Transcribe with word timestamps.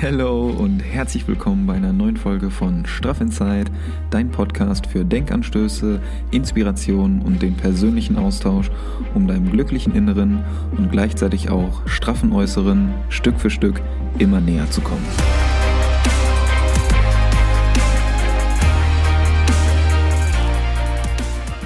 Hello 0.00 0.48
und 0.48 0.80
herzlich 0.80 1.26
willkommen 1.28 1.66
bei 1.66 1.74
einer 1.74 1.92
neuen 1.92 2.16
Folge 2.16 2.50
von 2.50 2.84
Straff 2.84 3.20
Inside, 3.20 3.70
dein 4.10 4.30
Podcast 4.30 4.86
für 4.86 5.04
Denkanstöße, 5.04 6.00
Inspiration 6.30 7.22
und 7.22 7.40
den 7.40 7.54
persönlichen 7.56 8.18
Austausch, 8.18 8.70
um 9.14 9.26
deinem 9.26 9.50
glücklichen 9.50 9.94
Inneren 9.94 10.44
und 10.76 10.90
gleichzeitig 10.90 11.48
auch 11.48 11.86
straffen 11.86 12.32
Äußeren 12.32 12.92
Stück 13.08 13.38
für 13.38 13.50
Stück 13.50 13.80
immer 14.18 14.40
näher 14.40 14.68
zu 14.70 14.80
kommen. 14.80 15.06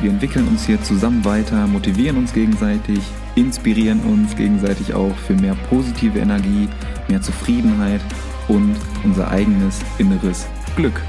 Wir 0.01 0.11
entwickeln 0.11 0.47
uns 0.47 0.65
hier 0.65 0.81
zusammen 0.83 1.25
weiter, 1.25 1.67
motivieren 1.67 2.19
uns 2.19 2.33
gegenseitig, 2.33 3.01
inspirieren 3.35 4.01
uns 4.01 4.37
gegenseitig 4.37 4.95
auch 4.95 5.17
für 5.17 5.35
mehr 5.35 5.57
positive 5.69 6.21
Energie, 6.21 6.69
mehr 7.09 7.23
Zufriedenheit 7.23 8.01
und 8.49 8.77
unser 9.05 9.31
eigenes 9.31 9.81
inneres 9.99 10.47
Glück. 10.77 11.01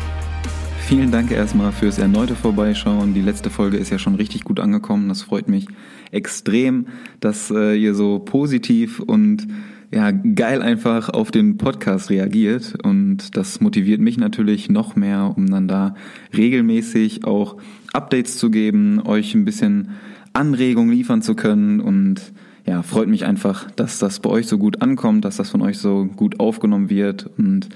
Vielen 0.80 1.12
Dank 1.12 1.32
erstmal 1.32 1.72
fürs 1.72 2.00
erneute 2.00 2.36
Vorbeischauen. 2.36 3.14
Die 3.14 3.22
letzte 3.22 3.50
Folge 3.52 3.78
ist 3.78 3.92
ja 3.92 4.00
schon 4.00 4.16
richtig 4.16 4.44
gut 4.44 4.60
angekommen. 4.60 5.08
Das 5.08 5.22
freut 5.22 5.48
mich 5.48 5.68
extrem, 6.12 6.88
dass 7.20 7.52
äh, 7.52 7.76
ihr 7.76 7.94
so 7.94 8.18
positiv 8.20 9.00
und 9.00 9.48
ja, 9.92 10.12
geil 10.12 10.62
einfach 10.62 11.10
auf 11.10 11.32
den 11.32 11.58
Podcast 11.58 12.10
reagiert 12.10 12.76
und 12.84 13.36
das 13.36 13.60
motiviert 13.60 14.02
mich 14.02 14.18
natürlich 14.18 14.70
noch 14.70 14.96
mehr, 14.96 15.34
um 15.36 15.48
dann 15.48 15.68
da 15.68 15.96
regelmäßig 16.36 17.26
auch 17.26 17.58
Updates 17.94 18.38
zu 18.38 18.52
geben, 18.52 19.02
euch 19.04 19.34
ein 19.34 19.46
bisschen 19.46 19.90
Anregungen 20.34 20.92
liefern 20.92 21.22
zu 21.22 21.36
können 21.36 21.80
und 21.80 22.34
ja, 22.70 22.84
freut 22.84 23.08
mich 23.08 23.26
einfach, 23.26 23.72
dass 23.72 23.98
das 23.98 24.20
bei 24.20 24.30
euch 24.30 24.46
so 24.46 24.60
gut 24.60 24.84
ankommt, 24.84 25.26
dass 25.26 25.38
das 25.38 25.50
von 25.50 25.64
euch 25.64 25.80
so 25.80 26.06
gut 26.06 26.40
aufgenommen 26.40 26.92
wird 26.92 27.28
und 27.40 27.68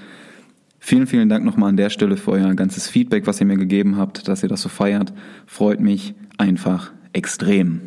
vielen, 0.78 1.08
vielen 1.08 1.28
Dank 1.28 1.44
nochmal 1.44 1.70
an 1.70 1.76
der 1.76 1.90
Stelle 1.90 2.16
für 2.16 2.30
euer 2.30 2.54
ganzes 2.54 2.86
Feedback, 2.86 3.26
was 3.26 3.40
ihr 3.40 3.46
mir 3.46 3.56
gegeben 3.56 3.96
habt, 3.96 4.28
dass 4.28 4.44
ihr 4.44 4.48
das 4.48 4.62
so 4.62 4.68
feiert. 4.68 5.12
Freut 5.46 5.80
mich 5.80 6.14
einfach 6.38 6.92
extrem. 7.12 7.80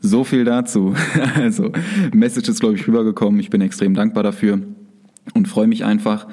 So 0.00 0.24
viel 0.24 0.44
dazu. 0.44 0.94
Also, 1.34 1.70
Message 2.14 2.48
ist, 2.48 2.60
glaube 2.60 2.76
ich, 2.76 2.88
rübergekommen. 2.88 3.38
Ich 3.38 3.50
bin 3.50 3.60
extrem 3.60 3.92
dankbar 3.92 4.22
dafür 4.22 4.58
und 5.34 5.48
freue 5.48 5.66
mich 5.66 5.84
einfach. 5.84 6.26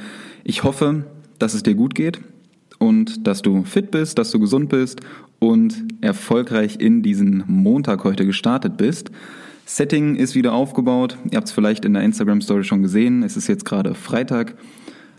Ich 0.45 0.63
hoffe, 0.63 1.07
dass 1.39 1.53
es 1.55 1.63
dir 1.63 1.75
gut 1.75 1.93
geht 1.93 2.21
und 2.77 3.27
dass 3.27 3.41
du 3.41 3.65
fit 3.65 3.91
bist, 3.91 4.17
dass 4.17 4.31
du 4.31 4.39
gesund 4.39 4.69
bist 4.69 5.01
und 5.39 5.83
erfolgreich 5.99 6.79
in 6.79 7.03
diesen 7.03 7.43
Montag 7.47 8.05
heute 8.05 8.25
gestartet 8.25 8.77
bist. 8.77 9.11
Setting 9.71 10.15
ist 10.15 10.33
wieder 10.33 10.53
aufgebaut. 10.53 11.15
Ihr 11.29 11.37
habt 11.37 11.47
es 11.47 11.53
vielleicht 11.53 11.85
in 11.85 11.93
der 11.93 12.01
Instagram 12.01 12.41
Story 12.41 12.63
schon 12.63 12.81
gesehen. 12.81 13.21
Es 13.21 13.37
ist 13.37 13.47
jetzt 13.47 13.65
gerade 13.65 13.93
Freitag. 13.93 14.55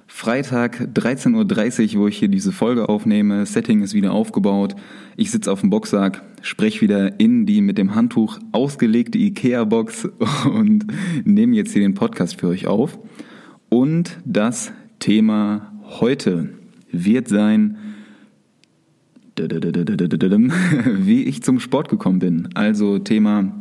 Freitag 0.09 0.89
13.30 0.93 1.95
Uhr, 1.95 2.03
wo 2.03 2.09
ich 2.09 2.19
hier 2.19 2.27
diese 2.27 2.51
Folge 2.51 2.89
aufnehme. 2.89 3.47
Setting 3.47 3.81
ist 3.81 3.95
wieder 3.95 4.11
aufgebaut. 4.11 4.75
Ich 5.17 5.31
sitze 5.31 5.53
auf 5.53 5.61
dem 5.61 5.71
Boxsack, 5.71 6.25
spreche 6.43 6.81
wieder 6.81 7.21
in 7.21 7.47
die 7.47 7.61
mit 7.61 7.79
dem 7.79 7.95
Handtuch 7.95 8.41
ausgelegte 8.51 9.19
IKEA-Box 9.19 10.09
und 10.53 10.85
nehme 11.23 11.55
jetzt 11.55 11.73
hier 11.73 11.83
den 11.83 11.95
Podcast 11.95 12.41
für 12.41 12.49
euch 12.49 12.67
auf. 12.67 12.99
Und 13.69 14.19
das 14.25 14.73
Thema 14.99 15.73
heute 16.01 16.49
wird 16.91 17.29
sein, 17.29 17.77
wie 19.39 21.23
ich 21.23 21.45
zum 21.45 21.61
Sport 21.61 21.89
gekommen 21.89 22.19
bin. 22.19 22.49
Also 22.55 22.99
Thema 22.99 23.60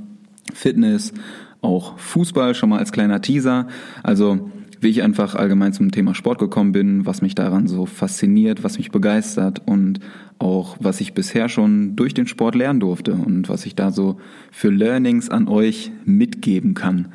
Fitness, 0.53 1.13
auch 1.61 1.97
Fußball 1.97 2.55
schon 2.55 2.69
mal 2.69 2.79
als 2.79 2.91
kleiner 2.91 3.21
Teaser. 3.21 3.67
Also 4.03 4.49
wie 4.81 4.89
ich 4.89 5.03
einfach 5.03 5.35
allgemein 5.35 5.73
zum 5.73 5.91
Thema 5.91 6.15
Sport 6.15 6.39
gekommen 6.39 6.71
bin, 6.71 7.05
was 7.05 7.21
mich 7.21 7.35
daran 7.35 7.67
so 7.67 7.85
fasziniert, 7.85 8.63
was 8.63 8.77
mich 8.77 8.91
begeistert 8.91 9.61
und 9.65 9.99
auch 10.37 10.77
was 10.79 11.01
ich 11.01 11.13
bisher 11.13 11.49
schon 11.49 11.97
durch 11.97 12.13
den 12.13 12.27
Sport 12.27 12.55
lernen 12.55 12.79
durfte 12.79 13.13
und 13.13 13.49
was 13.49 13.65
ich 13.65 13.75
da 13.75 13.91
so 13.91 14.17
für 14.51 14.69
Learnings 14.69 15.29
an 15.29 15.49
euch 15.49 15.91
mitgeben 16.05 16.75
kann. 16.75 17.09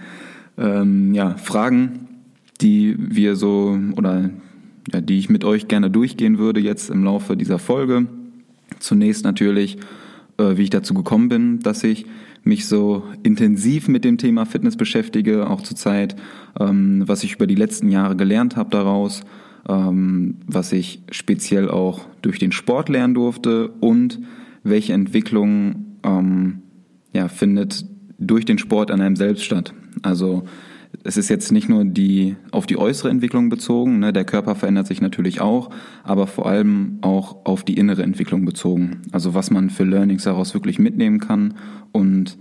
Ähm, 0.58 1.14
ja, 1.14 1.36
Fragen, 1.36 2.08
die 2.60 2.96
wir 2.98 3.34
so 3.34 3.78
oder 3.96 4.30
ja, 4.92 5.00
die 5.00 5.18
ich 5.18 5.30
mit 5.30 5.44
euch 5.44 5.66
gerne 5.66 5.90
durchgehen 5.90 6.38
würde 6.38 6.60
jetzt 6.60 6.90
im 6.90 7.02
Laufe 7.02 7.36
dieser 7.36 7.58
Folge. 7.58 8.06
Zunächst 8.78 9.24
natürlich, 9.24 9.78
äh, 10.36 10.56
wie 10.56 10.64
ich 10.64 10.70
dazu 10.70 10.92
gekommen 10.92 11.30
bin, 11.30 11.60
dass 11.60 11.82
ich 11.82 12.04
mich 12.44 12.66
so 12.66 13.04
intensiv 13.22 13.88
mit 13.88 14.04
dem 14.04 14.18
Thema 14.18 14.44
Fitness 14.44 14.76
beschäftige, 14.76 15.48
auch 15.48 15.62
zur 15.62 15.76
Zeit, 15.76 16.16
ähm, 16.60 17.02
was 17.06 17.24
ich 17.24 17.34
über 17.34 17.46
die 17.46 17.54
letzten 17.54 17.88
Jahre 17.88 18.16
gelernt 18.16 18.56
habe 18.56 18.70
daraus, 18.70 19.24
ähm, 19.68 20.36
was 20.46 20.72
ich 20.72 21.02
speziell 21.10 21.68
auch 21.68 22.06
durch 22.22 22.38
den 22.38 22.52
Sport 22.52 22.88
lernen 22.88 23.14
durfte 23.14 23.68
und 23.80 24.20
welche 24.62 24.92
Entwicklung 24.92 25.98
ähm, 26.04 26.62
ja, 27.12 27.28
findet 27.28 27.86
durch 28.18 28.44
den 28.44 28.58
Sport 28.58 28.90
an 28.90 29.00
einem 29.00 29.16
selbst 29.16 29.44
statt. 29.44 29.72
Also 30.02 30.44
es 31.02 31.16
ist 31.16 31.28
jetzt 31.28 31.50
nicht 31.50 31.68
nur 31.68 31.84
die 31.84 32.36
auf 32.50 32.66
die 32.66 32.78
äußere 32.78 33.10
Entwicklung 33.10 33.48
bezogen, 33.48 33.98
ne, 33.98 34.12
der 34.12 34.24
Körper 34.24 34.54
verändert 34.54 34.86
sich 34.86 35.00
natürlich 35.00 35.40
auch, 35.40 35.70
aber 36.02 36.26
vor 36.26 36.46
allem 36.46 36.98
auch 37.00 37.44
auf 37.44 37.64
die 37.64 37.74
innere 37.74 38.02
Entwicklung 38.02 38.44
bezogen. 38.44 39.02
Also 39.12 39.34
was 39.34 39.50
man 39.50 39.70
für 39.70 39.84
Learnings 39.84 40.24
daraus 40.24 40.54
wirklich 40.54 40.78
mitnehmen 40.78 41.18
kann 41.18 41.54
und 41.92 42.38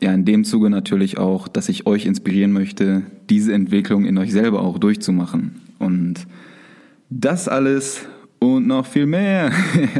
ja, 0.00 0.12
in 0.12 0.24
dem 0.24 0.44
Zuge 0.44 0.70
natürlich 0.70 1.18
auch, 1.18 1.48
dass 1.48 1.68
ich 1.68 1.86
euch 1.86 2.06
inspirieren 2.06 2.52
möchte, 2.52 3.02
diese 3.28 3.52
Entwicklung 3.52 4.04
in 4.04 4.16
euch 4.16 4.32
selber 4.32 4.62
auch 4.62 4.78
durchzumachen. 4.78 5.56
Und 5.80 6.26
das 7.10 7.48
alles 7.48 8.06
und 8.38 8.68
noch 8.68 8.86
viel 8.86 9.06
mehr 9.06 9.50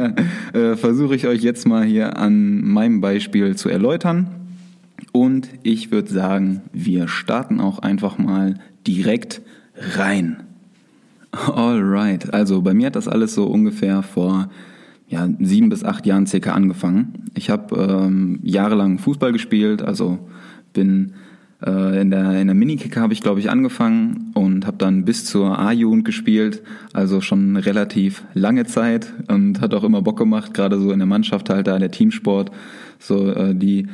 äh, 0.53 0.75
versuche 0.75 1.15
ich 1.15 1.27
euch 1.27 1.41
jetzt 1.41 1.67
mal 1.67 1.83
hier 1.83 2.17
an 2.17 2.61
meinem 2.63 3.01
Beispiel 3.01 3.55
zu 3.55 3.67
erläutern. 3.67 4.38
Und 5.11 5.49
ich 5.63 5.91
würde 5.91 6.11
sagen, 6.11 6.61
wir 6.71 7.07
starten 7.07 7.59
auch 7.59 7.79
einfach 7.79 8.17
mal 8.17 8.55
direkt 8.85 9.41
rein. 9.75 10.43
Alright, 11.31 12.33
also 12.33 12.61
bei 12.61 12.73
mir 12.73 12.87
hat 12.87 12.95
das 12.95 13.07
alles 13.07 13.33
so 13.33 13.45
ungefähr 13.45 14.01
vor 14.01 14.49
ja, 15.07 15.27
sieben 15.39 15.69
bis 15.69 15.83
acht 15.83 16.05
Jahren 16.05 16.27
circa 16.27 16.53
angefangen. 16.53 17.25
Ich 17.33 17.49
habe 17.49 17.75
ähm, 17.75 18.39
jahrelang 18.43 18.99
Fußball 18.99 19.31
gespielt, 19.31 19.81
also 19.81 20.19
bin 20.73 21.13
äh, 21.65 22.01
in 22.01 22.11
der, 22.11 22.39
in 22.39 22.47
der 22.47 22.55
Minikicker 22.55 23.01
habe 23.01 23.13
ich 23.13 23.21
glaube 23.21 23.39
ich 23.39 23.49
angefangen 23.49 24.31
und 24.35 24.67
habe 24.67 24.77
dann 24.77 25.05
bis 25.05 25.25
zur 25.25 25.57
A-Jugend 25.57 26.05
gespielt, 26.05 26.61
also 26.93 27.21
schon 27.21 27.57
relativ 27.57 28.23
lange 28.33 28.65
Zeit 28.65 29.11
und 29.27 29.61
hat 29.61 29.73
auch 29.73 29.83
immer 29.83 30.01
Bock 30.01 30.17
gemacht, 30.17 30.53
gerade 30.53 30.79
so 30.79 30.91
in 30.91 30.99
der 30.99 31.07
Mannschaft 31.07 31.49
halt 31.49 31.67
da 31.67 31.79
der 31.79 31.91
Teamsport, 31.91 32.51
so 32.99 33.31
äh, 33.31 33.55
die 33.55 33.87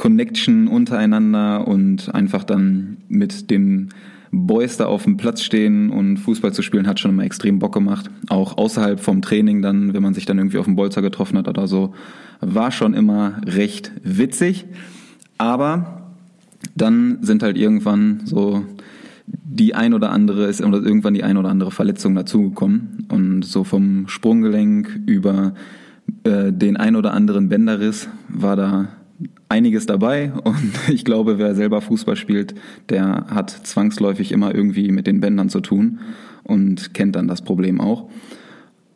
Connection 0.00 0.66
untereinander 0.66 1.68
und 1.68 2.14
einfach 2.14 2.42
dann 2.42 2.96
mit 3.10 3.50
den 3.50 3.90
Boys 4.30 4.78
da 4.78 4.86
auf 4.86 5.04
dem 5.04 5.18
Platz 5.18 5.42
stehen 5.42 5.90
und 5.90 6.16
Fußball 6.16 6.54
zu 6.54 6.62
spielen, 6.62 6.86
hat 6.86 6.98
schon 6.98 7.10
immer 7.10 7.24
extrem 7.24 7.58
Bock 7.58 7.74
gemacht. 7.74 8.10
Auch 8.30 8.56
außerhalb 8.56 8.98
vom 8.98 9.20
Training 9.20 9.60
dann, 9.60 9.92
wenn 9.92 10.02
man 10.02 10.14
sich 10.14 10.24
dann 10.24 10.38
irgendwie 10.38 10.56
auf 10.56 10.64
dem 10.64 10.74
Bolzer 10.74 11.02
getroffen 11.02 11.36
hat 11.36 11.48
oder 11.48 11.66
so, 11.66 11.92
war 12.40 12.70
schon 12.70 12.94
immer 12.94 13.42
recht 13.44 13.92
witzig. 14.02 14.64
Aber 15.36 16.14
dann 16.74 17.18
sind 17.20 17.42
halt 17.42 17.58
irgendwann 17.58 18.22
so 18.24 18.64
die 19.26 19.74
ein 19.74 19.92
oder 19.92 20.12
andere 20.12 20.46
ist 20.46 20.60
irgendwann 20.60 21.12
die 21.12 21.24
ein 21.24 21.36
oder 21.36 21.50
andere 21.50 21.72
Verletzung 21.72 22.14
dazugekommen 22.14 23.06
und 23.10 23.42
so 23.42 23.64
vom 23.64 24.08
Sprunggelenk 24.08 24.98
über 25.04 25.52
äh, 26.24 26.54
den 26.54 26.78
ein 26.78 26.96
oder 26.96 27.12
anderen 27.12 27.50
Bänderriss 27.50 28.08
war 28.30 28.56
da 28.56 28.88
einiges 29.48 29.86
dabei 29.86 30.32
und 30.32 30.72
ich 30.88 31.04
glaube, 31.04 31.38
wer 31.38 31.54
selber 31.54 31.80
Fußball 31.80 32.16
spielt, 32.16 32.54
der 32.88 33.26
hat 33.30 33.50
zwangsläufig 33.50 34.32
immer 34.32 34.54
irgendwie 34.54 34.90
mit 34.92 35.06
den 35.06 35.20
Bändern 35.20 35.48
zu 35.48 35.60
tun 35.60 36.00
und 36.44 36.94
kennt 36.94 37.16
dann 37.16 37.28
das 37.28 37.42
Problem 37.42 37.80
auch. 37.80 38.08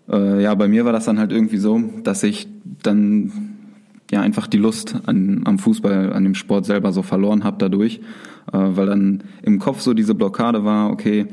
Äh, 0.09 0.43
ja, 0.43 0.55
bei 0.55 0.69
mir 0.69 0.85
war 0.85 0.93
das 0.93 1.05
dann 1.05 1.19
halt 1.19 1.33
irgendwie 1.33 1.59
so, 1.59 1.83
dass 2.03 2.23
ich 2.23 2.49
dann 2.83 3.33
ja 4.11 4.21
einfach 4.21 4.47
die 4.47 4.59
Lust 4.59 4.97
an, 5.07 5.43
am 5.45 5.59
Fußball, 5.59 6.13
an 6.13 6.25
dem 6.25 6.35
Sport 6.35 6.67
selber 6.67 6.93
so 6.93 7.03
verloren 7.03 7.45
habe 7.45 7.57
dadurch, 7.59 8.01
äh, 8.53 8.59
weil 8.59 8.87
dann 8.87 9.25
im 9.43 9.59
Kopf 9.59 9.81
so 9.81 9.95
diese 9.95 10.15
Blockade 10.15 10.65
war, 10.65 10.91
okay, 10.91 11.27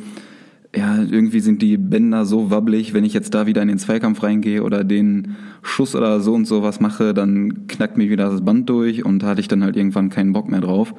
ja, 0.76 1.02
irgendwie 1.02 1.42
sind 1.42 1.62
die 1.62 1.78
Bänder 1.78 2.26
so 2.26 2.50
wabbelig, 2.50 2.94
wenn 2.94 3.04
ich 3.04 3.14
jetzt 3.14 3.34
da 3.34 3.46
wieder 3.46 3.62
in 3.62 3.68
den 3.68 3.78
Zweikampf 3.78 4.24
reingehe 4.24 4.64
oder 4.64 4.84
den 4.84 5.36
Schuss 5.62 5.96
oder 5.96 6.22
so 6.22 6.34
und 6.34 6.46
so 6.46 6.64
was 6.64 6.80
mache, 6.80 7.14
dann 7.14 7.68
knackt 7.68 7.98
mir 7.98 8.10
wieder 8.10 8.30
das 8.30 8.44
Band 8.44 8.70
durch 8.70 9.04
und 9.04 9.20
da 9.20 9.28
hatte 9.28 9.42
ich 9.42 9.50
dann 9.50 9.64
halt 9.64 9.76
irgendwann 9.76 10.10
keinen 10.10 10.32
Bock 10.32 10.50
mehr 10.50 10.62
drauf. 10.62 10.94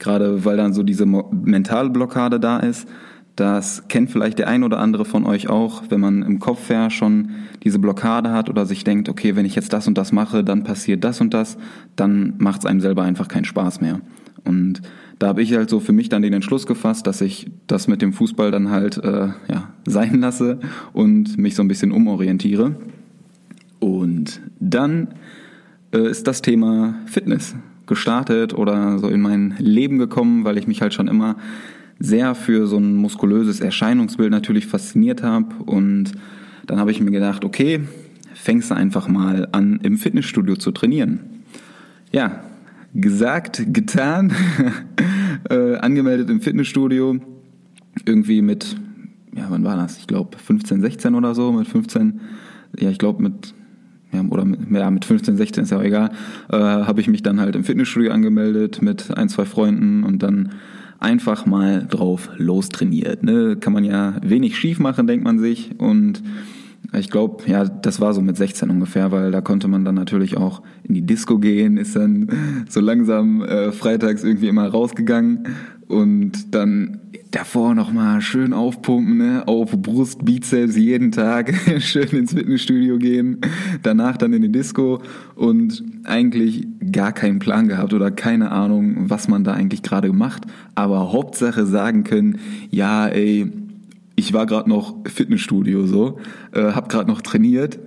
Gerade 0.00 0.44
weil 0.44 0.56
dann 0.56 0.72
so 0.72 0.82
diese 0.82 1.06
mentale 1.06 1.90
Blockade 1.90 2.40
da 2.40 2.58
ist. 2.58 2.88
Das 3.36 3.88
kennt 3.88 4.10
vielleicht 4.10 4.40
der 4.40 4.48
ein 4.48 4.64
oder 4.64 4.78
andere 4.78 5.04
von 5.04 5.24
euch 5.24 5.48
auch, 5.48 5.84
wenn 5.88 6.00
man 6.00 6.22
im 6.22 6.38
Kopf 6.38 6.68
ja 6.68 6.90
schon 6.90 7.30
diese 7.62 7.78
Blockade 7.78 8.30
hat 8.32 8.50
oder 8.50 8.66
sich 8.66 8.84
denkt, 8.84 9.08
okay, 9.08 9.36
wenn 9.36 9.46
ich 9.46 9.54
jetzt 9.54 9.72
das 9.72 9.86
und 9.86 9.96
das 9.96 10.12
mache, 10.12 10.42
dann 10.42 10.64
passiert 10.64 11.04
das 11.04 11.20
und 11.20 11.32
das, 11.32 11.56
dann 11.96 12.34
macht 12.38 12.60
es 12.60 12.66
einem 12.66 12.80
selber 12.80 13.02
einfach 13.04 13.28
keinen 13.28 13.44
Spaß 13.44 13.80
mehr. 13.80 14.00
Und 14.44 14.82
da 15.22 15.28
habe 15.28 15.40
ich 15.40 15.54
halt 15.54 15.70
so 15.70 15.78
für 15.78 15.92
mich 15.92 16.08
dann 16.08 16.22
den 16.22 16.32
Entschluss 16.32 16.66
gefasst, 16.66 17.06
dass 17.06 17.20
ich 17.20 17.48
das 17.68 17.86
mit 17.86 18.02
dem 18.02 18.12
Fußball 18.12 18.50
dann 18.50 18.70
halt 18.70 18.96
äh, 18.96 19.28
ja, 19.48 19.72
sein 19.86 20.18
lasse 20.20 20.58
und 20.92 21.38
mich 21.38 21.54
so 21.54 21.62
ein 21.62 21.68
bisschen 21.68 21.92
umorientiere. 21.92 22.74
Und 23.78 24.40
dann 24.58 25.14
äh, 25.92 26.10
ist 26.10 26.26
das 26.26 26.42
Thema 26.42 26.96
Fitness 27.06 27.54
gestartet 27.86 28.52
oder 28.52 28.98
so 28.98 29.06
in 29.06 29.20
mein 29.20 29.54
Leben 29.60 29.98
gekommen, 29.98 30.42
weil 30.42 30.58
ich 30.58 30.66
mich 30.66 30.82
halt 30.82 30.92
schon 30.92 31.06
immer 31.06 31.36
sehr 32.00 32.34
für 32.34 32.66
so 32.66 32.78
ein 32.78 32.96
muskulöses 32.96 33.60
Erscheinungsbild 33.60 34.32
natürlich 34.32 34.66
fasziniert 34.66 35.22
habe. 35.22 35.54
Und 35.64 36.14
dann 36.66 36.80
habe 36.80 36.90
ich 36.90 37.00
mir 37.00 37.12
gedacht, 37.12 37.44
okay, 37.44 37.82
fängst 38.34 38.72
du 38.72 38.74
einfach 38.74 39.06
mal 39.06 39.46
an, 39.52 39.78
im 39.84 39.98
Fitnessstudio 39.98 40.56
zu 40.56 40.72
trainieren. 40.72 41.20
Ja, 42.10 42.42
gesagt, 42.94 43.64
getan, 43.72 44.32
äh, 45.50 45.76
angemeldet 45.76 46.30
im 46.30 46.40
Fitnessstudio, 46.40 47.18
irgendwie 48.04 48.42
mit, 48.42 48.76
ja, 49.34 49.46
wann 49.48 49.64
war 49.64 49.76
das? 49.76 49.98
Ich 49.98 50.06
glaube 50.06 50.38
15, 50.38 50.80
16 50.80 51.14
oder 51.14 51.34
so, 51.34 51.52
mit 51.52 51.68
15, 51.68 52.20
ja, 52.78 52.90
ich 52.90 52.98
glaube 52.98 53.22
mit 53.22 53.54
ja, 54.12 54.22
oder 54.28 54.44
mit, 54.44 54.70
ja, 54.70 54.90
mit 54.90 55.04
15, 55.04 55.36
16 55.36 55.64
ist 55.64 55.70
ja 55.70 55.78
auch 55.78 55.82
egal, 55.82 56.10
äh, 56.50 56.56
habe 56.56 57.00
ich 57.00 57.08
mich 57.08 57.22
dann 57.22 57.40
halt 57.40 57.56
im 57.56 57.64
Fitnessstudio 57.64 58.12
angemeldet 58.12 58.82
mit 58.82 59.16
ein, 59.16 59.28
zwei 59.28 59.46
Freunden 59.46 60.04
und 60.04 60.22
dann 60.22 60.50
einfach 60.98 61.46
mal 61.46 61.86
drauf 61.88 62.30
lostrainiert. 62.36 63.22
Ne? 63.22 63.56
Kann 63.56 63.72
man 63.72 63.84
ja 63.84 64.14
wenig 64.22 64.56
schief 64.56 64.78
machen, 64.78 65.06
denkt 65.06 65.24
man 65.24 65.38
sich. 65.38 65.72
Und 65.78 66.22
ich 66.98 67.10
glaube, 67.10 67.44
ja, 67.46 67.64
das 67.64 68.00
war 68.00 68.12
so 68.12 68.20
mit 68.20 68.36
16 68.36 68.68
ungefähr, 68.68 69.12
weil 69.12 69.30
da 69.30 69.40
konnte 69.40 69.68
man 69.68 69.84
dann 69.84 69.94
natürlich 69.94 70.36
auch 70.36 70.62
in 70.82 70.94
die 70.94 71.02
Disco 71.02 71.38
gehen, 71.38 71.76
ist 71.76 71.96
dann 71.96 72.28
so 72.68 72.80
langsam 72.80 73.42
äh, 73.42 73.72
freitags 73.72 74.24
irgendwie 74.24 74.48
immer 74.48 74.68
rausgegangen 74.68 75.48
und 75.88 76.54
dann 76.54 77.00
davor 77.30 77.74
nochmal 77.74 78.20
schön 78.20 78.52
aufpumpen, 78.52 79.16
ne? 79.16 79.48
auf 79.48 79.72
Brust, 79.72 80.24
Bizeps 80.24 80.76
jeden 80.76 81.12
Tag, 81.12 81.54
schön 81.78 82.08
ins 82.08 82.34
Fitnessstudio 82.34 82.98
gehen, 82.98 83.38
danach 83.82 84.16
dann 84.18 84.32
in 84.34 84.42
die 84.42 84.52
Disco 84.52 85.00
und 85.34 85.82
eigentlich 86.04 86.66
gar 86.92 87.12
keinen 87.12 87.38
Plan 87.38 87.68
gehabt 87.68 87.94
oder 87.94 88.10
keine 88.10 88.50
Ahnung, 88.50 89.08
was 89.08 89.28
man 89.28 89.44
da 89.44 89.54
eigentlich 89.54 89.82
gerade 89.82 90.12
macht, 90.12 90.44
aber 90.74 91.12
Hauptsache 91.12 91.64
sagen 91.64 92.04
können, 92.04 92.38
ja, 92.70 93.06
ey, 93.08 93.50
ich 94.22 94.32
war 94.32 94.46
gerade 94.46 94.68
noch 94.68 94.94
Fitnessstudio 95.08 95.84
so, 95.84 96.20
äh, 96.52 96.62
hab 96.62 96.88
gerade 96.88 97.10
noch 97.10 97.22
trainiert 97.22 97.80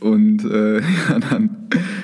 und 0.00 0.42
äh, 0.42 0.76
ja, 1.08 1.18
dann 1.30 1.50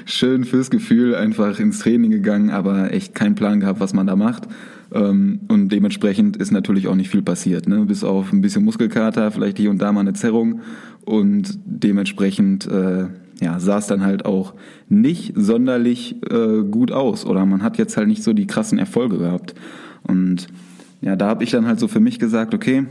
schön 0.04 0.44
fürs 0.44 0.68
Gefühl 0.68 1.14
einfach 1.14 1.58
ins 1.58 1.78
Training 1.78 2.10
gegangen, 2.10 2.50
aber 2.50 2.92
echt 2.92 3.14
keinen 3.14 3.34
Plan 3.34 3.60
gehabt, 3.60 3.80
was 3.80 3.94
man 3.94 4.06
da 4.06 4.14
macht. 4.14 4.46
Ähm, 4.92 5.40
und 5.48 5.70
dementsprechend 5.70 6.36
ist 6.36 6.50
natürlich 6.50 6.86
auch 6.86 6.94
nicht 6.94 7.08
viel 7.08 7.22
passiert, 7.22 7.66
ne? 7.66 7.86
bis 7.86 8.04
auf 8.04 8.30
ein 8.30 8.42
bisschen 8.42 8.62
Muskelkater, 8.62 9.30
vielleicht 9.30 9.56
hier 9.56 9.70
und 9.70 9.78
da 9.78 9.90
mal 9.90 10.00
eine 10.00 10.12
Zerrung 10.12 10.60
und 11.06 11.58
dementsprechend 11.64 12.66
äh, 12.66 13.06
ja, 13.40 13.58
sah 13.58 13.78
es 13.78 13.86
dann 13.86 14.04
halt 14.04 14.26
auch 14.26 14.52
nicht 14.90 15.32
sonderlich 15.34 16.16
äh, 16.30 16.62
gut 16.62 16.92
aus 16.92 17.24
oder 17.24 17.46
man 17.46 17.62
hat 17.62 17.78
jetzt 17.78 17.96
halt 17.96 18.08
nicht 18.08 18.22
so 18.22 18.34
die 18.34 18.46
krassen 18.46 18.78
Erfolge 18.78 19.16
gehabt. 19.16 19.54
Und 20.02 20.48
ja, 21.00 21.16
da 21.16 21.28
habe 21.28 21.44
ich 21.44 21.50
dann 21.50 21.66
halt 21.66 21.80
so 21.80 21.88
für 21.88 22.00
mich 22.00 22.18
gesagt, 22.18 22.54
okay, 22.54 22.84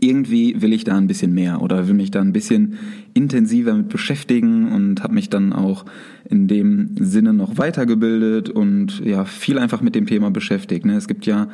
irgendwie 0.00 0.60
will 0.62 0.72
ich 0.72 0.84
da 0.84 0.96
ein 0.96 1.06
bisschen 1.06 1.32
mehr 1.32 1.60
oder 1.60 1.88
will 1.88 1.94
mich 1.94 2.10
da 2.10 2.20
ein 2.20 2.32
bisschen 2.32 2.78
intensiver 3.14 3.74
mit 3.74 3.88
beschäftigen 3.88 4.72
und 4.72 5.02
habe 5.02 5.14
mich 5.14 5.28
dann 5.28 5.52
auch 5.52 5.84
in 6.28 6.48
dem 6.48 6.96
Sinne 6.98 7.32
noch 7.32 7.58
weitergebildet 7.58 8.48
und 8.48 9.00
ja 9.04 9.24
viel 9.24 9.58
einfach 9.58 9.80
mit 9.80 9.94
dem 9.94 10.06
Thema 10.06 10.30
beschäftigt. 10.30 10.86
Ne? 10.86 10.96
Es 10.96 11.08
gibt 11.08 11.26
ja 11.26 11.48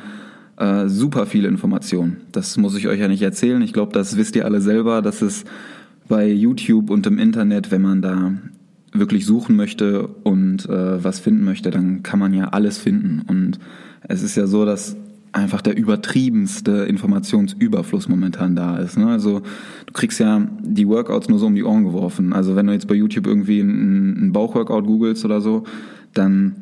äh, 0.57 0.87
super 0.87 1.25
viele 1.25 1.47
Informationen. 1.47 2.17
Das 2.31 2.57
muss 2.57 2.77
ich 2.77 2.87
euch 2.87 2.99
ja 2.99 3.07
nicht 3.07 3.21
erzählen. 3.21 3.61
Ich 3.61 3.73
glaube, 3.73 3.93
das 3.93 4.17
wisst 4.17 4.35
ihr 4.35 4.45
alle 4.45 4.61
selber, 4.61 5.01
dass 5.01 5.21
es 5.21 5.45
bei 6.07 6.27
YouTube 6.27 6.89
und 6.89 7.05
im 7.07 7.19
Internet, 7.19 7.71
wenn 7.71 7.81
man 7.81 8.01
da 8.01 8.33
wirklich 8.91 9.25
suchen 9.25 9.55
möchte 9.55 10.07
und 10.07 10.67
äh, 10.67 11.03
was 11.03 11.19
finden 11.19 11.45
möchte, 11.45 11.69
dann 11.69 12.03
kann 12.03 12.19
man 12.19 12.33
ja 12.33 12.49
alles 12.49 12.77
finden. 12.77 13.21
Und 13.27 13.59
es 14.07 14.23
ist 14.23 14.35
ja 14.35 14.47
so, 14.47 14.65
dass 14.65 14.97
einfach 15.31 15.61
der 15.61 15.77
übertriebenste 15.77 16.85
Informationsüberfluss 16.85 18.07
momentan 18.07 18.55
da 18.55 18.77
ist. 18.77 18.97
Ne? 18.97 19.07
Also 19.07 19.41
du 19.85 19.93
kriegst 19.93 20.19
ja 20.19 20.47
die 20.61 20.87
Workouts 20.87 21.29
nur 21.29 21.39
so 21.39 21.47
um 21.47 21.55
die 21.55 21.63
Ohren 21.63 21.83
geworfen. 21.83 22.33
Also 22.33 22.55
wenn 22.55 22.67
du 22.67 22.73
jetzt 22.73 22.87
bei 22.87 22.95
YouTube 22.95 23.27
irgendwie 23.27 23.61
einen 23.61 24.31
Bauchworkout 24.31 24.83
googelst 24.83 25.25
oder 25.25 25.41
so, 25.41 25.63
dann 26.13 26.55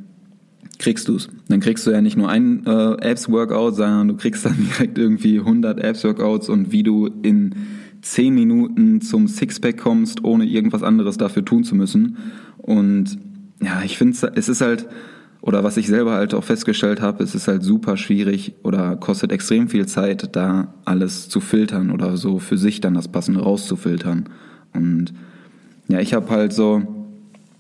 kriegst 0.80 1.08
du's. 1.08 1.30
Dann 1.48 1.60
kriegst 1.60 1.88
du 1.88 1.92
ja 1.92 2.02
nicht 2.02 2.18
nur 2.18 2.30
ein 2.30 2.66
äh, 2.66 2.94
Apps-Workout, 3.00 3.76
sondern 3.76 4.08
du 4.10 4.16
kriegst 4.16 4.46
dann 4.46 4.58
direkt 4.74 4.98
irgendwie 4.98 5.40
100 5.40 5.80
Apps-Workouts 5.80 6.50
und 6.50 6.72
wie 6.72 6.84
du 6.84 7.08
in 7.24 7.56
10 8.02 8.34
Minuten 8.34 9.02
zum 9.02 9.28
Sixpack 9.28 9.78
kommst, 9.78 10.24
ohne 10.24 10.46
irgendwas 10.46 10.84
anderes 10.84 11.18
dafür 11.18 11.44
tun 11.44 11.64
zu 11.64 11.76
müssen. 11.76 12.18
Und 12.58 13.18
ja, 13.62 13.82
ich 13.84 13.98
finde, 13.98 14.32
es 14.36 14.50
ist 14.50 14.62
halt 14.62 14.88
oder 15.42 15.64
was 15.64 15.78
ich 15.78 15.88
selber 15.88 16.14
halt 16.16 16.34
auch 16.34 16.44
festgestellt 16.44 17.02
habe, 17.02 17.24
es 17.24 17.36
ist 17.36 17.48
halt 17.48 17.64
super 17.64 17.98
schwierig 17.98 18.56
oder 18.64 18.96
kostet 18.96 19.32
extrem 19.32 19.70
viel 19.70 19.86
Zeit, 19.86 20.36
da 20.36 20.74
alles 20.86 21.30
zu 21.30 21.40
filtern 21.40 21.92
oder 21.92 22.18
so 22.18 22.40
für 22.40 22.58
sich 22.58 22.82
dann 22.82 22.96
das 22.96 23.08
Passende 23.08 23.42
rauszufiltern. 23.42 24.30
Und 24.74 25.14
ja, 25.88 26.00
ich 26.00 26.14
habe 26.14 26.30
halt 26.30 26.54
so 26.54 26.82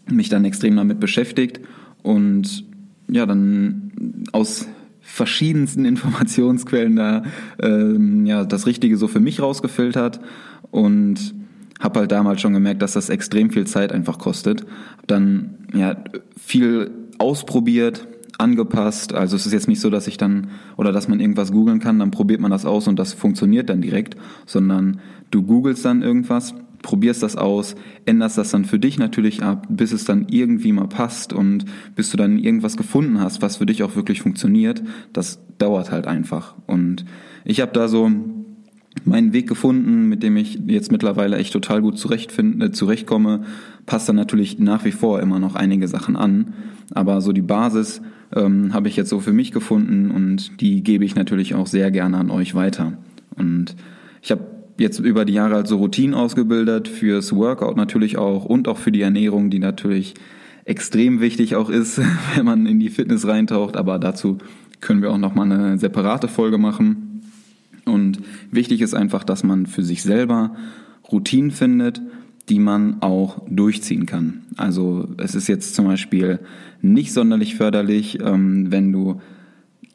mich 0.09 0.29
dann 0.29 0.45
extrem 0.45 0.75
damit 0.75 0.99
beschäftigt 0.99 1.61
und 2.03 2.65
ja, 3.09 3.25
dann 3.25 3.91
aus 4.31 4.67
verschiedensten 5.01 5.85
Informationsquellen 5.85 6.95
da 6.95 7.23
ähm, 7.61 8.25
ja 8.25 8.43
das 8.43 8.65
Richtige 8.67 8.97
so 8.97 9.07
für 9.07 9.19
mich 9.19 9.41
rausgefiltert 9.41 10.19
und 10.71 11.33
habe 11.79 11.99
halt 11.99 12.11
damals 12.11 12.41
schon 12.41 12.53
gemerkt, 12.53 12.81
dass 12.81 12.93
das 12.93 13.09
extrem 13.09 13.51
viel 13.51 13.67
Zeit 13.67 13.91
einfach 13.91 14.17
kostet. 14.17 14.65
Hab 14.97 15.07
dann 15.07 15.55
ja 15.73 15.95
viel 16.35 16.91
ausprobiert, 17.17 18.07
angepasst. 18.37 19.13
Also 19.13 19.35
es 19.35 19.45
ist 19.45 19.53
jetzt 19.53 19.67
nicht 19.67 19.81
so, 19.81 19.89
dass 19.89 20.07
ich 20.07 20.17
dann 20.17 20.49
oder 20.75 20.91
dass 20.91 21.07
man 21.07 21.19
irgendwas 21.19 21.51
googeln 21.51 21.79
kann, 21.79 21.99
dann 21.99 22.11
probiert 22.11 22.39
man 22.39 22.51
das 22.51 22.65
aus 22.65 22.87
und 22.87 22.97
das 22.99 23.13
funktioniert 23.13 23.69
dann 23.69 23.81
direkt, 23.81 24.15
sondern 24.45 24.99
du 25.31 25.43
googelst 25.43 25.83
dann 25.85 26.01
irgendwas, 26.01 26.53
probierst 26.81 27.23
das 27.23 27.35
aus, 27.35 27.75
änderst 28.05 28.37
das 28.37 28.51
dann 28.51 28.65
für 28.65 28.79
dich 28.79 28.99
natürlich 28.99 29.43
ab, 29.43 29.65
bis 29.69 29.91
es 29.91 30.05
dann 30.05 30.27
irgendwie 30.29 30.71
mal 30.71 30.87
passt 30.87 31.33
und 31.33 31.65
bis 31.95 32.11
du 32.11 32.17
dann 32.17 32.37
irgendwas 32.37 32.77
gefunden 32.77 33.19
hast, 33.19 33.41
was 33.41 33.57
für 33.57 33.65
dich 33.65 33.83
auch 33.83 33.95
wirklich 33.95 34.21
funktioniert. 34.21 34.83
Das 35.13 35.39
dauert 35.57 35.91
halt 35.91 36.05
einfach. 36.05 36.55
Und 36.67 37.05
ich 37.43 37.61
habe 37.61 37.71
da 37.71 37.87
so 37.87 38.11
meinen 39.05 39.33
Weg 39.33 39.47
gefunden, 39.47 40.07
mit 40.07 40.23
dem 40.23 40.37
ich 40.37 40.59
jetzt 40.67 40.91
mittlerweile 40.91 41.37
echt 41.37 41.53
total 41.53 41.81
gut 41.81 41.97
zurechtfinde, 41.97 42.71
zurechtkomme, 42.71 43.41
passt 43.85 44.09
dann 44.09 44.15
natürlich 44.15 44.59
nach 44.59 44.85
wie 44.85 44.91
vor 44.91 45.21
immer 45.21 45.39
noch 45.39 45.55
einige 45.55 45.87
Sachen 45.87 46.15
an. 46.15 46.53
Aber 46.93 47.21
so 47.21 47.31
die 47.31 47.41
Basis 47.41 48.01
ähm, 48.35 48.73
habe 48.73 48.87
ich 48.87 48.95
jetzt 48.95 49.09
so 49.09 49.19
für 49.19 49.33
mich 49.33 49.51
gefunden 49.51 50.11
und 50.11 50.61
die 50.61 50.83
gebe 50.83 51.05
ich 51.05 51.15
natürlich 51.15 51.55
auch 51.55 51.67
sehr 51.67 51.91
gerne 51.91 52.17
an 52.17 52.29
euch 52.29 52.55
weiter. 52.55 52.93
Und 53.35 53.75
ich 54.21 54.31
habe 54.31 54.45
jetzt 54.79 54.99
über 54.99 55.25
die 55.25 55.33
Jahre 55.33 55.55
halt 55.55 55.67
so 55.67 55.77
Routinen 55.77 56.13
ausgebildet, 56.13 56.87
fürs 56.87 57.35
Workout 57.35 57.77
natürlich 57.77 58.17
auch 58.17 58.45
und 58.45 58.67
auch 58.67 58.77
für 58.77 58.91
die 58.91 59.01
Ernährung, 59.01 59.49
die 59.49 59.59
natürlich 59.59 60.13
extrem 60.65 61.21
wichtig 61.21 61.55
auch 61.55 61.69
ist, 61.69 61.99
wenn 62.35 62.45
man 62.45 62.65
in 62.65 62.79
die 62.79 62.89
Fitness 62.89 63.27
reintaucht. 63.27 63.77
Aber 63.77 63.99
dazu 63.99 64.37
können 64.81 65.01
wir 65.01 65.11
auch 65.11 65.17
nochmal 65.17 65.51
eine 65.51 65.77
separate 65.77 66.27
Folge 66.27 66.57
machen. 66.57 67.16
Und 67.87 68.19
wichtig 68.51 68.81
ist 68.81 68.93
einfach, 68.93 69.23
dass 69.23 69.43
man 69.43 69.65
für 69.65 69.83
sich 69.83 70.03
selber 70.03 70.55
Routinen 71.11 71.51
findet, 71.51 72.01
die 72.49 72.59
man 72.59 73.01
auch 73.01 73.41
durchziehen 73.49 74.05
kann. 74.05 74.41
Also 74.55 75.07
es 75.17 75.35
ist 75.35 75.47
jetzt 75.47 75.75
zum 75.75 75.85
Beispiel 75.85 76.39
nicht 76.81 77.11
sonderlich 77.13 77.55
förderlich, 77.55 78.19
ähm, 78.21 78.71
wenn 78.71 78.91
du 78.91 79.21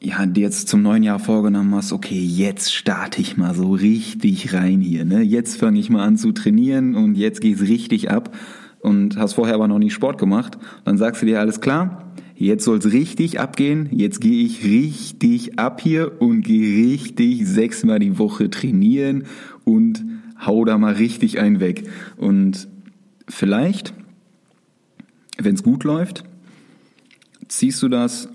ja, 0.01 0.25
dir 0.25 0.41
jetzt 0.41 0.67
zum 0.67 0.81
neuen 0.81 1.01
Jahr 1.01 1.17
vorgenommen 1.17 1.73
hast, 1.73 1.93
okay, 1.93 2.19
jetzt 2.19 2.73
starte 2.73 3.21
ich 3.21 3.37
mal 3.37 3.55
so 3.55 3.71
richtig 3.71 4.53
rein 4.53 4.81
hier, 4.81 5.05
ne? 5.05 5.21
Jetzt 5.21 5.57
fange 5.57 5.79
ich 5.79 5.89
mal 5.89 6.03
an 6.03 6.17
zu 6.17 6.33
trainieren 6.33 6.95
und 6.95 7.15
jetzt 7.15 7.39
geht's 7.39 7.61
richtig 7.61 8.11
ab 8.11 8.35
und 8.81 9.17
hast 9.17 9.33
vorher 9.33 9.55
aber 9.55 9.69
noch 9.69 9.79
nie 9.79 9.89
Sport 9.89 10.17
gemacht, 10.17 10.57
dann 10.83 10.97
sagst 10.97 11.21
du 11.21 11.25
dir 11.25 11.39
alles 11.39 11.61
klar, 11.61 12.02
jetzt 12.43 12.65
soll's 12.65 12.91
richtig 12.91 13.39
abgehen, 13.39 13.87
jetzt 13.91 14.19
gehe 14.21 14.45
ich 14.45 14.63
richtig 14.63 15.57
ab 15.57 15.81
hier 15.81 16.21
und 16.21 16.41
gehe 16.41 16.91
richtig 16.91 17.47
sechsmal 17.47 17.99
die 17.99 18.17
Woche 18.17 18.49
trainieren 18.49 19.23
und 19.63 20.03
hau 20.45 20.65
da 20.65 20.77
mal 20.77 20.93
richtig 20.93 21.39
einen 21.39 21.59
weg. 21.59 21.89
Und 22.17 22.67
vielleicht, 23.27 23.93
wenn 25.37 25.55
es 25.55 25.63
gut 25.63 25.83
läuft, 25.83 26.23
ziehst 27.47 27.81
du 27.81 27.87
das 27.87 28.29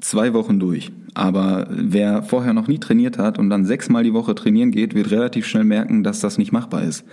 zwei 0.00 0.34
Wochen 0.34 0.60
durch. 0.60 0.92
Aber 1.14 1.66
wer 1.70 2.22
vorher 2.22 2.52
noch 2.52 2.68
nie 2.68 2.78
trainiert 2.78 3.18
hat 3.18 3.38
und 3.38 3.50
dann 3.50 3.64
sechsmal 3.64 4.04
die 4.04 4.12
Woche 4.12 4.34
trainieren 4.34 4.70
geht, 4.70 4.94
wird 4.94 5.10
relativ 5.10 5.46
schnell 5.46 5.64
merken, 5.64 6.04
dass 6.04 6.20
das 6.20 6.38
nicht 6.38 6.52
machbar 6.52 6.84
ist. 6.84 7.04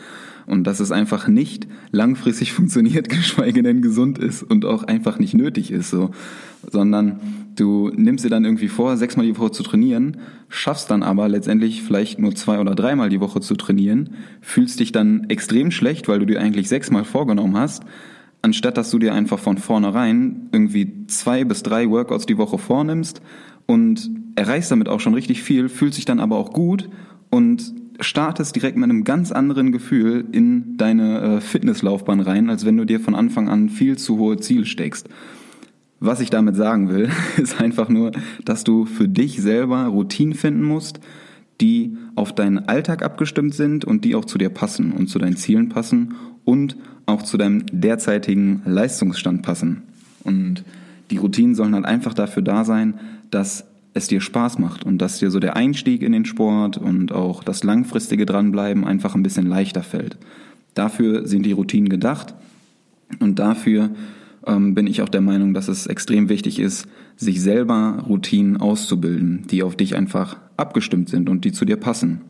Und 0.47 0.63
dass 0.63 0.79
es 0.79 0.91
einfach 0.91 1.27
nicht 1.27 1.67
langfristig 1.91 2.53
funktioniert, 2.53 3.09
geschweige 3.09 3.61
denn 3.61 3.81
gesund 3.81 4.17
ist 4.17 4.41
und 4.41 4.65
auch 4.65 4.83
einfach 4.83 5.19
nicht 5.19 5.35
nötig 5.35 5.71
ist, 5.71 5.91
so. 5.91 6.11
Sondern 6.69 7.19
du 7.55 7.91
nimmst 7.95 8.25
dir 8.25 8.29
dann 8.29 8.45
irgendwie 8.45 8.69
vor, 8.69 8.97
sechsmal 8.97 9.25
die 9.25 9.37
Woche 9.37 9.51
zu 9.51 9.61
trainieren, 9.61 10.17
schaffst 10.49 10.89
dann 10.89 11.03
aber 11.03 11.27
letztendlich 11.27 11.83
vielleicht 11.83 12.17
nur 12.17 12.33
zwei 12.33 12.59
oder 12.59 12.75
dreimal 12.75 13.09
die 13.09 13.19
Woche 13.19 13.41
zu 13.41 13.55
trainieren, 13.55 14.11
fühlst 14.41 14.79
dich 14.79 14.91
dann 14.91 15.29
extrem 15.29 15.69
schlecht, 15.69 16.07
weil 16.07 16.19
du 16.19 16.25
dir 16.25 16.39
eigentlich 16.39 16.69
sechsmal 16.69 17.03
vorgenommen 17.03 17.57
hast, 17.57 17.83
anstatt 18.41 18.77
dass 18.77 18.89
du 18.89 18.99
dir 18.99 19.13
einfach 19.13 19.39
von 19.39 19.57
vornherein 19.57 20.49
irgendwie 20.51 21.05
zwei 21.07 21.43
bis 21.43 21.63
drei 21.63 21.89
Workouts 21.89 22.25
die 22.25 22.37
Woche 22.37 22.57
vornimmst 22.57 23.21
und 23.65 24.09
erreichst 24.35 24.71
damit 24.71 24.87
auch 24.87 24.99
schon 24.99 25.13
richtig 25.13 25.43
viel, 25.43 25.67
fühlst 25.69 25.97
dich 25.97 26.05
dann 26.05 26.19
aber 26.19 26.37
auch 26.37 26.53
gut 26.53 26.89
und 27.29 27.73
startest 27.99 28.55
direkt 28.55 28.77
mit 28.77 28.85
einem 28.85 29.03
ganz 29.03 29.31
anderen 29.31 29.71
Gefühl 29.71 30.25
in 30.31 30.77
deine 30.77 31.21
äh, 31.21 31.41
Fitnesslaufbahn 31.41 32.19
rein, 32.19 32.49
als 32.49 32.65
wenn 32.65 32.77
du 32.77 32.85
dir 32.85 32.99
von 32.99 33.15
Anfang 33.15 33.49
an 33.49 33.69
viel 33.69 33.97
zu 33.97 34.17
hohe 34.17 34.37
Ziele 34.37 34.65
steckst. 34.65 35.09
Was 35.99 36.19
ich 36.19 36.29
damit 36.29 36.55
sagen 36.55 36.89
will, 36.89 37.09
ist 37.37 37.59
einfach 37.59 37.89
nur, 37.89 38.11
dass 38.45 38.63
du 38.63 38.85
für 38.85 39.07
dich 39.07 39.41
selber 39.41 39.85
Routinen 39.85 40.35
finden 40.35 40.63
musst, 40.63 40.99
die 41.59 41.97
auf 42.15 42.33
deinen 42.33 42.59
Alltag 42.59 43.03
abgestimmt 43.03 43.55
sind 43.55 43.83
und 43.83 44.05
die 44.05 44.15
auch 44.15 44.25
zu 44.25 44.37
dir 44.37 44.49
passen 44.49 44.91
und 44.91 45.07
zu 45.07 45.17
deinen 45.17 45.37
Zielen 45.37 45.69
passen 45.69 46.13
und 46.45 46.77
auch 47.07 47.23
zu 47.23 47.37
deinem 47.37 47.65
derzeitigen 47.71 48.61
Leistungsstand 48.65 49.41
passen. 49.41 49.83
Und 50.23 50.63
die 51.09 51.17
Routinen 51.17 51.55
sollen 51.55 51.73
halt 51.73 51.85
einfach 51.85 52.13
dafür 52.13 52.43
da 52.43 52.63
sein, 52.63 52.95
dass 53.31 53.65
es 53.97 54.07
dir 54.07 54.21
Spaß 54.21 54.59
macht 54.59 54.85
und 54.85 54.99
dass 54.99 55.19
dir 55.19 55.31
so 55.31 55.39
der 55.39 55.55
Einstieg 55.55 56.01
in 56.01 56.11
den 56.11 56.25
Sport 56.25 56.77
und 56.77 57.11
auch 57.11 57.43
das 57.43 57.63
langfristige 57.63 58.25
Dranbleiben 58.25 58.85
einfach 58.85 59.15
ein 59.15 59.23
bisschen 59.23 59.47
leichter 59.47 59.83
fällt. 59.83 60.17
Dafür 60.73 61.27
sind 61.27 61.43
die 61.43 61.51
Routinen 61.51 61.89
gedacht 61.89 62.33
und 63.19 63.39
dafür 63.39 63.91
ähm, 64.45 64.73
bin 64.73 64.87
ich 64.87 65.01
auch 65.01 65.09
der 65.09 65.21
Meinung, 65.21 65.53
dass 65.53 65.67
es 65.67 65.87
extrem 65.87 66.29
wichtig 66.29 66.59
ist, 66.59 66.87
sich 67.15 67.41
selber 67.41 68.05
Routinen 68.07 68.57
auszubilden, 68.57 69.45
die 69.49 69.63
auf 69.63 69.75
dich 69.75 69.95
einfach 69.95 70.37
abgestimmt 70.55 71.09
sind 71.09 71.29
und 71.29 71.45
die 71.45 71.51
zu 71.51 71.65
dir 71.65 71.77
passen. 71.77 72.21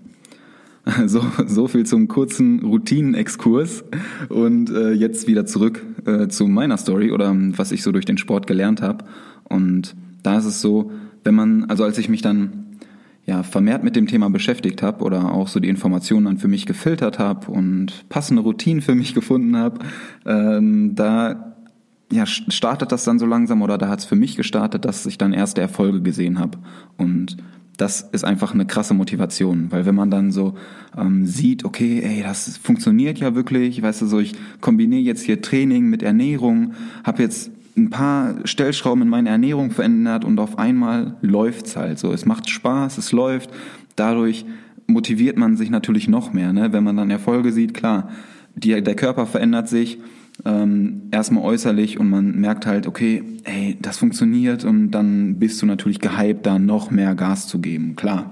So, 1.06 1.22
so 1.46 1.68
viel 1.68 1.86
zum 1.86 2.08
kurzen 2.08 2.64
Routinenexkurs 2.64 3.84
und 4.30 4.70
äh, 4.70 4.94
jetzt 4.94 5.28
wieder 5.28 5.46
zurück 5.46 5.86
äh, 6.06 6.30
zu 6.30 6.48
meiner 6.48 6.78
Story 6.78 7.12
oder 7.12 7.36
was 7.58 7.74
ich 7.74 7.84
so 7.84 7.92
durch 7.92 8.06
den 8.06 8.18
Sport 8.18 8.48
gelernt 8.48 8.82
habe. 8.82 9.04
Und 9.44 9.98
da 10.24 10.38
ist 10.38 10.46
es 10.46 10.62
so, 10.62 10.92
wenn 11.28 11.36
man, 11.36 11.66
also 11.66 11.84
als 11.84 11.98
ich 11.98 12.08
mich 12.08 12.22
dann 12.22 12.78
ja, 13.26 13.44
vermehrt 13.44 13.84
mit 13.84 13.98
dem 13.98 14.08
Thema 14.08 14.30
beschäftigt 14.30 14.82
habe 14.82 15.04
oder 15.04 15.34
auch 15.34 15.50
so 15.50 15.60
die 15.60 15.68
Informationen 15.68 16.26
dann 16.26 16.38
für 16.38 16.48
mich 16.48 16.66
gefiltert 16.66 17.20
habe 17.20 17.52
und 17.52 18.08
passende 18.08 18.42
Routinen 18.42 18.82
für 18.82 18.96
mich 18.96 19.14
gefunden 19.14 19.58
habe, 19.58 19.80
ähm, 20.26 20.96
da 20.96 21.54
ja, 22.10 22.26
startet 22.26 22.94
das 22.94 23.04
dann 23.04 23.20
so 23.20 23.26
langsam 23.26 23.62
oder 23.62 23.78
da 23.78 23.90
hat 23.90 24.00
es 24.00 24.06
für 24.06 24.16
mich 24.16 24.38
gestartet, 24.38 24.86
dass 24.86 25.06
ich 25.06 25.18
dann 25.18 25.34
erste 25.34 25.60
Erfolge 25.60 26.02
gesehen 26.02 26.40
habe. 26.40 26.58
Und 26.96 27.36
das 27.76 28.02
ist 28.02 28.24
einfach 28.24 28.54
eine 28.54 28.66
krasse 28.66 28.94
Motivation, 28.94 29.68
weil 29.72 29.86
wenn 29.86 29.94
man 29.94 30.10
dann 30.10 30.32
so 30.32 30.56
ähm, 30.98 31.26
sieht, 31.26 31.66
okay, 31.66 32.02
ey, 32.02 32.24
das 32.24 32.58
funktioniert 32.58 33.20
ja 33.20 33.36
wirklich, 33.36 33.82
weißt 33.82 34.04
du, 34.04 34.06
so 34.06 34.20
ich 34.20 34.36
kombiniere 34.62 35.02
jetzt 35.02 35.24
hier 35.24 35.42
Training 35.42 35.90
mit 35.90 36.02
Ernährung, 36.02 36.74
habe 37.04 37.24
jetzt 37.24 37.52
ein 37.78 37.90
paar 37.90 38.36
Stellschrauben 38.46 39.04
in 39.04 39.10
meiner 39.10 39.30
Ernährung 39.30 39.72
verändert 39.72 40.26
und 40.26 40.40
auf 40.40 40.58
einmal 40.58 41.16
läuft's 41.22 41.76
halt 41.76 42.00
so. 42.00 42.12
Es 42.12 42.26
macht 42.26 42.50
Spaß, 42.50 42.98
es 42.98 43.12
läuft. 43.12 43.52
Dadurch 43.96 44.46
motiviert 44.88 45.38
man 45.38 45.56
sich 45.56 45.70
natürlich 45.70 46.08
noch 46.08 46.34
mehr, 46.34 46.54
ne? 46.54 46.74
wenn 46.74 46.84
man 46.84 46.98
dann 46.98 47.12
Erfolge 47.12 47.52
sieht. 47.52 47.74
Klar, 47.74 48.10
die, 48.56 48.82
der 48.82 48.96
Körper 48.96 49.26
verändert 49.26 49.70
sich 49.70 50.00
ähm, 50.46 51.04
erstmal 51.12 51.44
äußerlich 51.44 52.00
und 52.00 52.10
man 52.10 52.40
merkt 52.40 52.66
halt, 52.66 52.88
okay, 52.88 53.24
hey, 53.44 53.78
das 53.82 53.98
funktioniert 53.98 54.66
und 54.66 54.92
dann 54.92 55.40
bist 55.40 55.62
du 55.62 55.66
natürlich 55.66 56.00
gehypt, 56.00 56.46
da 56.46 56.60
noch 56.60 56.92
mehr 56.92 57.16
Gas 57.16 57.48
zu 57.48 57.60
geben, 57.60 57.96
klar. 57.96 58.32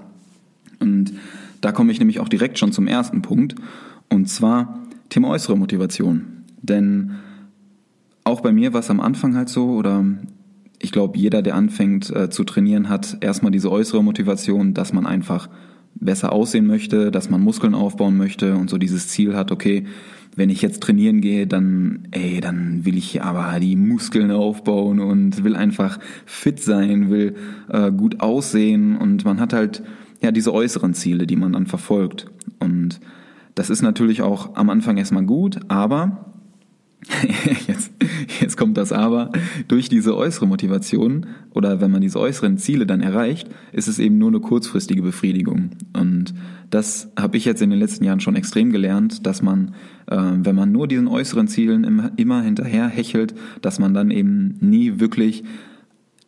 Und 0.80 1.14
da 1.62 1.72
komme 1.72 1.92
ich 1.92 2.00
nämlich 2.00 2.20
auch 2.20 2.30
direkt 2.30 2.60
schon 2.60 2.72
zum 2.72 2.88
ersten 2.88 3.22
Punkt 3.22 3.56
und 4.10 4.30
zwar 4.30 4.80
Thema 5.10 5.30
äußere 5.30 5.58
Motivation. 5.58 6.26
Denn 6.62 7.12
auch 8.26 8.42
bei 8.42 8.52
mir 8.52 8.74
war 8.74 8.82
es 8.82 8.90
am 8.90 9.00
Anfang 9.00 9.38
halt 9.38 9.48
so, 9.48 9.70
oder 9.70 10.04
ich 10.80 10.92
glaube, 10.92 11.18
jeder, 11.18 11.42
der 11.42 11.56
anfängt 11.56 12.14
äh, 12.14 12.30
zu 12.30 12.44
trainieren, 12.44 12.90
hat 12.90 13.18
erstmal 13.22 13.52
diese 13.52 13.72
äußere 13.72 14.04
Motivation, 14.04 14.74
dass 14.74 14.92
man 14.92 15.06
einfach 15.06 15.48
besser 15.94 16.34
aussehen 16.34 16.68
möchte, 16.68 17.12
dass 17.12 17.30
man 17.30 17.42
Muskeln 17.42 17.74
aufbauen 17.74 18.18
möchte 18.18 18.56
und 18.56 18.70
so 18.70 18.78
dieses 18.78 19.08
Ziel 19.08 19.36
hat, 19.36 19.52
okay, 19.52 19.86
wenn 20.36 20.50
ich 20.50 20.62
jetzt 20.62 20.84
trainieren 20.84 21.22
gehe, 21.22 21.48
dann, 21.48 22.10
ey, 22.12 22.42
dann 22.42 22.84
will 22.84 22.98
ich 22.98 23.22
aber 23.22 23.58
die 23.60 23.78
Muskeln 23.78 24.32
aufbauen 24.32 25.00
und 25.00 25.46
will 25.46 25.56
einfach 25.56 25.98
fit 26.26 26.60
sein, 26.60 27.10
will 27.10 27.36
äh, 27.70 27.92
gut 27.92 28.20
aussehen 28.20 28.98
und 28.98 29.24
man 29.24 29.40
hat 29.40 29.54
halt 29.54 29.84
ja 30.22 30.32
diese 30.32 30.54
äußeren 30.54 30.94
Ziele, 30.94 31.26
die 31.26 31.38
man 31.38 31.54
dann 31.54 31.68
verfolgt. 31.68 32.26
Und 32.60 33.00
das 33.54 33.70
ist 33.70 33.82
natürlich 33.82 34.22
auch 34.22 34.56
am 34.56 34.70
Anfang 34.70 34.98
erstmal 34.98 35.24
gut, 35.24 35.60
aber 35.70 36.35
jetzt, 37.68 37.92
jetzt 38.42 38.58
kommt 38.58 38.78
das 38.78 38.92
aber, 38.92 39.32
durch 39.68 39.90
diese 39.90 40.16
äußere 40.16 40.48
Motivation 40.48 41.28
oder 41.54 41.82
wenn 41.82 41.92
man 41.92 42.02
diese 42.02 42.20
äußeren 42.20 42.58
Ziele 42.58 42.86
dann 42.86 43.02
erreicht, 43.02 43.50
ist 43.72 43.88
es 43.88 44.00
eben 44.00 44.18
nur 44.18 44.30
eine 44.30 44.40
kurzfristige 44.40 45.02
Befriedigung. 45.02 45.72
Und 45.94 46.34
das 46.70 47.12
habe 47.18 47.38
ich 47.38 47.46
jetzt 47.46 47.62
in 47.62 47.70
den 47.70 47.80
letzten 47.80 48.04
Jahren 48.04 48.20
schon 48.20 48.36
extrem 48.36 48.72
gelernt, 48.72 49.26
dass 49.26 49.42
man, 49.42 49.76
äh, 50.08 50.18
wenn 50.18 50.56
man 50.56 50.72
nur 50.72 50.88
diesen 50.88 51.08
äußeren 51.08 51.48
Zielen 51.48 52.12
immer 52.18 52.42
hinterher 52.42 52.88
hechelt, 52.88 53.36
dass 53.62 53.80
man 53.80 53.94
dann 53.94 54.12
eben 54.12 54.58
nie 54.60 55.00
wirklich 55.00 55.44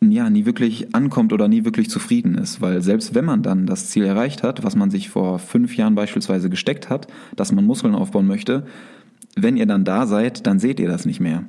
ja, 0.00 0.30
nie 0.30 0.46
wirklich 0.46 0.94
ankommt 0.94 1.32
oder 1.32 1.48
nie 1.48 1.64
wirklich 1.64 1.90
zufrieden 1.90 2.36
ist. 2.36 2.60
Weil 2.60 2.82
selbst 2.82 3.16
wenn 3.16 3.24
man 3.24 3.42
dann 3.42 3.66
das 3.66 3.88
Ziel 3.88 4.04
erreicht 4.04 4.44
hat, 4.44 4.62
was 4.62 4.76
man 4.76 4.90
sich 4.90 5.08
vor 5.08 5.40
fünf 5.40 5.76
Jahren 5.76 5.96
beispielsweise 5.96 6.48
gesteckt 6.48 6.88
hat, 6.88 7.08
dass 7.34 7.50
man 7.50 7.64
Muskeln 7.64 7.96
aufbauen 7.96 8.28
möchte, 8.28 8.64
wenn 9.42 9.56
ihr 9.56 9.66
dann 9.66 9.84
da 9.84 10.06
seid, 10.06 10.46
dann 10.46 10.58
seht 10.58 10.80
ihr 10.80 10.88
das 10.88 11.06
nicht 11.06 11.20
mehr. 11.20 11.44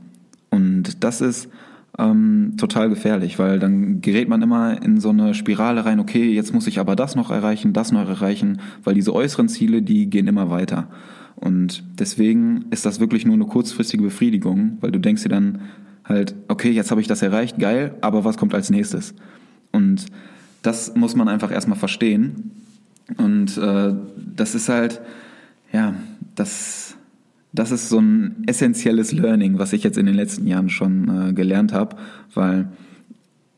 Und 0.49 1.03
das 1.03 1.21
ist 1.21 1.49
ähm, 1.97 2.53
total 2.57 2.89
gefährlich, 2.89 3.39
weil 3.39 3.59
dann 3.59 4.01
gerät 4.01 4.29
man 4.29 4.41
immer 4.41 4.81
in 4.81 4.99
so 4.99 5.09
eine 5.09 5.33
Spirale 5.33 5.85
rein, 5.85 5.99
okay, 5.99 6.31
jetzt 6.31 6.53
muss 6.53 6.67
ich 6.67 6.79
aber 6.79 6.95
das 6.95 7.15
noch 7.15 7.31
erreichen, 7.31 7.73
das 7.73 7.91
noch 7.91 8.07
erreichen, 8.07 8.59
weil 8.83 8.93
diese 8.93 9.13
äußeren 9.13 9.49
Ziele, 9.49 9.81
die 9.81 10.09
gehen 10.09 10.27
immer 10.27 10.49
weiter. 10.49 10.87
Und 11.35 11.83
deswegen 11.97 12.65
ist 12.69 12.85
das 12.85 12.99
wirklich 12.99 13.25
nur 13.25 13.35
eine 13.35 13.45
kurzfristige 13.45 14.03
Befriedigung, 14.03 14.77
weil 14.81 14.91
du 14.91 14.99
denkst 14.99 15.23
dir 15.23 15.29
dann 15.29 15.61
halt, 16.03 16.35
okay, 16.47 16.71
jetzt 16.71 16.91
habe 16.91 17.01
ich 17.01 17.07
das 17.07 17.21
erreicht, 17.21 17.59
geil, 17.59 17.95
aber 18.01 18.25
was 18.25 18.37
kommt 18.37 18.53
als 18.53 18.69
nächstes? 18.69 19.13
Und 19.71 20.07
das 20.61 20.95
muss 20.95 21.15
man 21.15 21.27
einfach 21.27 21.51
erstmal 21.51 21.77
verstehen. 21.77 22.51
Und 23.17 23.57
äh, 23.57 23.93
das 24.35 24.55
ist 24.55 24.69
halt, 24.69 25.01
ja, 25.71 25.95
das 26.35 26.95
das 27.51 27.71
ist 27.71 27.89
so 27.89 27.99
ein 27.99 28.43
essentielles 28.45 29.11
Learning, 29.11 29.57
was 29.57 29.73
ich 29.73 29.83
jetzt 29.83 29.97
in 29.97 30.05
den 30.05 30.15
letzten 30.15 30.47
Jahren 30.47 30.69
schon 30.69 31.29
äh, 31.29 31.33
gelernt 31.33 31.73
habe, 31.73 31.95
weil 32.33 32.69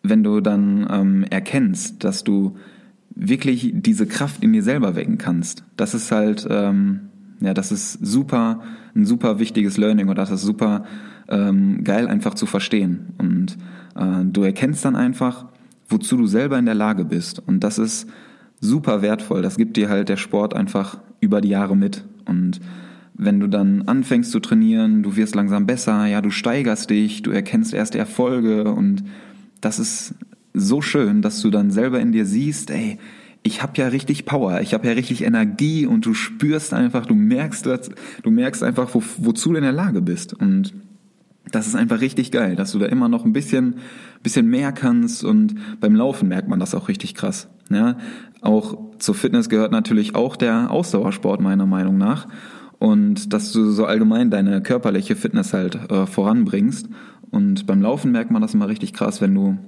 wenn 0.03 0.23
du 0.23 0.41
dann 0.41 0.87
ähm, 0.89 1.23
erkennst, 1.29 2.03
dass 2.03 2.23
du 2.23 2.55
wirklich 3.13 3.71
diese 3.75 4.07
Kraft 4.07 4.43
in 4.43 4.53
dir 4.53 4.63
selber 4.63 4.95
wecken 4.95 5.17
kannst, 5.17 5.63
das 5.77 5.93
ist 5.93 6.11
halt, 6.11 6.47
ähm, 6.49 7.01
ja, 7.39 7.53
das 7.53 7.71
ist 7.71 7.93
super, 7.93 8.61
ein 8.95 9.05
super 9.05 9.39
wichtiges 9.39 9.77
Learning 9.77 10.07
oder 10.07 10.23
das 10.23 10.31
ist 10.31 10.41
super 10.41 10.85
ähm, 11.27 11.83
geil 11.83 12.07
einfach 12.07 12.33
zu 12.33 12.45
verstehen. 12.45 13.07
Und 13.17 13.57
äh, 13.95 14.23
du 14.25 14.43
erkennst 14.43 14.85
dann 14.85 14.95
einfach, 14.95 15.45
wozu 15.89 16.17
du 16.17 16.27
selber 16.27 16.57
in 16.57 16.65
der 16.65 16.75
Lage 16.75 17.05
bist. 17.05 17.39
Und 17.45 17.61
das 17.63 17.77
ist 17.77 18.07
super 18.59 19.01
wertvoll. 19.01 19.41
Das 19.41 19.57
gibt 19.57 19.77
dir 19.77 19.89
halt 19.89 20.09
der 20.09 20.17
Sport 20.17 20.53
einfach 20.53 20.99
über 21.19 21.41
die 21.41 21.49
Jahre 21.49 21.75
mit. 21.75 22.05
Und 22.25 22.61
wenn 23.21 23.39
du 23.39 23.47
dann 23.47 23.83
anfängst 23.83 24.31
zu 24.31 24.39
trainieren, 24.39 25.03
du 25.03 25.15
wirst 25.15 25.35
langsam 25.35 25.67
besser, 25.67 26.07
ja, 26.07 26.21
du 26.21 26.31
steigerst 26.31 26.89
dich, 26.89 27.21
du 27.21 27.29
erkennst 27.29 27.71
erste 27.71 27.99
Erfolge 27.99 28.73
und 28.73 29.03
das 29.61 29.77
ist 29.77 30.15
so 30.55 30.81
schön, 30.81 31.21
dass 31.21 31.39
du 31.39 31.51
dann 31.51 31.69
selber 31.69 31.99
in 31.99 32.11
dir 32.11 32.25
siehst, 32.25 32.71
ey, 32.71 32.97
ich 33.43 33.61
habe 33.61 33.73
ja 33.75 33.87
richtig 33.89 34.25
Power, 34.25 34.61
ich 34.61 34.73
habe 34.73 34.87
ja 34.87 34.93
richtig 34.93 35.23
Energie 35.23 35.85
und 35.85 36.03
du 36.07 36.15
spürst 36.15 36.73
einfach, 36.73 37.05
du 37.05 37.13
merkst, 37.13 37.67
du 38.23 38.31
merkst 38.31 38.63
einfach, 38.63 38.89
wo, 38.95 39.03
wozu 39.17 39.51
du 39.51 39.57
in 39.57 39.63
der 39.63 39.71
Lage 39.71 40.01
bist 40.01 40.33
und 40.33 40.73
das 41.51 41.67
ist 41.67 41.75
einfach 41.75 42.01
richtig 42.01 42.31
geil, 42.31 42.55
dass 42.55 42.71
du 42.71 42.79
da 42.79 42.87
immer 42.87 43.07
noch 43.07 43.23
ein 43.23 43.33
bisschen, 43.33 43.75
bisschen 44.23 44.47
mehr 44.47 44.71
kannst 44.71 45.23
und 45.23 45.55
beim 45.79 45.93
Laufen 45.93 46.27
merkt 46.27 46.47
man 46.47 46.59
das 46.59 46.73
auch 46.73 46.87
richtig 46.87 47.13
krass. 47.13 47.49
Ja, 47.69 47.97
auch 48.41 48.77
zur 48.97 49.13
Fitness 49.13 49.47
gehört 49.47 49.71
natürlich 49.71 50.15
auch 50.15 50.35
der 50.35 50.71
Ausdauersport 50.71 51.39
meiner 51.39 51.67
Meinung 51.67 51.99
nach 51.99 52.27
und 52.81 53.31
dass 53.31 53.51
du 53.51 53.69
so 53.69 53.85
allgemein 53.85 54.31
deine 54.31 54.59
körperliche 54.59 55.15
Fitness 55.15 55.53
halt 55.53 55.75
äh, 55.91 56.07
voranbringst. 56.07 56.89
Und 57.29 57.67
beim 57.67 57.79
Laufen 57.79 58.11
merkt 58.11 58.31
man 58.31 58.41
das 58.41 58.55
immer 58.55 58.67
richtig 58.67 58.93
krass, 58.93 59.21
wenn 59.21 59.35
du 59.35 59.59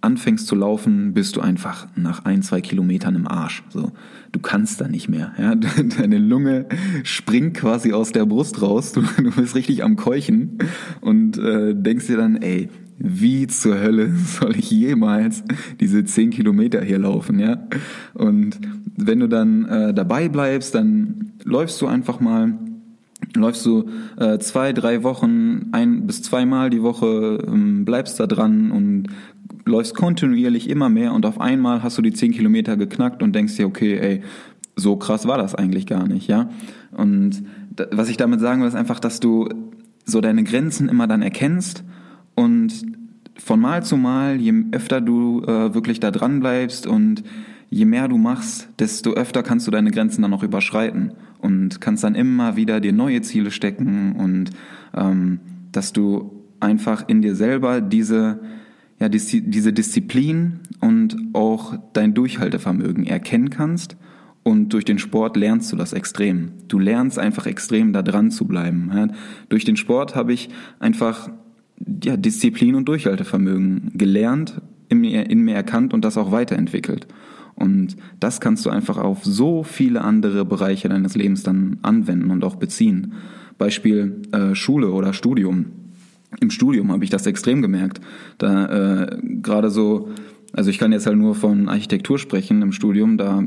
anfängst 0.00 0.46
zu 0.46 0.54
laufen, 0.54 1.12
bist 1.12 1.36
du 1.36 1.42
einfach 1.42 1.86
nach 1.96 2.24
ein, 2.24 2.40
zwei 2.40 2.62
Kilometern 2.62 3.14
im 3.14 3.28
Arsch. 3.28 3.62
So, 3.68 3.92
du 4.32 4.40
kannst 4.40 4.80
da 4.80 4.88
nicht 4.88 5.10
mehr. 5.10 5.32
Ja? 5.38 5.54
Deine 5.98 6.16
Lunge 6.16 6.64
springt 7.04 7.58
quasi 7.58 7.92
aus 7.92 8.10
der 8.10 8.24
Brust 8.24 8.62
raus. 8.62 8.92
Du, 8.92 9.02
du 9.02 9.30
bist 9.32 9.54
richtig 9.54 9.84
am 9.84 9.96
Keuchen 9.96 10.56
und 11.02 11.36
äh, 11.36 11.74
denkst 11.74 12.06
dir 12.06 12.16
dann, 12.16 12.36
ey, 12.36 12.70
wie 12.96 13.48
zur 13.48 13.78
Hölle 13.78 14.14
soll 14.40 14.56
ich 14.56 14.70
jemals 14.70 15.44
diese 15.78 16.06
zehn 16.06 16.30
Kilometer 16.30 16.82
hier 16.82 16.98
laufen, 16.98 17.38
ja? 17.38 17.68
Und 18.14 18.58
wenn 18.96 19.20
du 19.20 19.28
dann 19.28 19.66
äh, 19.66 19.92
dabei 19.92 20.30
bleibst, 20.30 20.74
dann 20.74 21.32
läufst 21.44 21.80
du 21.82 21.86
einfach 21.86 22.20
mal 22.20 22.58
läufst 23.34 23.64
du 23.66 23.88
äh, 24.18 24.38
zwei, 24.38 24.72
drei 24.72 25.02
Wochen, 25.02 25.68
ein 25.72 26.06
bis 26.06 26.22
zweimal 26.22 26.70
die 26.70 26.82
Woche, 26.82 27.38
ähm, 27.46 27.84
bleibst 27.84 28.20
da 28.20 28.26
dran 28.26 28.70
und 28.70 29.08
läufst 29.64 29.94
kontinuierlich 29.94 30.68
immer 30.68 30.88
mehr 30.88 31.12
und 31.12 31.26
auf 31.26 31.40
einmal 31.40 31.82
hast 31.82 31.98
du 31.98 32.02
die 32.02 32.12
zehn 32.12 32.32
Kilometer 32.32 32.76
geknackt 32.76 33.22
und 33.22 33.34
denkst 33.34 33.56
dir, 33.56 33.66
okay, 33.66 33.98
ey, 33.98 34.22
so 34.76 34.96
krass 34.96 35.26
war 35.26 35.38
das 35.38 35.54
eigentlich 35.54 35.86
gar 35.86 36.08
nicht, 36.08 36.28
ja. 36.28 36.50
Und 36.92 37.44
da, 37.74 37.86
was 37.92 38.08
ich 38.08 38.16
damit 38.16 38.40
sagen 38.40 38.60
will, 38.60 38.68
ist 38.68 38.74
einfach, 38.74 39.00
dass 39.00 39.20
du 39.20 39.48
so 40.04 40.20
deine 40.20 40.44
Grenzen 40.44 40.88
immer 40.88 41.06
dann 41.06 41.22
erkennst 41.22 41.84
und 42.34 42.72
von 43.36 43.60
Mal 43.60 43.84
zu 43.84 43.96
Mal, 43.96 44.40
je 44.40 44.52
öfter 44.72 45.00
du 45.00 45.42
äh, 45.42 45.74
wirklich 45.74 46.00
da 46.00 46.10
dran 46.10 46.40
bleibst 46.40 46.86
und 46.86 47.22
je 47.70 47.84
mehr 47.84 48.08
du 48.08 48.18
machst, 48.18 48.68
desto 48.78 49.12
öfter 49.12 49.42
kannst 49.42 49.66
du 49.66 49.70
deine 49.70 49.90
Grenzen 49.90 50.22
dann 50.22 50.34
auch 50.34 50.42
überschreiten 50.42 51.12
und 51.42 51.80
kannst 51.80 52.04
dann 52.04 52.14
immer 52.14 52.56
wieder 52.56 52.80
dir 52.80 52.92
neue 52.92 53.20
Ziele 53.20 53.50
stecken 53.50 54.16
und 54.16 54.50
ähm, 54.96 55.40
dass 55.72 55.92
du 55.92 56.42
einfach 56.60 57.08
in 57.08 57.20
dir 57.20 57.34
selber 57.34 57.80
diese 57.80 58.40
ja, 59.02 59.08
diese 59.08 59.72
Disziplin 59.72 60.60
und 60.80 61.16
auch 61.32 61.76
dein 61.92 62.14
Durchhaltevermögen 62.14 63.04
erkennen 63.04 63.50
kannst. 63.50 63.96
Und 64.44 64.72
durch 64.72 64.84
den 64.84 64.98
Sport 64.98 65.36
lernst 65.36 65.72
du 65.72 65.76
das 65.76 65.92
extrem. 65.92 66.52
Du 66.68 66.78
lernst 66.78 67.18
einfach 67.18 67.46
extrem 67.46 67.92
da 67.92 68.02
dran 68.02 68.30
zu 68.30 68.46
bleiben. 68.46 68.92
Ja, 68.94 69.08
durch 69.48 69.64
den 69.64 69.76
Sport 69.76 70.14
habe 70.14 70.32
ich 70.32 70.50
einfach 70.78 71.30
ja, 72.04 72.16
Disziplin 72.16 72.76
und 72.76 72.86
Durchhaltevermögen 72.86 73.90
gelernt, 73.94 74.60
in 74.88 75.00
mir, 75.00 75.28
in 75.28 75.40
mir 75.40 75.56
erkannt 75.56 75.92
und 75.92 76.04
das 76.04 76.16
auch 76.16 76.30
weiterentwickelt. 76.30 77.08
Und 77.62 77.96
das 78.18 78.40
kannst 78.40 78.66
du 78.66 78.70
einfach 78.70 78.98
auf 78.98 79.24
so 79.24 79.62
viele 79.62 80.00
andere 80.00 80.44
Bereiche 80.44 80.88
deines 80.88 81.14
Lebens 81.14 81.44
dann 81.44 81.78
anwenden 81.82 82.32
und 82.32 82.42
auch 82.42 82.56
beziehen. 82.56 83.12
Beispiel 83.56 84.22
äh, 84.32 84.56
Schule 84.56 84.90
oder 84.90 85.12
Studium. 85.12 85.66
Im 86.40 86.50
Studium 86.50 86.90
habe 86.90 87.04
ich 87.04 87.10
das 87.10 87.24
extrem 87.24 87.62
gemerkt. 87.62 88.00
Da 88.38 89.04
äh, 89.04 89.18
gerade 89.22 89.70
so, 89.70 90.08
also 90.52 90.70
ich 90.70 90.78
kann 90.78 90.90
jetzt 90.90 91.06
halt 91.06 91.16
nur 91.16 91.36
von 91.36 91.68
Architektur 91.68 92.18
sprechen 92.18 92.62
im 92.62 92.72
Studium, 92.72 93.16
da 93.16 93.44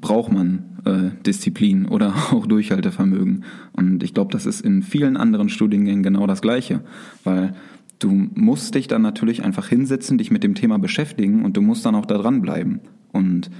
braucht 0.00 0.32
man 0.32 0.62
äh, 0.84 1.10
Disziplin 1.26 1.86
oder 1.86 2.14
auch 2.30 2.46
Durchhaltevermögen. 2.46 3.42
Und 3.72 4.04
ich 4.04 4.14
glaube, 4.14 4.30
das 4.30 4.46
ist 4.46 4.60
in 4.60 4.84
vielen 4.84 5.16
anderen 5.16 5.48
Studiengängen 5.48 6.04
genau 6.04 6.28
das 6.28 6.40
Gleiche, 6.40 6.82
weil 7.24 7.52
du 7.98 8.10
musst 8.10 8.76
dich 8.76 8.86
dann 8.86 9.02
natürlich 9.02 9.42
einfach 9.42 9.66
hinsetzen, 9.66 10.18
dich 10.18 10.30
mit 10.30 10.44
dem 10.44 10.54
Thema 10.54 10.78
beschäftigen 10.78 11.44
und 11.44 11.56
du 11.56 11.62
musst 11.62 11.84
dann 11.84 11.96
auch 11.96 12.06
da 12.06 12.16
dranbleiben. 12.16 12.78
Und 13.16 13.50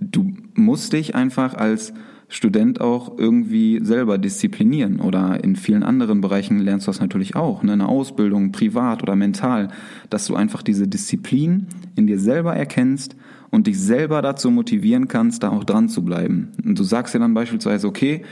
du 0.00 0.32
musst 0.54 0.92
dich 0.92 1.14
einfach 1.14 1.54
als 1.54 1.92
Student 2.28 2.80
auch 2.80 3.18
irgendwie 3.18 3.80
selber 3.82 4.18
disziplinieren 4.18 5.00
oder 5.00 5.44
in 5.44 5.56
vielen 5.56 5.82
anderen 5.82 6.20
Bereichen 6.20 6.58
lernst 6.58 6.86
du 6.86 6.90
das 6.90 7.00
natürlich 7.00 7.36
auch, 7.36 7.62
ne? 7.62 7.72
eine 7.72 7.88
Ausbildung, 7.88 8.50
privat 8.50 9.02
oder 9.02 9.14
mental, 9.14 9.68
dass 10.10 10.26
du 10.26 10.34
einfach 10.34 10.62
diese 10.62 10.88
Disziplin 10.88 11.66
in 11.94 12.06
dir 12.06 12.18
selber 12.18 12.56
erkennst 12.56 13.14
und 13.50 13.66
dich 13.66 13.78
selber 13.78 14.20
dazu 14.22 14.50
motivieren 14.50 15.06
kannst, 15.06 15.42
da 15.42 15.50
auch 15.50 15.64
dran 15.64 15.88
zu 15.88 16.04
bleiben. 16.04 16.48
Und 16.64 16.78
du 16.78 16.82
sagst 16.82 17.14
dir 17.14 17.20
dann 17.20 17.34
beispielsweise, 17.34 17.86
okay, 17.86 18.22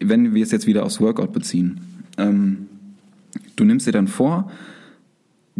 wenn 0.00 0.34
wir 0.34 0.42
es 0.42 0.50
jetzt 0.50 0.66
wieder 0.66 0.84
aufs 0.84 1.00
Workout 1.00 1.32
beziehen, 1.32 1.80
ähm, 2.18 2.66
du 3.56 3.64
nimmst 3.64 3.86
dir 3.86 3.92
dann 3.92 4.08
vor, 4.08 4.50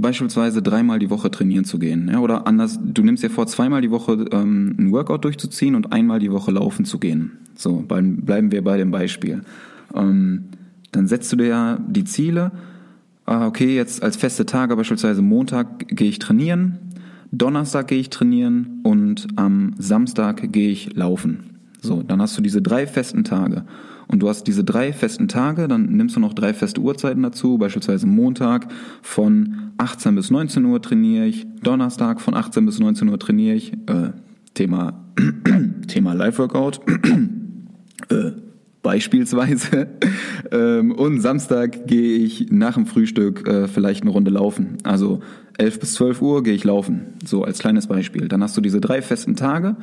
beispielsweise 0.01 0.63
dreimal 0.63 0.99
die 0.99 1.11
Woche 1.11 1.31
trainieren 1.31 1.65
zu 1.65 1.79
gehen. 1.79 2.09
Ja, 2.13 2.21
oder 2.21 2.47
anders, 2.47 2.79
du 2.83 3.03
nimmst 3.03 3.23
dir 3.23 3.31
vor, 3.31 3.47
zweimal 3.47 3.83
die 3.83 3.91
Woche 3.91 4.27
ähm, 4.33 4.75
ein 4.79 4.93
Workout 4.93 5.25
durchzuziehen 5.25 5.75
und 5.75 5.93
einmal 5.93 6.19
die 6.19 6.33
Woche 6.33 6.51
laufen 6.51 6.85
zu 6.85 6.99
gehen. 6.99 7.33
So, 7.55 7.85
bleiben 7.87 8.53
wir 8.53 8.63
bei 8.63 8.77
dem 8.77 8.91
Beispiel. 8.91 9.43
Ähm, 9.95 10.45
dann 10.93 11.07
setzt 11.07 11.33
du 11.33 11.37
dir 11.37 11.47
ja 11.47 11.79
die 11.87 12.05
Ziele, 12.05 12.53
ah, 13.27 13.47
okay, 13.47 13.75
jetzt 13.75 14.03
als 14.03 14.17
feste 14.17 14.47
Tage, 14.47 14.77
beispielsweise 14.77 15.23
Montag 15.23 15.89
gehe 15.89 16.09
ich 16.09 16.19
trainieren, 16.19 16.79
Donnerstag 17.31 17.89
gehe 17.89 17.99
ich 17.99 18.11
trainieren 18.11 18.81
und 18.85 19.29
am 19.37 19.75
Samstag 19.79 20.53
gehe 20.53 20.71
ich 20.71 20.95
laufen. 20.95 21.58
So, 21.81 22.03
dann 22.03 22.21
hast 22.21 22.37
du 22.37 22.43
diese 22.43 22.61
drei 22.61 22.87
festen 22.87 23.25
Tage 23.25 23.65
und 24.09 24.21
du 24.21 24.29
hast 24.29 24.45
diese 24.45 24.65
drei 24.65 24.93
festen 24.93 25.29
Tage, 25.29 25.69
dann 25.69 25.85
nimmst 25.97 26.17
du 26.17 26.21
noch 26.21 26.33
drei 26.33 26.55
feste 26.55 26.81
Uhrzeiten 26.81 27.23
dazu, 27.23 27.59
beispielsweise 27.59 28.07
Montag 28.07 28.67
von 29.03 29.73
18 29.79 30.15
bis 30.15 30.31
19 30.31 30.65
Uhr 30.65 30.83
trainiere 30.83 31.27
ich, 31.27 31.47
Donnerstag 31.63 32.21
von 32.21 32.35
18 32.35 32.67
bis 32.67 32.79
19 32.81 33.09
Uhr 33.09 33.19
trainiere 33.19 33.55
ich, 33.55 33.73
äh, 33.87 34.11
Thema, 34.55 35.05
Thema 35.87 36.15
Live-Workout, 36.15 36.81
äh, 38.09 38.33
beispielsweise. 38.83 39.89
ähm, 40.51 40.93
und 40.93 41.21
Samstag 41.21 41.87
gehe 41.87 42.19
ich 42.19 42.51
nach 42.51 42.75
dem 42.75 42.87
Frühstück 42.87 43.47
äh, 43.47 43.69
vielleicht 43.69 44.03
eine 44.03 44.11
Runde 44.11 44.31
laufen. 44.31 44.79
Also 44.83 45.21
11 45.59 45.81
bis 45.81 45.95
12 45.95 46.23
Uhr 46.23 46.43
gehe 46.43 46.55
ich 46.55 46.65
laufen, 46.65 47.15
so 47.25 47.45
als 47.45 47.59
kleines 47.59 47.89
Beispiel. 47.89 48.29
Dann 48.29 48.43
hast 48.43 48.57
du 48.57 48.61
diese 48.61 48.81
drei 48.81 49.03
festen 49.03 49.37
Tage 49.37 49.77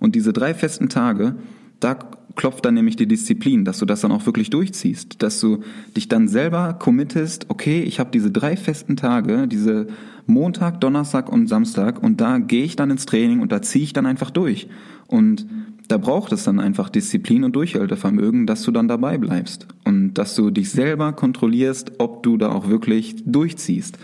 und 0.00 0.14
diese 0.14 0.32
drei 0.32 0.54
festen 0.54 0.88
Tage, 0.88 1.36
da 1.80 1.98
klopft 2.34 2.64
dann 2.64 2.74
nämlich 2.74 2.96
die 2.96 3.06
Disziplin, 3.06 3.64
dass 3.64 3.78
du 3.78 3.84
das 3.84 4.00
dann 4.00 4.12
auch 4.12 4.24
wirklich 4.24 4.48
durchziehst, 4.48 5.22
dass 5.22 5.40
du 5.40 5.60
dich 5.96 6.08
dann 6.08 6.28
selber 6.28 6.72
committest, 6.72 7.46
okay, 7.48 7.82
ich 7.82 8.00
habe 8.00 8.10
diese 8.12 8.30
drei 8.30 8.56
festen 8.56 8.96
Tage, 8.96 9.46
diese 9.48 9.88
Montag, 10.26 10.80
Donnerstag 10.80 11.30
und 11.30 11.48
Samstag 11.48 12.02
und 12.02 12.20
da 12.20 12.38
gehe 12.38 12.64
ich 12.64 12.76
dann 12.76 12.90
ins 12.90 13.06
Training 13.06 13.40
und 13.40 13.52
da 13.52 13.60
ziehe 13.60 13.84
ich 13.84 13.92
dann 13.92 14.06
einfach 14.06 14.30
durch. 14.30 14.68
Und 15.08 15.46
da 15.88 15.96
braucht 15.96 16.32
es 16.32 16.44
dann 16.44 16.60
einfach 16.60 16.90
Disziplin 16.90 17.44
und 17.44 17.56
Durchhaltevermögen, 17.56 18.46
dass 18.46 18.62
du 18.62 18.70
dann 18.70 18.88
dabei 18.88 19.18
bleibst 19.18 19.66
und 19.84 20.14
dass 20.14 20.34
du 20.34 20.50
dich 20.50 20.70
selber 20.70 21.12
kontrollierst, 21.12 21.92
ob 21.98 22.22
du 22.22 22.36
da 22.36 22.50
auch 22.50 22.68
wirklich 22.68 23.16
durchziehst. 23.24 23.98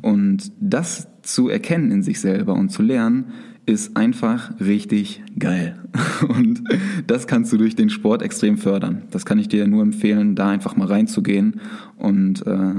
Und 0.00 0.52
das 0.60 1.08
zu 1.22 1.48
erkennen 1.48 1.90
in 1.90 2.02
sich 2.02 2.20
selber 2.20 2.54
und 2.54 2.70
zu 2.70 2.82
lernen, 2.82 3.32
ist 3.68 3.96
einfach 3.98 4.58
richtig 4.60 5.22
geil. 5.38 5.76
Und 6.28 6.64
das 7.06 7.26
kannst 7.26 7.52
du 7.52 7.58
durch 7.58 7.76
den 7.76 7.90
Sport 7.90 8.22
extrem 8.22 8.56
fördern. 8.56 9.02
Das 9.10 9.26
kann 9.26 9.38
ich 9.38 9.48
dir 9.48 9.66
nur 9.66 9.82
empfehlen, 9.82 10.34
da 10.34 10.48
einfach 10.48 10.74
mal 10.76 10.86
reinzugehen 10.86 11.60
und 11.98 12.46
äh, 12.46 12.74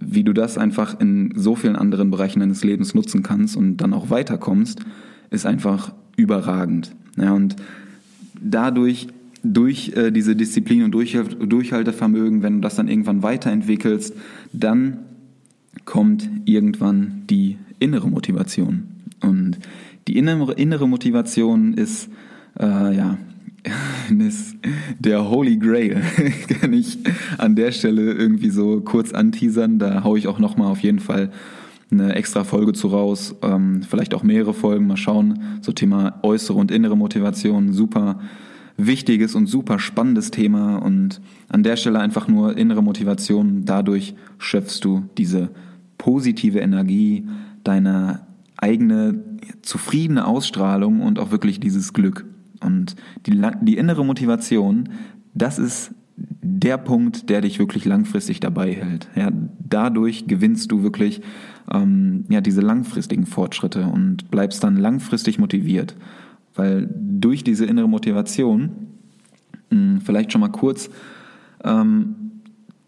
wie 0.00 0.24
du 0.24 0.32
das 0.32 0.56
einfach 0.56 0.98
in 0.98 1.34
so 1.36 1.56
vielen 1.56 1.76
anderen 1.76 2.10
Bereichen 2.10 2.40
deines 2.40 2.64
Lebens 2.64 2.94
nutzen 2.94 3.22
kannst 3.22 3.54
und 3.54 3.76
dann 3.78 3.92
auch 3.92 4.08
weiterkommst, 4.08 4.80
ist 5.30 5.44
einfach 5.44 5.92
überragend. 6.16 6.96
Ja, 7.16 7.32
und 7.32 7.56
dadurch, 8.40 9.08
durch 9.42 9.92
äh, 9.94 10.10
diese 10.10 10.36
Disziplin 10.36 10.84
und 10.84 10.92
durch, 10.92 11.18
Durchhaltevermögen, 11.38 12.42
wenn 12.42 12.56
du 12.56 12.60
das 12.60 12.76
dann 12.76 12.88
irgendwann 12.88 13.22
weiterentwickelst, 13.22 14.14
dann 14.52 15.00
kommt 15.84 16.28
irgendwann 16.44 17.24
die 17.28 17.58
innere 17.78 18.08
Motivation. 18.08 18.88
Und 19.20 19.58
die 20.08 20.16
innere, 20.18 20.54
innere 20.54 20.88
Motivation 20.88 21.74
ist, 21.74 22.10
äh, 22.58 22.96
ja, 22.96 23.18
ist 24.18 24.56
der 24.98 25.28
Holy 25.28 25.56
Grail. 25.56 26.02
Kann 26.60 26.72
ich 26.72 26.98
an 27.38 27.56
der 27.56 27.72
Stelle 27.72 28.12
irgendwie 28.12 28.50
so 28.50 28.80
kurz 28.80 29.12
anteasern. 29.12 29.78
Da 29.78 30.04
haue 30.04 30.18
ich 30.18 30.26
auch 30.26 30.38
nochmal 30.38 30.70
auf 30.70 30.80
jeden 30.80 31.00
Fall 31.00 31.30
eine 31.90 32.14
extra 32.14 32.44
Folge 32.44 32.72
zu 32.72 32.88
raus. 32.88 33.34
Ähm, 33.42 33.82
vielleicht 33.88 34.14
auch 34.14 34.22
mehrere 34.22 34.54
Folgen. 34.54 34.86
Mal 34.86 34.96
schauen. 34.96 35.40
So 35.60 35.72
Thema 35.72 36.20
äußere 36.22 36.56
und 36.56 36.70
innere 36.70 36.96
Motivation. 36.96 37.72
Super 37.72 38.20
wichtiges 38.86 39.34
und 39.34 39.46
super 39.46 39.78
spannendes 39.78 40.30
Thema. 40.30 40.76
Und 40.76 41.20
an 41.48 41.62
der 41.62 41.76
Stelle 41.76 42.00
einfach 42.00 42.28
nur 42.28 42.56
innere 42.56 42.82
Motivation. 42.82 43.64
Dadurch 43.64 44.14
schöpfst 44.38 44.80
du 44.82 45.04
diese 45.18 45.50
positive 45.98 46.60
Energie, 46.60 47.26
deiner 47.64 48.26
eigene 48.56 49.22
zufriedene 49.62 50.26
Ausstrahlung 50.26 51.00
und 51.00 51.18
auch 51.18 51.30
wirklich 51.30 51.60
dieses 51.60 51.92
Glück. 51.92 52.26
Und 52.62 52.96
die, 53.26 53.40
die 53.62 53.76
innere 53.76 54.04
Motivation, 54.04 54.90
das 55.34 55.58
ist 55.58 55.94
der 56.16 56.76
Punkt, 56.76 57.30
der 57.30 57.40
dich 57.40 57.58
wirklich 57.58 57.84
langfristig 57.84 58.40
dabei 58.40 58.72
hält. 58.72 59.08
Ja, 59.14 59.30
dadurch 59.68 60.26
gewinnst 60.26 60.70
du 60.70 60.82
wirklich 60.82 61.22
ähm, 61.72 62.24
ja, 62.28 62.40
diese 62.40 62.60
langfristigen 62.60 63.26
Fortschritte 63.26 63.86
und 63.86 64.30
bleibst 64.30 64.62
dann 64.62 64.76
langfristig 64.76 65.38
motiviert. 65.38 65.96
Weil 66.54 66.88
durch 66.94 67.44
diese 67.44 67.64
innere 67.64 67.88
Motivation, 67.88 68.70
hm, 69.70 70.00
vielleicht 70.00 70.32
schon 70.32 70.40
mal 70.40 70.48
kurz, 70.48 70.90
ähm, 71.64 72.14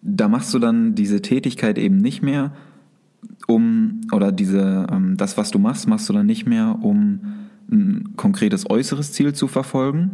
da 0.02 0.28
machst 0.28 0.52
du 0.52 0.58
dann 0.58 0.94
diese 0.94 1.22
Tätigkeit 1.22 1.78
eben 1.78 1.98
nicht 1.98 2.22
mehr, 2.22 2.52
um 3.46 4.00
oder 4.12 4.32
diese, 4.32 4.86
ähm, 4.90 5.16
das, 5.16 5.36
was 5.36 5.50
du 5.50 5.58
machst, 5.58 5.88
machst 5.88 6.08
du 6.08 6.12
dann 6.12 6.26
nicht 6.26 6.46
mehr, 6.46 6.78
um 6.82 7.20
ein 7.70 8.16
konkretes 8.16 8.68
äußeres 8.68 9.12
Ziel 9.12 9.32
zu 9.32 9.46
verfolgen, 9.46 10.12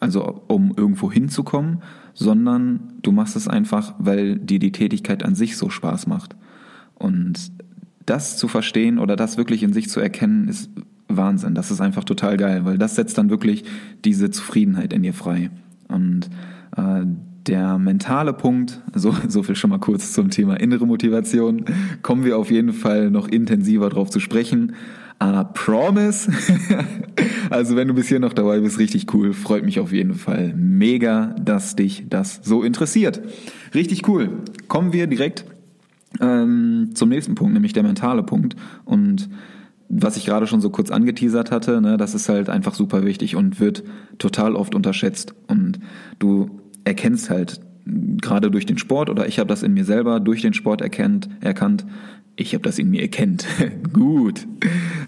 also 0.00 0.42
um 0.48 0.72
irgendwo 0.76 1.10
hinzukommen, 1.10 1.82
sondern 2.14 2.80
du 3.02 3.12
machst 3.12 3.36
es 3.36 3.48
einfach, 3.48 3.94
weil 3.98 4.38
dir 4.38 4.58
die 4.58 4.72
Tätigkeit 4.72 5.24
an 5.24 5.34
sich 5.34 5.56
so 5.56 5.68
Spaß 5.68 6.06
macht. 6.06 6.36
Und 6.94 7.52
das 8.06 8.36
zu 8.36 8.48
verstehen 8.48 8.98
oder 8.98 9.16
das 9.16 9.36
wirklich 9.36 9.62
in 9.62 9.72
sich 9.72 9.88
zu 9.88 10.00
erkennen, 10.00 10.48
ist 10.48 10.70
Wahnsinn. 11.16 11.54
Das 11.54 11.70
ist 11.70 11.80
einfach 11.80 12.04
total 12.04 12.36
geil, 12.36 12.64
weil 12.64 12.78
das 12.78 12.94
setzt 12.94 13.18
dann 13.18 13.30
wirklich 13.30 13.64
diese 14.04 14.30
Zufriedenheit 14.30 14.92
in 14.92 15.02
dir 15.02 15.14
frei. 15.14 15.50
Und 15.88 16.30
äh, 16.76 17.04
der 17.46 17.78
mentale 17.78 18.32
Punkt, 18.32 18.80
so, 18.94 19.14
so 19.28 19.42
viel 19.42 19.56
schon 19.56 19.70
mal 19.70 19.78
kurz 19.78 20.12
zum 20.12 20.30
Thema 20.30 20.58
innere 20.60 20.86
Motivation, 20.86 21.64
kommen 22.02 22.24
wir 22.24 22.38
auf 22.38 22.50
jeden 22.50 22.72
Fall 22.72 23.10
noch 23.10 23.28
intensiver 23.28 23.88
drauf 23.88 24.10
zu 24.10 24.20
sprechen. 24.20 24.74
Uh, 25.22 25.44
promise. 25.54 26.30
also 27.50 27.74
wenn 27.74 27.88
du 27.88 27.94
bis 27.94 28.08
hier 28.08 28.20
noch 28.20 28.34
dabei 28.34 28.60
bist, 28.60 28.78
richtig 28.78 29.14
cool. 29.14 29.32
Freut 29.32 29.64
mich 29.64 29.80
auf 29.80 29.90
jeden 29.90 30.14
Fall 30.14 30.52
mega, 30.54 31.34
dass 31.40 31.74
dich 31.74 32.04
das 32.10 32.40
so 32.42 32.62
interessiert. 32.62 33.22
Richtig 33.74 34.06
cool. 34.08 34.28
Kommen 34.68 34.92
wir 34.92 35.06
direkt 35.06 35.46
ähm, 36.20 36.90
zum 36.92 37.08
nächsten 37.08 37.34
Punkt, 37.34 37.54
nämlich 37.54 37.72
der 37.72 37.82
mentale 37.82 38.24
Punkt. 38.24 38.56
Und 38.84 39.30
was 39.88 40.16
ich 40.16 40.26
gerade 40.26 40.46
schon 40.46 40.60
so 40.60 40.70
kurz 40.70 40.90
angeteasert 40.90 41.50
hatte, 41.50 41.80
ne, 41.80 41.96
das 41.96 42.14
ist 42.14 42.28
halt 42.28 42.48
einfach 42.48 42.74
super 42.74 43.04
wichtig 43.04 43.36
und 43.36 43.60
wird 43.60 43.84
total 44.18 44.56
oft 44.56 44.74
unterschätzt. 44.74 45.34
Und 45.46 45.78
du 46.18 46.60
erkennst 46.84 47.30
halt 47.30 47.60
gerade 47.84 48.50
durch 48.50 48.66
den 48.66 48.78
Sport 48.78 49.10
oder 49.10 49.28
ich 49.28 49.38
habe 49.38 49.48
das 49.48 49.62
in 49.62 49.72
mir 49.72 49.84
selber 49.84 50.18
durch 50.20 50.42
den 50.42 50.54
Sport 50.54 50.80
erkennt, 50.80 51.28
erkannt. 51.40 51.86
Ich 52.34 52.52
habe 52.52 52.62
das 52.62 52.78
in 52.78 52.90
mir 52.90 53.02
erkennt. 53.02 53.46
Gut. 53.92 54.46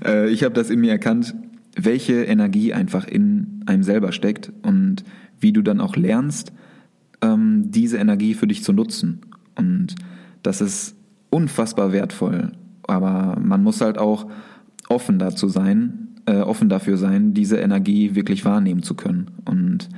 Äh, 0.05 0.31
ich 0.31 0.45
habe 0.45 0.55
das 0.55 0.71
in 0.71 0.81
mir 0.81 0.93
erkannt, 0.93 1.35
welche 1.77 2.25
Energie 2.25 2.73
einfach 2.73 3.07
in 3.07 3.63
einem 3.67 3.83
selber 3.83 4.13
steckt 4.13 4.53
und 4.63 5.05
wie 5.41 5.53
du 5.53 5.63
dann 5.63 5.81
auch 5.81 5.97
lernst, 5.97 6.53
ähm, 7.21 7.71
diese 7.71 7.99
Energie 7.99 8.35
für 8.35 8.47
dich 8.47 8.63
zu 8.63 8.73
nutzen. 8.73 9.21
Und 9.55 9.97
das 10.43 10.61
ist 10.61 10.97
unfassbar 11.31 11.93
wertvoll. 11.93 12.53
Aber 12.85 13.39
man 13.41 13.63
muss 13.63 13.81
halt 13.81 13.99
auch 13.99 14.27
offen 14.89 15.19
dazu 15.19 15.49
sein, 15.49 16.09
äh, 16.27 16.37
offen 16.37 16.69
dafür 16.69 16.97
sein, 16.97 17.35
diese 17.35 17.59
Energie 17.59 18.15
wirklich 18.15 18.45
wahrnehmen 18.45 18.83
zu 18.83 18.95
können. 18.95 19.31
Und 19.45 19.89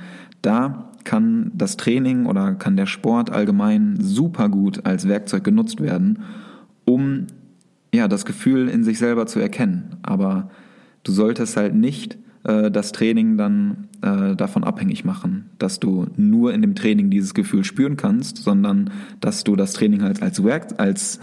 da 0.41 0.91
kann 1.03 1.51
das 1.53 1.77
Training 1.77 2.25
oder 2.25 2.55
kann 2.55 2.77
der 2.77 2.85
Sport 2.85 3.29
allgemein 3.31 3.97
super 3.99 4.49
gut 4.49 4.85
als 4.85 5.07
Werkzeug 5.07 5.43
genutzt 5.43 5.81
werden, 5.81 6.19
um 6.85 7.27
ja 7.93 8.07
das 8.07 8.25
Gefühl 8.25 8.69
in 8.69 8.83
sich 8.83 8.97
selber 8.97 9.25
zu 9.25 9.39
erkennen. 9.39 9.97
Aber 10.03 10.49
du 11.03 11.11
solltest 11.11 11.57
halt 11.57 11.75
nicht 11.75 12.17
äh, 12.43 12.71
das 12.71 12.91
Training 12.91 13.37
dann 13.37 13.87
äh, 14.01 14.35
davon 14.35 14.63
abhängig 14.63 15.03
machen, 15.03 15.40
dass 15.61 15.79
du 15.79 16.07
nur 16.17 16.53
in 16.53 16.61
dem 16.61 16.75
Training 16.75 17.09
dieses 17.09 17.33
Gefühl 17.33 17.63
spüren 17.63 17.97
kannst, 17.97 18.37
sondern 18.37 18.89
dass 19.19 19.43
du 19.43 19.55
das 19.55 19.73
Training 19.73 20.01
halt 20.01 20.21
als 20.21 20.43
Werk 20.43 20.79
als 20.79 21.19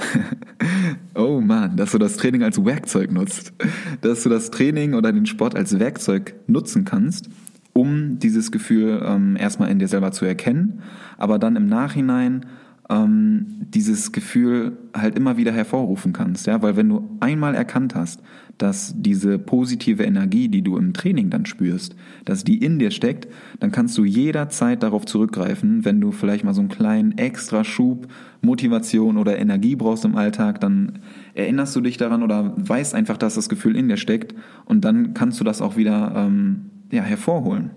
oh 1.15 1.41
man, 1.41 1.77
dass 1.77 1.93
du 1.93 1.99
das 1.99 2.17
Training 2.17 2.43
als 2.43 2.65
Werkzeug 2.65 3.13
nutzt, 3.13 3.53
dass 4.01 4.23
du 4.23 4.29
das 4.29 4.51
Training 4.51 4.95
oder 4.95 5.13
den 5.13 5.27
Sport 5.27 5.55
als 5.55 5.79
Werkzeug 5.79 6.35
nutzen 6.47 6.85
kannst, 6.85 7.29
um 7.73 8.19
dieses 8.19 8.51
Gefühl 8.53 9.03
ähm, 9.05 9.37
erstmal 9.37 9.71
in 9.71 9.79
dir 9.79 9.89
selber 9.89 10.13
zu 10.13 10.25
erkennen, 10.25 10.83
aber 11.17 11.39
dann 11.39 11.57
im 11.57 11.67
Nachhinein 11.67 12.47
ähm, 12.91 13.47
dieses 13.61 14.13
Gefühl 14.13 14.79
halt 14.95 15.17
immer 15.17 15.37
wieder 15.37 15.53
hervorrufen 15.53 16.13
kannst, 16.13 16.47
ja, 16.47 16.63
weil 16.63 16.77
wenn 16.77 16.89
du 16.89 17.09
einmal 17.21 17.55
erkannt 17.55 17.95
hast, 17.95 18.23
dass 18.57 18.95
diese 18.97 19.39
positive 19.39 20.03
Energie, 20.03 20.49
die 20.49 20.63
du 20.63 20.77
im 20.77 20.93
Training 20.93 21.31
dann 21.31 21.47
spürst, 21.47 21.95
dass 22.25 22.45
die 22.45 22.59
in 22.59 22.79
dir 22.79 22.91
steckt, 22.91 23.29
dann 23.61 23.71
kannst 23.71 23.97
du 23.99 24.05
jederzeit 24.05 24.83
darauf 24.83 25.05
zurückgreifen, 25.05 25.85
wenn 25.85 26.01
du 26.01 26.13
vielleicht 26.13 26.45
mal 26.45 26.55
so 26.55 26.61
einen 26.61 26.71
kleinen 26.71 27.17
extra 27.19 27.63
Schub 27.63 28.09
Motivation 28.41 29.17
oder 29.17 29.39
Energie 29.39 29.77
brauchst 29.77 30.05
im 30.05 30.17
Alltag, 30.17 30.61
dann 30.61 31.01
erinnerst 31.35 31.75
du 31.77 31.81
dich 31.81 31.97
daran 31.97 32.23
oder 32.23 32.55
weißt 32.57 32.95
einfach, 32.95 33.17
dass 33.17 33.35
das 33.35 33.49
Gefühl 33.49 33.77
in 33.77 33.89
dir 33.89 33.97
steckt 33.97 34.35
und 34.65 34.85
dann 34.85 35.15
kannst 35.15 35.41
du 35.41 35.45
das 35.45 35.61
auch 35.61 35.77
wieder 35.77 36.13
ähm, 36.17 36.71
ja, 36.91 37.03
hervorholen. 37.03 37.71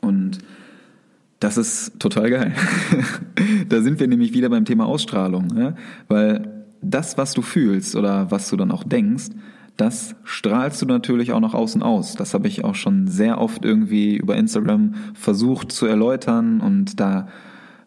Und 0.00 0.38
das 1.40 1.56
ist 1.56 2.00
total 2.00 2.30
geil. 2.30 2.54
da 3.68 3.80
sind 3.80 4.00
wir 4.00 4.08
nämlich 4.08 4.32
wieder 4.32 4.48
beim 4.48 4.64
Thema 4.64 4.86
Ausstrahlung, 4.86 5.56
ja? 5.56 5.74
weil 6.08 6.64
das, 6.82 7.18
was 7.18 7.32
du 7.32 7.42
fühlst 7.42 7.96
oder 7.96 8.30
was 8.30 8.48
du 8.50 8.56
dann 8.56 8.70
auch 8.70 8.84
denkst, 8.84 9.30
das 9.76 10.16
strahlst 10.24 10.82
du 10.82 10.86
natürlich 10.86 11.32
auch 11.32 11.40
nach 11.40 11.54
außen 11.54 11.82
aus. 11.82 12.14
Das 12.14 12.34
habe 12.34 12.48
ich 12.48 12.64
auch 12.64 12.74
schon 12.74 13.06
sehr 13.06 13.40
oft 13.40 13.64
irgendwie 13.64 14.16
über 14.16 14.36
Instagram 14.36 14.94
versucht 15.14 15.70
zu 15.70 15.86
erläutern 15.86 16.60
und 16.60 16.98
da, 16.98 17.28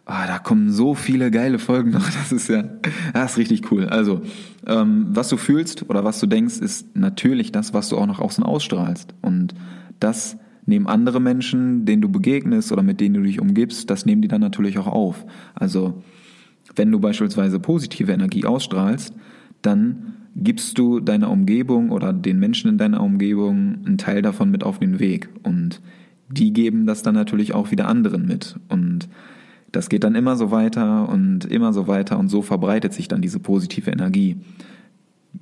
ah, 0.05 0.25
da 0.25 0.39
kommen 0.39 0.71
so 0.71 0.95
viele 0.95 1.31
geile 1.31 1.59
Folgen 1.59 1.91
noch. 1.91 2.09
Das 2.09 2.31
ist 2.31 2.47
ja, 2.47 2.63
das 3.13 3.33
ist 3.33 3.37
richtig 3.37 3.69
cool. 3.71 3.87
Also, 3.87 4.21
ähm, 4.65 5.07
was 5.09 5.27
du 5.27 5.35
fühlst 5.35 5.89
oder 5.89 6.05
was 6.05 6.21
du 6.21 6.27
denkst, 6.27 6.59
ist 6.59 6.95
natürlich 6.95 7.51
das, 7.51 7.73
was 7.73 7.89
du 7.89 7.97
auch 7.97 8.07
nach 8.07 8.19
außen 8.19 8.45
ausstrahlst. 8.45 9.13
Und 9.21 9.53
das 9.99 10.37
nehmen 10.65 10.87
andere 10.87 11.19
Menschen, 11.19 11.85
denen 11.85 12.01
du 12.01 12.09
begegnest 12.09 12.71
oder 12.71 12.83
mit 12.83 13.01
denen 13.01 13.15
du 13.15 13.21
dich 13.21 13.41
umgibst, 13.41 13.89
das 13.89 14.05
nehmen 14.05 14.21
die 14.21 14.27
dann 14.27 14.41
natürlich 14.41 14.77
auch 14.77 14.87
auf. 14.87 15.25
Also, 15.55 16.01
wenn 16.75 16.91
du 16.91 16.99
beispielsweise 16.99 17.59
positive 17.59 18.11
Energie 18.11 18.45
ausstrahlst, 18.45 19.13
dann 19.61 20.13
gibst 20.35 20.77
du 20.77 20.99
deiner 20.99 21.29
Umgebung 21.29 21.91
oder 21.91 22.13
den 22.13 22.39
Menschen 22.39 22.69
in 22.69 22.77
deiner 22.77 23.01
Umgebung 23.01 23.79
einen 23.85 23.97
Teil 23.97 24.21
davon 24.21 24.49
mit 24.49 24.63
auf 24.63 24.79
den 24.79 24.99
Weg. 24.99 25.29
Und 25.43 25.81
die 26.29 26.53
geben 26.53 26.85
das 26.85 27.03
dann 27.03 27.15
natürlich 27.15 27.53
auch 27.53 27.71
wieder 27.71 27.87
anderen 27.87 28.25
mit. 28.25 28.55
Und 28.69 29.09
das 29.71 29.89
geht 29.89 30.03
dann 30.03 30.15
immer 30.15 30.35
so 30.35 30.51
weiter 30.51 31.09
und 31.09 31.45
immer 31.45 31.73
so 31.73 31.87
weiter 31.87 32.17
und 32.19 32.29
so 32.29 32.41
verbreitet 32.41 32.93
sich 32.93 33.07
dann 33.07 33.21
diese 33.21 33.39
positive 33.39 33.91
Energie. 33.91 34.37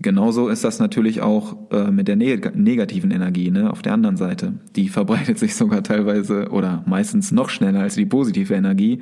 Genauso 0.01 0.49
ist 0.49 0.63
das 0.63 0.79
natürlich 0.79 1.21
auch 1.21 1.57
äh, 1.71 1.91
mit 1.91 2.07
der 2.07 2.15
neg 2.15 2.55
negativen 2.55 3.11
Energie 3.11 3.51
ne, 3.51 3.71
auf 3.71 3.81
der 3.81 3.93
anderen 3.93 4.17
Seite. 4.17 4.53
Die 4.75 4.87
verbreitet 4.87 5.39
sich 5.39 5.55
sogar 5.55 5.83
teilweise 5.83 6.49
oder 6.49 6.83
meistens 6.85 7.31
noch 7.31 7.49
schneller 7.49 7.81
als 7.81 7.95
die 7.95 8.05
positive 8.05 8.53
Energie, 8.53 9.01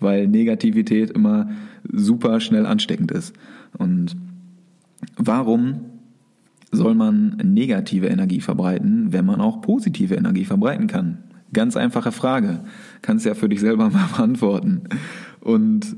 weil 0.00 0.28
Negativität 0.28 1.10
immer 1.10 1.50
super 1.90 2.40
schnell 2.40 2.66
ansteckend 2.66 3.10
ist. 3.10 3.34
Und 3.76 4.16
Warum 5.16 5.80
soll 6.70 6.94
man 6.94 7.36
negative 7.42 8.06
Energie 8.06 8.40
verbreiten, 8.40 9.12
wenn 9.12 9.24
man 9.24 9.40
auch 9.40 9.60
positive 9.60 10.14
Energie 10.14 10.44
verbreiten 10.44 10.86
kann? 10.86 11.18
Ganz 11.52 11.76
einfache 11.76 12.12
Frage. 12.12 12.60
Kannst 13.00 13.24
ja 13.24 13.34
für 13.34 13.48
dich 13.48 13.60
selber 13.60 13.90
mal 13.90 14.08
beantworten. 14.16 14.82
Und 15.40 15.96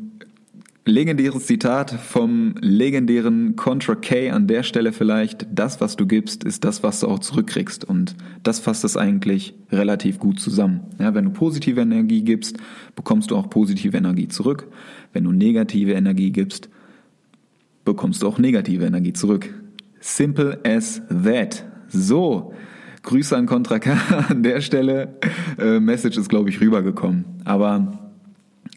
legendäres 0.85 1.47
Zitat 1.47 1.91
vom 1.91 2.55
legendären 2.61 3.57
Contra 3.57 3.95
K 3.95 4.31
an 4.31 4.47
der 4.47 4.63
Stelle 4.63 4.93
vielleicht, 4.93 5.47
das, 5.53 5.81
was 5.81 5.97
du 5.97 6.07
gibst, 6.07 6.45
ist 6.45 6.65
das, 6.65 6.83
was 6.83 7.01
du 7.01 7.09
auch 7.09 7.19
zurückkriegst. 7.19 7.85
Und 7.85 8.17
das 8.43 8.61
fasst 8.61 8.85
es 8.85 8.97
eigentlich 8.97 9.55
relativ 9.71 10.19
gut 10.19 10.41
zusammen. 10.41 10.81
Ja, 10.99 11.15
wenn 11.15 11.27
du 11.27 11.31
positive 11.31 11.81
Energie 11.81 12.23
gibst, 12.23 12.57
bekommst 12.97 13.31
du 13.31 13.37
auch 13.37 13.51
positive 13.51 13.97
Energie 13.97 14.29
zurück. 14.29 14.67
Wenn 15.13 15.25
du 15.25 15.33
negative 15.33 15.93
Energie 15.93 16.31
gibst, 16.31 16.69
bekommst 17.85 18.23
du 18.23 18.29
auch 18.29 18.39
negative 18.39 18.85
Energie 18.85 19.13
zurück. 19.13 19.53
Simple 20.01 20.59
as 20.65 21.03
that. 21.09 21.65
So, 21.89 22.55
Grüße 23.03 23.37
an 23.37 23.47
Contra 23.47 23.79
K 23.79 23.97
an 24.29 24.43
der 24.43 24.61
Stelle. 24.61 25.17
Äh, 25.59 25.81
Message 25.81 26.17
ist, 26.17 26.29
glaube 26.29 26.51
ich, 26.51 26.61
rübergekommen. 26.61 27.25
Aber 27.45 28.00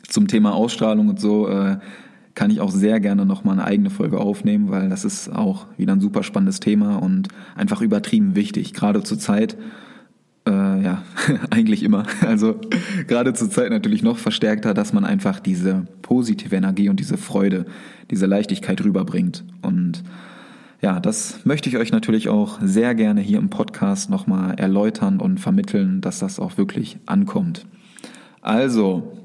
zum 0.08 0.28
Thema 0.28 0.54
Ausstrahlung 0.54 1.10
und 1.10 1.20
so 1.20 1.48
äh, 1.48 1.78
kann 2.36 2.50
ich 2.50 2.62
auch 2.62 2.72
sehr 2.72 3.00
gerne 3.00 3.26
nochmal 3.26 3.54
eine 3.60 3.66
eigene 3.66 3.90
Folge 3.90 4.20
aufnehmen, 4.20 4.70
weil 4.70 4.90
das 4.90 5.06
ist 5.06 5.30
auch 5.30 5.68
wieder 5.78 5.94
ein 5.94 6.02
super 6.02 6.24
spannendes 6.24 6.60
Thema 6.60 6.98
und 6.98 7.28
einfach 7.56 7.82
übertrieben 7.82 8.36
wichtig. 8.36 8.74
Gerade 8.74 9.04
zur 9.04 9.20
Zeit, 9.20 9.56
äh, 10.48 10.52
ja, 10.52 11.04
eigentlich 11.52 11.84
immer. 11.84 12.06
Also 12.22 12.60
gerade 13.08 13.34
zur 13.34 13.50
Zeit 13.50 13.70
natürlich 13.70 14.02
noch 14.02 14.18
verstärkter, 14.18 14.74
dass 14.74 14.94
man 14.94 15.06
einfach 15.06 15.40
diese 15.40 15.86
positive 16.02 16.56
Energie 16.56 16.90
und 16.90 17.00
diese 17.00 17.18
Freude, 17.18 17.66
diese 18.10 18.26
Leichtigkeit 18.26 18.84
rüberbringt. 18.84 19.44
Und 19.62 20.04
ja, 20.82 21.00
das 21.00 21.46
möchte 21.46 21.70
ich 21.70 21.78
euch 21.78 21.92
natürlich 21.92 22.30
auch 22.30 22.60
sehr 22.62 22.96
gerne 22.96 23.22
hier 23.22 23.38
im 23.38 23.50
Podcast 23.50 24.10
nochmal 24.10 24.56
erläutern 24.56 25.20
und 25.20 25.40
vermitteln, 25.40 26.02
dass 26.02 26.20
das 26.20 26.40
auch 26.40 26.58
wirklich 26.58 26.98
ankommt. 27.06 27.66
Also, 28.42 29.23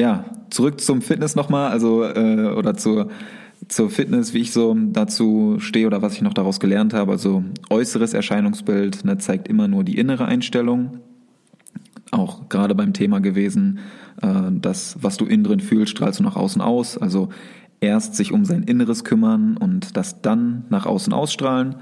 ja, 0.00 0.24
zurück 0.50 0.80
zum 0.80 1.02
Fitness 1.02 1.34
nochmal, 1.34 1.70
also 1.70 2.04
äh, 2.04 2.52
oder 2.56 2.76
zur 2.76 3.08
zur 3.68 3.90
Fitness, 3.90 4.34
wie 4.34 4.40
ich 4.40 4.52
so 4.52 4.76
dazu 4.76 5.56
stehe 5.58 5.86
oder 5.86 6.02
was 6.02 6.14
ich 6.14 6.22
noch 6.22 6.34
daraus 6.34 6.60
gelernt 6.60 6.94
habe. 6.94 7.12
Also 7.12 7.44
äußeres 7.70 8.14
Erscheinungsbild 8.14 9.04
ne, 9.04 9.18
zeigt 9.18 9.48
immer 9.48 9.68
nur 9.68 9.84
die 9.84 9.98
innere 9.98 10.24
Einstellung. 10.24 10.98
Auch 12.10 12.48
gerade 12.48 12.74
beim 12.74 12.92
Thema 12.92 13.20
gewesen, 13.20 13.78
äh, 14.20 14.50
das, 14.50 14.96
was 15.00 15.16
du 15.16 15.26
innen 15.26 15.44
drin 15.44 15.60
fühlst, 15.60 15.92
strahlst 15.92 16.20
du 16.20 16.24
nach 16.24 16.36
außen 16.36 16.60
aus. 16.60 16.98
Also 16.98 17.28
erst 17.80 18.16
sich 18.16 18.32
um 18.32 18.44
sein 18.44 18.64
Inneres 18.64 19.04
kümmern 19.04 19.56
und 19.56 19.96
das 19.96 20.20
dann 20.22 20.64
nach 20.68 20.86
außen 20.86 21.12
ausstrahlen. 21.12 21.76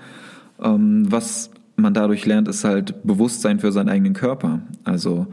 Ähm, 0.63 1.11
was 1.11 1.51
man 1.77 1.95
dadurch 1.95 2.27
lernt, 2.27 2.49
ist 2.49 2.65
halt 2.65 3.03
Bewusstsein 3.05 3.59
für 3.59 3.73
seinen 3.73 3.89
eigenen 3.89 4.13
Körper. 4.13 4.61
Also 4.85 5.29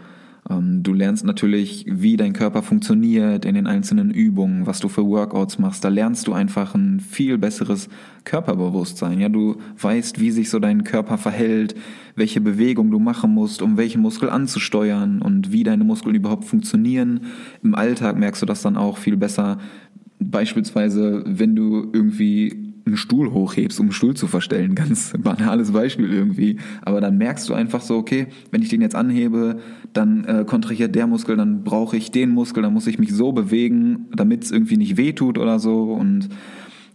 du 0.50 0.94
lernst 0.94 1.26
natürlich, 1.26 1.86
wie 1.90 2.16
dein 2.16 2.32
Körper 2.32 2.62
funktioniert 2.62 3.44
in 3.44 3.56
den 3.56 3.68
einzelnen 3.68 4.12
Übungen, 4.12 4.66
was 4.66 4.80
du 4.80 4.88
für 4.88 5.06
Workouts 5.06 5.60
machst. 5.60 5.84
Da 5.84 5.90
lernst 5.90 6.26
du 6.28 6.34
einfach 6.34 6.74
ein 6.74 7.02
viel 7.02 7.38
besseres 7.38 7.90
Körperbewusstsein. 8.24 9.20
Ja, 9.20 9.28
du 9.28 9.58
weißt, 9.82 10.22
wie 10.22 10.32
sich 10.32 10.50
so 10.50 10.60
dein 10.60 10.86
Körper 10.86 11.18
verhält, 11.18 11.76
welche 12.16 12.40
Bewegung 12.40 12.92
du 12.92 13.00
machen 13.00 13.34
musst, 13.34 13.62
um 13.62 13.76
welchen 13.76 14.02
Muskel 14.02 14.30
anzusteuern 14.30 15.22
und 15.22 15.52
wie 15.52 15.64
deine 15.64 15.84
Muskeln 15.84 16.16
überhaupt 16.16 16.46
funktionieren. 16.46 17.22
Im 17.62 17.76
Alltag 17.76 18.18
merkst 18.18 18.42
du 18.42 18.46
das 18.46 18.62
dann 18.62 18.78
auch 18.78 18.98
viel 18.98 19.18
besser. 19.18 19.58
Beispielsweise, 20.20 21.24
wenn 21.28 21.58
du 21.58 21.90
irgendwie 21.92 22.68
einen 22.88 22.98
Stuhl 22.98 23.32
hochhebst, 23.32 23.80
um 23.80 23.88
einen 23.88 23.94
Stuhl 23.94 24.16
zu 24.16 24.28
verstellen. 24.28 24.76
Ganz 24.76 25.14
banales 25.18 25.72
Beispiel 25.72 26.12
irgendwie. 26.12 26.58
Aber 26.82 27.02
dann 27.02 27.18
merkst 27.18 27.48
du 27.50 27.54
einfach 27.54 27.82
so, 27.82 27.98
okay, 27.98 28.28
wenn 28.52 28.62
ich 28.62 28.70
den 28.70 28.82
jetzt 28.82 28.96
anhebe, 28.96 29.60
dann 29.94 30.26
äh, 30.26 30.46
kontrahiert 30.46 30.96
der 30.96 31.08
Muskel, 31.08 31.38
dann 31.38 31.64
brauche 31.64 31.98
ich 31.98 32.12
den 32.12 32.32
Muskel, 32.32 32.64
dann 32.64 32.74
muss 32.74 32.88
ich 32.88 33.00
mich 33.00 33.14
so 33.14 33.32
bewegen, 33.32 34.08
damit 34.16 34.44
es 34.44 34.52
irgendwie 34.52 34.78
nicht 34.78 34.98
wehtut 34.98 35.38
oder 35.38 35.60
so. 35.60 35.94
Und 35.94 36.30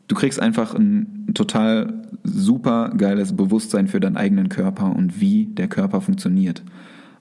du 0.09 0.15
kriegst 0.15 0.41
einfach 0.41 0.75
ein 0.75 1.33
total 1.35 2.03
super 2.25 2.93
geiles 2.97 3.35
Bewusstsein 3.35 3.89
für 3.89 4.01
deinen 4.01 4.17
eigenen 4.17 4.49
Körper 4.49 4.95
und 4.95 5.21
wie 5.21 5.47
der 5.47 5.69
Körper 5.69 6.01
funktioniert. 6.01 6.63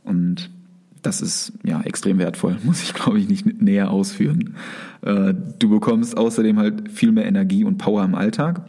Und 0.03 0.49
das 1.01 1.21
ist 1.21 1.53
ja 1.63 1.81
extrem 1.81 2.19
wertvoll, 2.19 2.57
muss 2.63 2.83
ich 2.83 2.93
glaube 2.93 3.19
ich 3.19 3.27
nicht 3.27 3.61
näher 3.61 3.91
ausführen. 3.91 4.55
Äh, 5.01 5.33
du 5.59 5.69
bekommst 5.69 6.17
außerdem 6.17 6.57
halt 6.57 6.91
viel 6.91 7.11
mehr 7.11 7.25
Energie 7.25 7.63
und 7.63 7.77
Power 7.77 8.03
im 8.03 8.15
Alltag. 8.15 8.61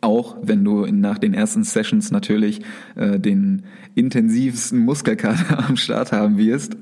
Auch 0.00 0.36
wenn 0.42 0.64
du 0.64 0.86
nach 0.86 1.18
den 1.18 1.34
ersten 1.34 1.64
Sessions 1.64 2.10
natürlich 2.10 2.60
äh, 2.94 3.18
den 3.18 3.62
intensivsten 3.94 4.78
Muskelkater 4.80 5.66
am 5.68 5.76
Start 5.76 6.12
haben 6.12 6.38
wirst, 6.38 6.76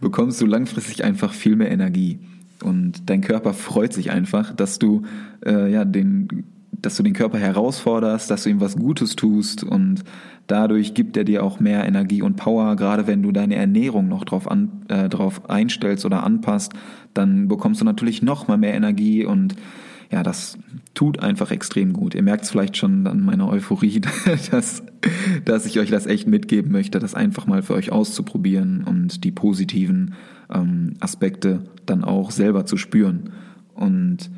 bekommst 0.00 0.40
du 0.40 0.46
langfristig 0.46 1.04
einfach 1.04 1.32
viel 1.32 1.56
mehr 1.56 1.70
Energie. 1.70 2.18
Und 2.62 3.08
dein 3.08 3.20
Körper 3.20 3.54
freut 3.54 3.92
sich 3.92 4.10
einfach, 4.10 4.54
dass 4.54 4.78
du 4.78 5.02
äh, 5.44 5.70
ja 5.70 5.84
den 5.84 6.44
dass 6.82 6.96
du 6.96 7.02
den 7.02 7.12
Körper 7.12 7.38
herausforderst, 7.38 8.30
dass 8.30 8.44
du 8.44 8.50
ihm 8.50 8.60
was 8.60 8.76
Gutes 8.76 9.16
tust 9.16 9.64
und 9.64 10.04
dadurch 10.46 10.94
gibt 10.94 11.16
er 11.16 11.24
dir 11.24 11.42
auch 11.42 11.60
mehr 11.60 11.86
Energie 11.86 12.22
und 12.22 12.36
Power. 12.36 12.76
Gerade 12.76 13.06
wenn 13.06 13.22
du 13.22 13.32
deine 13.32 13.56
Ernährung 13.56 14.08
noch 14.08 14.24
drauf, 14.24 14.50
an, 14.50 14.82
äh, 14.88 15.08
drauf 15.08 15.48
einstellst 15.48 16.04
oder 16.04 16.22
anpasst, 16.22 16.72
dann 17.14 17.48
bekommst 17.48 17.80
du 17.80 17.84
natürlich 17.84 18.22
noch 18.22 18.48
mal 18.48 18.58
mehr 18.58 18.74
Energie 18.74 19.24
und 19.24 19.56
ja, 20.10 20.22
das 20.22 20.56
tut 20.94 21.18
einfach 21.20 21.50
extrem 21.50 21.92
gut. 21.92 22.14
Ihr 22.14 22.22
merkt 22.22 22.44
es 22.44 22.50
vielleicht 22.50 22.76
schon 22.76 23.06
an 23.06 23.20
meiner 23.20 23.48
Euphorie, 23.48 24.00
dass, 24.50 24.82
dass 25.44 25.66
ich 25.66 25.78
euch 25.78 25.90
das 25.90 26.06
echt 26.06 26.28
mitgeben 26.28 26.70
möchte, 26.70 26.98
das 26.98 27.14
einfach 27.14 27.46
mal 27.46 27.62
für 27.62 27.74
euch 27.74 27.90
auszuprobieren 27.90 28.84
und 28.84 29.24
die 29.24 29.32
positiven 29.32 30.14
ähm, 30.52 30.94
Aspekte 31.00 31.64
dann 31.86 32.04
auch 32.04 32.30
selber 32.30 32.66
zu 32.66 32.76
spüren. 32.76 33.30
Und 33.74 34.30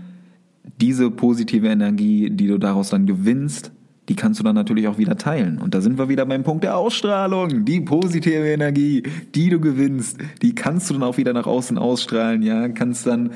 diese 0.80 1.10
positive 1.10 1.68
Energie, 1.68 2.30
die 2.30 2.46
du 2.46 2.58
daraus 2.58 2.90
dann 2.90 3.06
gewinnst, 3.06 3.72
die 4.08 4.16
kannst 4.16 4.40
du 4.40 4.44
dann 4.44 4.54
natürlich 4.54 4.88
auch 4.88 4.98
wieder 4.98 5.16
teilen. 5.16 5.58
Und 5.58 5.74
da 5.74 5.80
sind 5.80 5.98
wir 5.98 6.08
wieder 6.08 6.24
beim 6.24 6.42
Punkt 6.42 6.64
der 6.64 6.76
Ausstrahlung. 6.76 7.64
Die 7.64 7.80
positive 7.80 8.46
Energie, 8.46 9.02
die 9.34 9.50
du 9.50 9.60
gewinnst, 9.60 10.18
die 10.40 10.54
kannst 10.54 10.88
du 10.88 10.94
dann 10.94 11.02
auch 11.02 11.18
wieder 11.18 11.34
nach 11.34 11.46
außen 11.46 11.76
ausstrahlen, 11.76 12.42
ja, 12.42 12.68
kannst 12.68 13.06
dann 13.06 13.32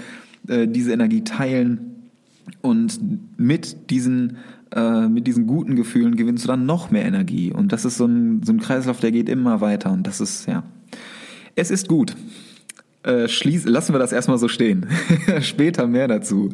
äh, 0.49 0.67
diese 0.67 0.93
Energie 0.93 1.25
teilen 1.25 2.11
und 2.63 2.99
mit 3.39 3.91
diesen 3.91 4.39
äh, 4.75 5.09
mit 5.09 5.27
diesen 5.27 5.47
guten 5.47 5.77
Gefühlen 5.77 6.17
gewinnst 6.17 6.45
du 6.45 6.49
dann 6.49 6.65
noch 6.65 6.91
mehr 6.91 7.05
Energie. 7.05 7.53
Und 7.53 7.73
das 7.73 7.85
ist 7.85 7.99
so 7.99 8.07
ein, 8.07 8.43
so 8.43 8.53
ein 8.53 8.61
Kreislauf, 8.61 9.01
der 9.01 9.13
geht 9.13 9.29
immer 9.29 9.61
weiter. 9.61 9.93
Und 9.93 10.07
das 10.07 10.21
ist, 10.21 10.47
ja, 10.47 10.63
es 11.55 11.71
ist 11.71 11.89
gut. 11.89 12.17
Äh, 13.03 13.27
schließ, 13.27 13.67
lassen 13.67 13.95
wir 13.95 13.99
das 13.99 14.13
erstmal 14.13 14.39
so 14.39 14.47
stehen. 14.49 14.87
Später 15.41 15.87
mehr 15.87 16.07
dazu. 16.07 16.51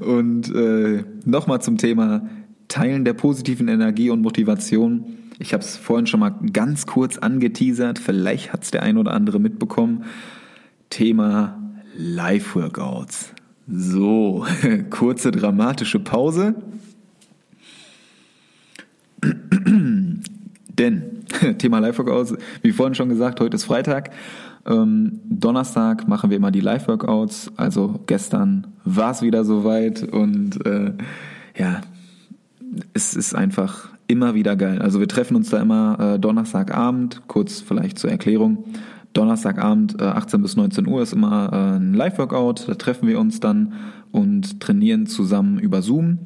Und 0.00 0.54
äh, 0.54 1.04
nochmal 1.24 1.62
zum 1.62 1.78
Thema 1.78 2.28
Teilen 2.68 3.04
der 3.06 3.14
positiven 3.14 3.68
Energie 3.68 4.10
und 4.10 4.20
Motivation. 4.20 5.06
Ich 5.38 5.54
habe 5.54 5.62
es 5.62 5.76
vorhin 5.76 6.06
schon 6.06 6.20
mal 6.20 6.34
ganz 6.52 6.86
kurz 6.86 7.16
angeteasert. 7.16 7.98
Vielleicht 7.98 8.52
hat 8.52 8.64
es 8.64 8.70
der 8.70 8.82
ein 8.82 8.98
oder 8.98 9.14
andere 9.14 9.40
mitbekommen. 9.40 10.04
Thema 10.90 11.58
Live-Workouts. 11.96 13.32
So, 13.66 14.46
kurze 14.90 15.30
dramatische 15.30 16.00
Pause. 16.00 16.54
Denn 20.68 21.18
Thema 21.58 21.78
Live-Workouts, 21.78 22.36
wie 22.62 22.72
vorhin 22.72 22.94
schon 22.94 23.08
gesagt, 23.08 23.40
heute 23.40 23.56
ist 23.56 23.64
Freitag. 23.64 24.10
Ähm, 24.68 25.20
Donnerstag 25.24 26.06
machen 26.06 26.30
wir 26.30 26.36
immer 26.36 26.50
die 26.50 26.60
Live-Workouts. 26.60 27.52
Also 27.56 28.00
gestern 28.06 28.66
war 28.84 29.12
es 29.12 29.22
wieder 29.22 29.44
soweit 29.44 30.02
und 30.02 30.64
äh, 30.66 30.92
ja, 31.56 31.80
es 32.92 33.14
ist 33.14 33.34
einfach 33.34 33.88
immer 34.06 34.34
wieder 34.34 34.56
geil. 34.56 34.80
Also 34.80 35.00
wir 35.00 35.08
treffen 35.08 35.36
uns 35.36 35.50
da 35.50 35.60
immer 35.60 36.14
äh, 36.14 36.18
Donnerstagabend, 36.18 37.22
kurz 37.28 37.60
vielleicht 37.60 37.98
zur 37.98 38.10
Erklärung. 38.10 38.64
Donnerstagabend 39.14 40.00
äh, 40.00 40.04
18 40.04 40.42
bis 40.42 40.56
19 40.56 40.86
Uhr 40.86 41.02
ist 41.02 41.12
immer 41.12 41.50
äh, 41.52 41.76
ein 41.78 41.94
Live-Workout. 41.94 42.68
Da 42.68 42.74
treffen 42.74 43.08
wir 43.08 43.18
uns 43.18 43.40
dann 43.40 43.72
und 44.12 44.60
trainieren 44.60 45.06
zusammen 45.06 45.58
über 45.58 45.82
Zoom 45.82 46.18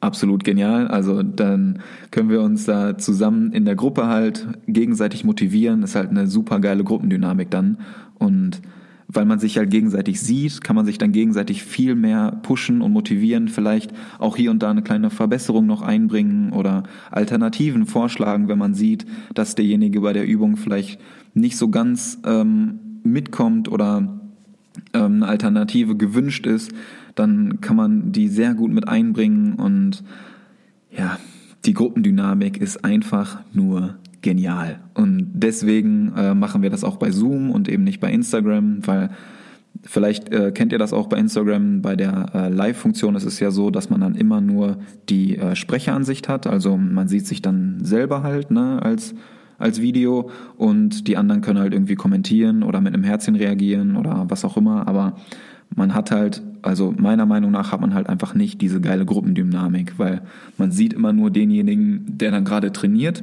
absolut 0.00 0.44
genial. 0.44 0.88
Also 0.88 1.22
dann 1.22 1.80
können 2.10 2.30
wir 2.30 2.42
uns 2.42 2.64
da 2.64 2.98
zusammen 2.98 3.52
in 3.52 3.64
der 3.64 3.76
Gruppe 3.76 4.06
halt 4.06 4.46
gegenseitig 4.66 5.24
motivieren. 5.24 5.82
Ist 5.82 5.94
halt 5.94 6.10
eine 6.10 6.26
super 6.26 6.60
geile 6.60 6.84
Gruppendynamik 6.84 7.50
dann. 7.50 7.78
Und 8.18 8.60
weil 9.08 9.24
man 9.24 9.38
sich 9.38 9.56
halt 9.56 9.70
gegenseitig 9.70 10.20
sieht, 10.20 10.62
kann 10.62 10.76
man 10.76 10.84
sich 10.84 10.98
dann 10.98 11.12
gegenseitig 11.12 11.62
viel 11.62 11.94
mehr 11.94 12.32
pushen 12.42 12.82
und 12.82 12.92
motivieren, 12.92 13.48
vielleicht 13.48 13.92
auch 14.18 14.36
hier 14.36 14.50
und 14.50 14.62
da 14.62 14.70
eine 14.70 14.82
kleine 14.82 15.10
Verbesserung 15.10 15.66
noch 15.66 15.82
einbringen 15.82 16.52
oder 16.52 16.82
Alternativen 17.10 17.86
vorschlagen, 17.86 18.48
wenn 18.48 18.58
man 18.58 18.74
sieht, 18.74 19.06
dass 19.34 19.54
derjenige 19.54 20.00
bei 20.00 20.12
der 20.12 20.26
Übung 20.26 20.56
vielleicht 20.56 21.00
nicht 21.34 21.56
so 21.56 21.68
ganz 21.68 22.18
ähm, 22.26 22.80
mitkommt 23.04 23.68
oder 23.68 24.20
ähm, 24.92 25.22
eine 25.22 25.28
Alternative 25.28 25.96
gewünscht 25.96 26.46
ist 26.46 26.72
dann 27.16 27.60
kann 27.60 27.76
man 27.76 28.12
die 28.12 28.28
sehr 28.28 28.54
gut 28.54 28.70
mit 28.70 28.86
einbringen 28.86 29.54
und 29.54 30.04
ja, 30.96 31.18
die 31.64 31.74
Gruppendynamik 31.74 32.58
ist 32.58 32.84
einfach 32.84 33.40
nur 33.52 33.96
genial. 34.22 34.80
Und 34.94 35.30
deswegen 35.34 36.12
äh, 36.16 36.34
machen 36.34 36.62
wir 36.62 36.70
das 36.70 36.84
auch 36.84 36.96
bei 36.96 37.10
Zoom 37.10 37.50
und 37.50 37.68
eben 37.68 37.84
nicht 37.84 38.00
bei 38.00 38.10
Instagram, 38.10 38.86
weil 38.86 39.10
vielleicht 39.82 40.32
äh, 40.32 40.52
kennt 40.52 40.72
ihr 40.72 40.78
das 40.78 40.92
auch 40.92 41.08
bei 41.08 41.18
Instagram, 41.18 41.82
bei 41.82 41.96
der 41.96 42.30
äh, 42.34 42.48
Live-Funktion 42.48 43.14
ist 43.14 43.24
es 43.24 43.40
ja 43.40 43.50
so, 43.50 43.70
dass 43.70 43.90
man 43.90 44.00
dann 44.00 44.14
immer 44.14 44.40
nur 44.40 44.78
die 45.08 45.36
äh, 45.36 45.54
Sprecheransicht 45.54 46.28
hat. 46.28 46.46
Also 46.46 46.76
man 46.76 47.08
sieht 47.08 47.26
sich 47.26 47.42
dann 47.42 47.78
selber 47.84 48.22
halt 48.22 48.50
ne, 48.50 48.82
als, 48.82 49.14
als 49.58 49.80
Video 49.80 50.30
und 50.56 51.08
die 51.08 51.16
anderen 51.16 51.40
können 51.40 51.58
halt 51.58 51.72
irgendwie 51.72 51.94
kommentieren 51.94 52.62
oder 52.62 52.80
mit 52.80 52.94
einem 52.94 53.04
Herzchen 53.04 53.36
reagieren 53.36 53.96
oder 53.96 54.26
was 54.28 54.44
auch 54.44 54.56
immer. 54.56 54.88
Aber 54.88 55.16
man 55.76 55.94
hat 55.94 56.10
halt, 56.10 56.42
also 56.62 56.92
meiner 56.96 57.26
Meinung 57.26 57.52
nach 57.52 57.70
hat 57.70 57.80
man 57.80 57.94
halt 57.94 58.08
einfach 58.08 58.34
nicht 58.34 58.60
diese 58.60 58.80
geile 58.80 59.04
Gruppendynamik, 59.04 59.98
weil 59.98 60.22
man 60.58 60.72
sieht 60.72 60.94
immer 60.94 61.12
nur 61.12 61.30
denjenigen, 61.30 62.18
der 62.18 62.32
dann 62.32 62.44
gerade 62.44 62.72
trainiert, 62.72 63.22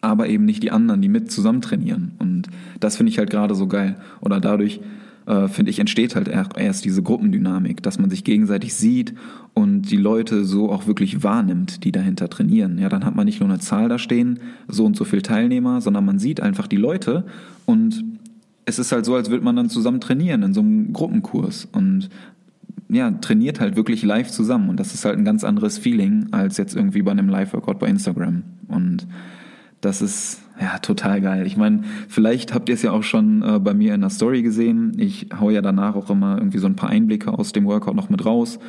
aber 0.00 0.28
eben 0.28 0.46
nicht 0.46 0.62
die 0.62 0.72
anderen, 0.72 1.00
die 1.02 1.08
mit 1.08 1.30
zusammen 1.30 1.60
trainieren. 1.60 2.12
Und 2.18 2.48
das 2.80 2.96
finde 2.96 3.10
ich 3.10 3.18
halt 3.18 3.30
gerade 3.30 3.54
so 3.54 3.68
geil. 3.68 3.96
Oder 4.20 4.40
dadurch, 4.40 4.80
äh, 5.26 5.46
finde 5.46 5.70
ich, 5.70 5.78
entsteht 5.78 6.16
halt 6.16 6.28
erst 6.28 6.84
diese 6.84 7.02
Gruppendynamik, 7.02 7.82
dass 7.82 7.98
man 7.98 8.10
sich 8.10 8.24
gegenseitig 8.24 8.74
sieht 8.74 9.14
und 9.52 9.82
die 9.82 9.98
Leute 9.98 10.44
so 10.44 10.72
auch 10.72 10.86
wirklich 10.86 11.22
wahrnimmt, 11.22 11.84
die 11.84 11.92
dahinter 11.92 12.30
trainieren. 12.30 12.78
Ja, 12.78 12.88
dann 12.88 13.04
hat 13.04 13.14
man 13.14 13.26
nicht 13.26 13.40
nur 13.40 13.48
eine 13.48 13.60
Zahl 13.60 13.90
da 13.90 13.98
stehen, 13.98 14.40
so 14.68 14.86
und 14.86 14.96
so 14.96 15.04
viel 15.04 15.22
Teilnehmer, 15.22 15.82
sondern 15.82 16.06
man 16.06 16.18
sieht 16.18 16.40
einfach 16.40 16.66
die 16.66 16.76
Leute 16.76 17.26
und 17.66 18.02
es 18.64 18.78
ist 18.78 18.92
halt 18.92 19.04
so, 19.04 19.14
als 19.14 19.30
würde 19.30 19.44
man 19.44 19.56
dann 19.56 19.68
zusammen 19.68 20.00
trainieren 20.00 20.42
in 20.42 20.54
so 20.54 20.60
einem 20.60 20.92
Gruppenkurs 20.92 21.68
und 21.72 22.08
ja, 22.88 23.10
trainiert 23.10 23.60
halt 23.60 23.76
wirklich 23.76 24.02
live 24.02 24.30
zusammen 24.30 24.68
und 24.68 24.78
das 24.78 24.94
ist 24.94 25.04
halt 25.04 25.16
ein 25.16 25.24
ganz 25.24 25.44
anderes 25.44 25.78
Feeling 25.78 26.28
als 26.30 26.58
jetzt 26.58 26.76
irgendwie 26.76 27.02
bei 27.02 27.10
einem 27.10 27.28
Live-Workout 27.28 27.78
bei 27.78 27.88
Instagram 27.88 28.42
und 28.68 29.06
das 29.80 30.00
ist 30.00 30.42
ja 30.60 30.78
total 30.78 31.20
geil. 31.20 31.46
Ich 31.46 31.56
meine, 31.56 31.82
vielleicht 32.08 32.54
habt 32.54 32.68
ihr 32.68 32.74
es 32.74 32.82
ja 32.82 32.92
auch 32.92 33.02
schon 33.02 33.42
äh, 33.42 33.58
bei 33.58 33.74
mir 33.74 33.94
in 33.94 34.00
der 34.00 34.10
Story 34.10 34.42
gesehen. 34.42 34.92
Ich 34.96 35.28
hau 35.38 35.50
ja 35.50 35.60
danach 35.60 35.96
auch 35.96 36.08
immer 36.08 36.38
irgendwie 36.38 36.58
so 36.58 36.66
ein 36.66 36.76
paar 36.76 36.90
Einblicke 36.90 37.36
aus 37.36 37.52
dem 37.52 37.64
Workout 37.64 37.96
noch 37.96 38.08
mit 38.08 38.24
raus 38.24 38.60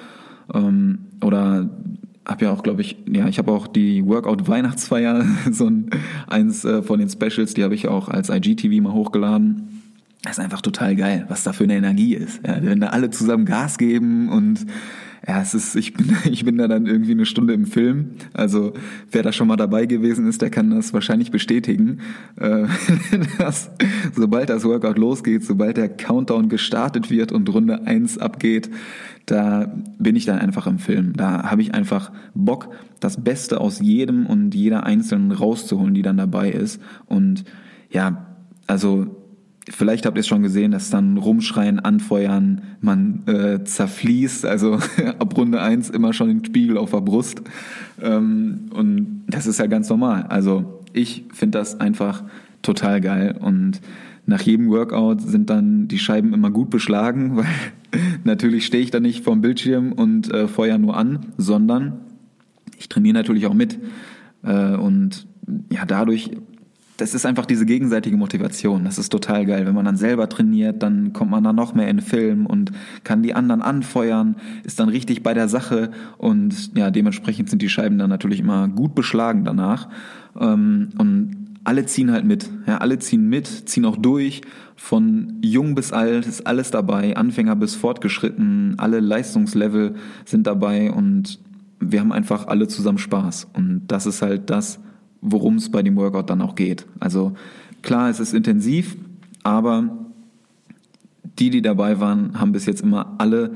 ähm, 0.54 1.00
oder 1.24 1.70
habe 2.26 2.46
ja 2.46 2.52
auch, 2.52 2.64
glaube 2.64 2.82
ich, 2.82 2.98
ja, 3.12 3.28
ich 3.28 3.38
habe 3.38 3.52
auch 3.52 3.68
die 3.68 4.06
Workout 4.06 4.48
Weihnachtsfeier, 4.48 5.26
so 5.52 5.68
ein, 5.68 5.90
eins 6.28 6.64
äh, 6.66 6.82
von 6.82 7.00
den 7.00 7.10
Specials, 7.10 7.54
die 7.54 7.64
habe 7.64 7.76
ich 7.76 7.88
auch 7.88 8.08
als 8.08 8.30
IGTV 8.30 8.82
mal 8.82 8.94
hochgeladen. 8.94 9.83
Das 10.24 10.38
ist 10.38 10.44
einfach 10.44 10.62
total 10.62 10.96
geil, 10.96 11.26
was 11.28 11.44
da 11.44 11.54
für 11.54 11.66
eine 11.66 11.76
Energie 11.76 12.16
ist. 12.16 12.40
Ja, 12.48 12.58
wenn 12.62 12.80
da 12.80 12.88
alle 12.88 13.10
zusammen 13.10 13.46
Gas 13.46 13.78
geben 13.78 14.30
und 14.30 14.66
ja, 15.26 15.42
es 15.42 15.54
ist, 15.54 15.76
ich 15.76 15.94
bin, 15.94 16.16
ich 16.32 16.46
bin 16.46 16.58
da 16.58 16.68
dann 16.68 16.86
irgendwie 16.86 17.12
eine 17.12 17.26
Stunde 17.26 17.54
im 17.54 17.66
Film. 17.66 18.12
Also 18.34 18.74
wer 19.12 19.22
da 19.22 19.34
schon 19.34 19.48
mal 19.48 19.58
dabei 19.58 19.86
gewesen 19.86 20.28
ist, 20.28 20.42
der 20.42 20.50
kann 20.50 20.70
das 20.70 20.94
wahrscheinlich 20.94 21.30
bestätigen. 21.30 22.00
Äh, 22.38 22.68
dass, 23.38 23.70
sobald 24.16 24.50
das 24.50 24.64
Workout 24.64 24.98
losgeht, 24.98 25.44
sobald 25.44 25.76
der 25.76 25.90
Countdown 25.90 26.48
gestartet 26.48 27.10
wird 27.10 27.34
und 27.34 27.50
Runde 27.50 27.86
eins 27.86 28.18
abgeht, 28.18 28.70
da 29.26 29.74
bin 29.98 30.16
ich 30.16 30.26
dann 30.26 30.40
einfach 30.40 30.68
im 30.68 30.80
Film. 30.80 31.14
Da 31.14 31.50
habe 31.50 31.62
ich 31.62 31.74
einfach 31.74 32.14
Bock, 32.34 32.70
das 33.02 33.22
Beste 33.22 33.60
aus 33.60 33.80
jedem 33.80 34.26
und 34.26 34.56
jeder 34.56 34.86
Einzelnen 34.86 35.32
rauszuholen, 35.32 35.94
die 35.94 36.02
dann 36.02 36.18
dabei 36.18 36.50
ist. 36.52 36.82
Und 37.08 37.44
ja, 37.90 38.26
also 38.68 39.23
Vielleicht 39.70 40.06
habt 40.06 40.18
ihr 40.18 40.22
es 40.22 40.28
schon 40.28 40.44
gesehen, 40.44 40.72
dass 40.72 40.90
dann 40.90 41.18
rumschreien, 41.18 41.80
anfeuern, 41.80 42.62
man 42.82 43.24
äh, 43.28 43.64
zerfließt, 43.64 44.46
also 44.46 44.80
ab 45.20 45.38
Runde 45.38 45.62
eins 45.62 45.90
immer 45.90 46.12
schon 46.12 46.28
den 46.28 46.46
Spiegel 46.46 46.78
auf 46.78 46.92
der 46.92 47.02
Brust. 47.02 47.42
Ähm, 48.02 48.66
und 48.74 49.24
das 49.28 49.48
ist 49.48 49.60
ja 49.60 49.68
ganz 49.68 49.90
normal. 49.90 50.24
Also 50.24 50.82
ich 50.92 51.26
finde 51.34 51.60
das 51.60 51.80
einfach 51.80 52.24
total 52.62 53.00
geil. 53.00 53.38
Und 53.40 53.80
nach 54.26 54.42
jedem 54.42 54.70
Workout 54.70 55.22
sind 55.22 55.50
dann 55.50 55.88
die 55.88 56.00
Scheiben 56.00 56.34
immer 56.34 56.52
gut 56.52 56.70
beschlagen, 56.70 57.38
weil 57.38 57.46
natürlich 58.26 58.66
stehe 58.66 58.84
ich 58.84 58.92
da 58.92 59.00
nicht 59.00 59.24
vorm 59.24 59.42
Bildschirm 59.42 59.94
und 59.94 60.34
äh, 60.34 60.48
feuer 60.48 60.78
nur 60.78 60.98
an, 60.98 61.28
sondern 61.38 62.02
ich 62.78 62.90
trainiere 62.90 63.14
natürlich 63.14 63.46
auch 63.46 63.54
mit. 63.54 63.80
Äh, 64.44 64.76
und 64.76 65.26
ja, 65.72 65.86
dadurch 65.86 66.32
das 67.04 67.14
ist 67.14 67.26
einfach 67.26 67.46
diese 67.46 67.66
gegenseitige 67.66 68.16
Motivation. 68.16 68.86
Das 68.86 68.98
ist 68.98 69.10
total 69.10 69.46
geil. 69.46 69.66
Wenn 69.66 69.76
man 69.76 69.84
dann 69.84 69.98
selber 69.98 70.30
trainiert, 70.30 70.82
dann 70.82 71.12
kommt 71.12 71.32
man 71.32 71.44
dann 71.44 71.58
noch 71.58 71.74
mehr 71.74 71.90
in 71.90 71.98
den 71.98 72.06
Film 72.06 72.46
und 72.46 72.72
kann 73.04 73.22
die 73.22 73.34
anderen 73.34 73.62
anfeuern, 73.62 74.38
ist 74.64 74.80
dann 74.80 74.88
richtig 74.88 75.22
bei 75.22 75.34
der 75.34 75.50
Sache 75.50 75.92
und 76.18 76.78
ja, 76.78 76.92
dementsprechend 76.92 77.50
sind 77.50 77.62
die 77.62 77.68
Scheiben 77.68 77.98
dann 77.98 78.10
natürlich 78.10 78.40
immer 78.40 78.70
gut 78.70 78.96
beschlagen 78.96 79.44
danach. 79.44 79.90
Ähm, 80.40 80.92
und 80.98 81.36
alle 81.66 81.86
ziehen 81.86 82.10
halt 82.10 82.24
mit. 82.24 82.50
Ja, 82.68 82.78
alle 82.78 83.00
ziehen 83.00 83.28
mit, 83.28 83.48
ziehen 83.48 83.84
auch 83.84 83.98
durch. 83.98 84.40
Von 84.78 85.40
jung 85.42 85.76
bis 85.76 85.92
alt 85.92 86.26
ist 86.26 86.48
alles 86.48 86.72
dabei, 86.72 87.18
Anfänger 87.18 87.58
bis 87.58 87.76
fortgeschritten, 87.76 88.76
alle 88.78 89.02
Leistungslevel 89.02 89.96
sind 90.24 90.48
dabei 90.48 90.90
und 90.90 91.40
wir 91.82 92.00
haben 92.00 92.14
einfach 92.14 92.48
alle 92.48 92.70
zusammen 92.70 92.98
Spaß. 92.98 93.50
Und 93.54 93.88
das 93.88 94.06
ist 94.06 94.22
halt 94.22 94.50
das, 94.50 94.80
worum 95.24 95.56
es 95.56 95.72
bei 95.72 95.82
dem 95.82 95.96
Workout 95.96 96.30
dann 96.30 96.42
auch 96.42 96.56
geht. 96.56 96.86
Also 97.00 97.34
klar, 97.82 98.10
es 98.10 98.20
ist 98.20 98.34
intensiv, 98.34 98.98
aber 99.44 99.98
die, 101.40 101.50
die 101.50 101.62
dabei 101.62 102.00
waren, 102.00 102.40
haben 102.40 102.52
bis 102.52 102.66
jetzt 102.66 102.82
immer 102.82 103.16
alle 103.18 103.56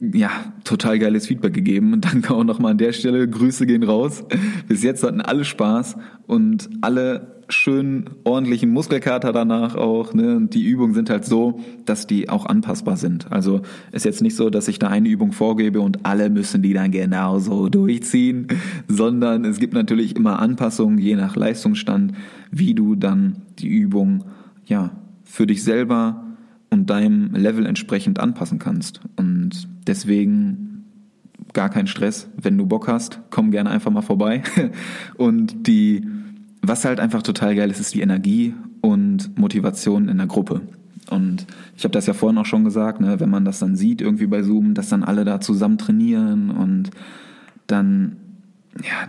ja, 0.00 0.30
total 0.64 0.98
geiles 0.98 1.26
Feedback 1.26 1.54
gegeben. 1.54 1.92
Und 1.92 2.04
danke 2.04 2.34
auch 2.34 2.44
nochmal 2.44 2.72
an 2.72 2.78
der 2.78 2.92
Stelle. 2.92 3.28
Grüße 3.28 3.66
gehen 3.66 3.82
raus. 3.82 4.24
Bis 4.68 4.82
jetzt 4.82 5.02
hatten 5.02 5.20
alle 5.20 5.44
Spaß 5.44 5.96
und 6.26 6.68
alle 6.80 7.41
schön 7.52 8.10
ordentlichen 8.24 8.70
Muskelkater 8.70 9.32
danach 9.32 9.74
auch. 9.74 10.14
Ne? 10.14 10.36
Und 10.36 10.54
die 10.54 10.64
Übungen 10.64 10.94
sind 10.94 11.10
halt 11.10 11.24
so, 11.24 11.60
dass 11.84 12.06
die 12.06 12.28
auch 12.28 12.46
anpassbar 12.46 12.96
sind. 12.96 13.30
Also 13.30 13.62
ist 13.92 14.04
jetzt 14.04 14.22
nicht 14.22 14.36
so, 14.36 14.50
dass 14.50 14.68
ich 14.68 14.78
da 14.78 14.88
eine 14.88 15.08
Übung 15.08 15.32
vorgebe 15.32 15.80
und 15.80 16.04
alle 16.04 16.30
müssen 16.30 16.62
die 16.62 16.72
dann 16.72 16.90
genauso 16.90 17.68
durchziehen, 17.68 18.48
sondern 18.88 19.44
es 19.44 19.58
gibt 19.58 19.74
natürlich 19.74 20.16
immer 20.16 20.38
Anpassungen 20.38 20.98
je 20.98 21.16
nach 21.16 21.36
Leistungsstand, 21.36 22.12
wie 22.50 22.74
du 22.74 22.94
dann 22.94 23.42
die 23.58 23.68
Übung 23.68 24.24
ja 24.66 24.90
für 25.24 25.46
dich 25.46 25.62
selber 25.62 26.24
und 26.70 26.90
deinem 26.90 27.34
Level 27.34 27.66
entsprechend 27.66 28.18
anpassen 28.18 28.58
kannst. 28.58 29.00
Und 29.16 29.68
deswegen 29.86 30.72
gar 31.52 31.68
kein 31.68 31.86
Stress. 31.86 32.28
Wenn 32.36 32.56
du 32.56 32.66
Bock 32.66 32.88
hast, 32.88 33.20
komm 33.30 33.50
gerne 33.50 33.70
einfach 33.70 33.90
mal 33.90 34.02
vorbei. 34.02 34.42
Und 35.16 35.66
die, 35.66 36.06
was 36.62 36.84
halt 36.84 37.00
einfach 37.00 37.22
total 37.22 37.54
geil 37.56 37.70
ist, 37.70 37.80
ist 37.80 37.94
die 37.94 38.00
Energie 38.00 38.54
und 38.80 39.36
Motivation 39.38 40.08
in 40.08 40.18
der 40.18 40.26
Gruppe. 40.26 40.62
Und 41.10 41.46
ich 41.76 41.84
habe 41.84 41.92
das 41.92 42.06
ja 42.06 42.14
vorhin 42.14 42.38
auch 42.38 42.46
schon 42.46 42.64
gesagt, 42.64 43.00
ne, 43.00 43.20
wenn 43.20 43.28
man 43.28 43.44
das 43.44 43.58
dann 43.58 43.76
sieht 43.76 44.00
irgendwie 44.00 44.26
bei 44.26 44.42
Zoom, 44.42 44.74
dass 44.74 44.88
dann 44.88 45.02
alle 45.02 45.24
da 45.24 45.40
zusammen 45.40 45.76
trainieren 45.76 46.50
und 46.50 46.90
dann, 47.66 48.16
ja, 48.82 49.08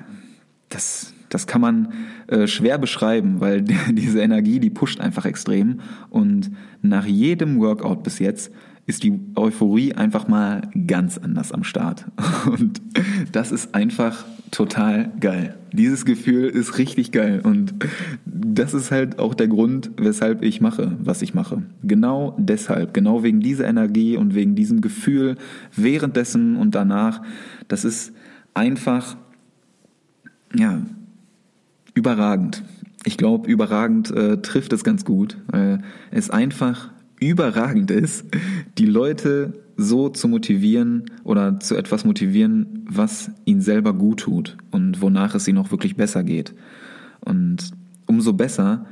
das, 0.70 1.14
das 1.30 1.48
kann 1.48 1.62
man 1.62 1.94
äh, 2.28 2.48
schwer 2.48 2.78
beschreiben, 2.78 3.40
weil 3.40 3.62
diese 3.92 4.22
Energie, 4.22 4.60
die 4.60 4.72
pusht 4.72 5.00
einfach 5.00 5.26
extrem. 5.26 5.82
Und 6.10 6.52
nach 6.82 7.06
jedem 7.06 7.60
Workout 7.60 8.04
bis 8.04 8.20
jetzt 8.20 8.52
ist 8.86 9.04
die 9.04 9.20
Euphorie 9.36 9.94
einfach 9.94 10.28
mal 10.28 10.70
ganz 10.88 11.18
anders 11.18 11.52
am 11.52 11.64
Start. 11.64 12.06
Und 12.46 12.82
das 13.32 13.52
ist 13.52 13.76
einfach 13.76 14.26
total 14.54 15.12
geil. 15.20 15.58
Dieses 15.72 16.06
Gefühl 16.06 16.46
ist 16.48 16.78
richtig 16.78 17.12
geil. 17.12 17.42
Und 17.44 17.74
das 18.26 18.74
ist 18.74 18.92
halt 18.92 19.18
auch 19.20 19.34
der 19.34 19.48
Grund, 19.48 19.92
weshalb 19.98 20.44
ich 20.44 20.62
mache, 20.62 20.96
was 21.00 21.22
ich 21.22 21.34
mache. 21.34 21.64
Genau 21.84 22.36
deshalb, 22.38 22.94
genau 22.94 23.24
wegen 23.24 23.40
dieser 23.40 23.66
Energie 23.66 24.16
und 24.16 24.36
wegen 24.36 24.56
diesem 24.56 24.82
Gefühl 24.82 25.38
währenddessen 25.76 26.56
und 26.56 26.76
danach. 26.76 27.24
Das 27.68 27.84
ist 27.84 28.14
einfach, 28.54 29.18
ja, 30.56 30.86
überragend. 31.96 32.64
Ich 33.06 33.18
glaube, 33.18 33.50
überragend 33.50 34.12
äh, 34.12 34.38
trifft 34.38 34.72
es 34.72 34.84
ganz 34.84 35.04
gut. 35.04 35.38
Äh, 35.52 35.80
es 36.12 36.30
einfach 36.30 36.92
überragend 37.20 37.90
ist, 37.90 38.26
die 38.78 38.86
Leute 38.86 39.63
so 39.78 40.10
zu 40.10 40.28
motivieren 40.28 41.06
oder 41.24 41.60
zu 41.60 41.76
etwas 41.76 42.06
motivieren, 42.06 42.86
was 42.90 43.32
ihnen 43.46 43.62
selber 43.62 43.94
gut 43.94 44.22
tut 44.22 44.58
und 44.72 45.02
wonach 45.02 45.36
es 45.36 45.48
ihnen 45.48 45.58
auch 45.58 45.72
wirklich 45.72 45.96
besser 45.96 46.24
geht. 46.24 46.54
Und 47.22 47.72
umso 48.06 48.34
besser 48.34 48.86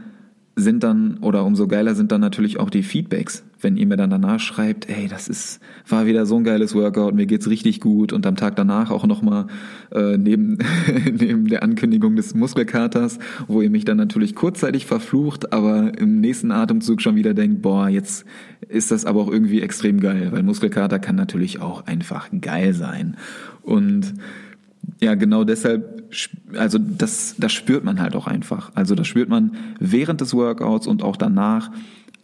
sind 0.56 0.84
dann 0.84 1.17
oder 1.20 1.46
umso 1.46 1.67
geiler 1.67 1.96
sind 1.96 2.12
dann 2.12 2.22
natürlich 2.22 2.60
auch 2.60 2.70
die 2.70 2.84
Feedbacks, 2.84 3.44
wenn 3.62 3.78
ihr 3.78 3.88
mir 3.88 3.97
dann 3.97 4.10
danach 4.10 4.39
schreibt, 4.39 4.89
ey, 4.89 5.08
das 5.08 5.28
ist 5.28 5.60
war 5.88 6.06
wieder 6.06 6.26
so 6.26 6.38
ein 6.38 6.43
geiles 6.43 6.76
Workout, 6.76 7.13
mir 7.13 7.26
geht's 7.26 7.50
richtig 7.50 7.80
gut 7.80 8.13
und 8.13 8.26
am 8.26 8.36
Tag 8.36 8.56
danach 8.56 8.91
auch 8.91 9.06
noch 9.06 9.21
mal 9.21 9.47
äh, 9.91 10.17
neben 10.17 10.58
neben 11.12 11.47
der 11.47 11.63
Ankündigung 11.63 12.15
des 12.15 12.34
Muskelkaters, 12.34 13.19
wo 13.47 13.62
ihr 13.62 13.69
mich 13.69 13.86
dann 13.86 13.97
natürlich 13.97 14.36
kurzzeitig 14.36 14.86
verflucht, 14.86 15.54
aber 15.54 15.97
im 15.97 16.19
nächsten 16.19 16.52
Atemzug 16.52 17.02
schon 17.02 17.15
wieder 17.15 17.34
denkt, 17.34 17.62
boah, 17.62 17.89
jetzt 17.89 18.26
ist 18.67 18.91
das 18.91 19.06
aber 19.06 19.21
auch 19.21 19.32
irgendwie 19.32 19.62
extrem 19.62 20.00
geil, 20.00 20.30
weil 20.32 20.43
Muskelkater 20.43 21.00
kann 21.00 21.15
natürlich 21.15 21.62
auch 21.62 21.86
einfach 21.86 22.30
geil 22.39 22.74
sein 22.74 23.17
und 23.63 24.13
ja, 25.02 25.15
genau 25.15 25.43
deshalb, 25.43 26.04
also 26.56 26.78
das, 26.78 27.36
das 27.38 27.52
spürt 27.54 27.84
man 27.84 28.00
halt 28.00 28.15
auch 28.15 28.28
einfach. 28.28 28.71
Also 28.76 28.93
das 28.93 29.08
spürt 29.08 29.30
man 29.30 29.56
während 29.80 30.21
des 30.21 30.34
Workouts 30.34 30.88
und 30.88 31.02
auch 31.02 31.17
danach. 31.17 31.71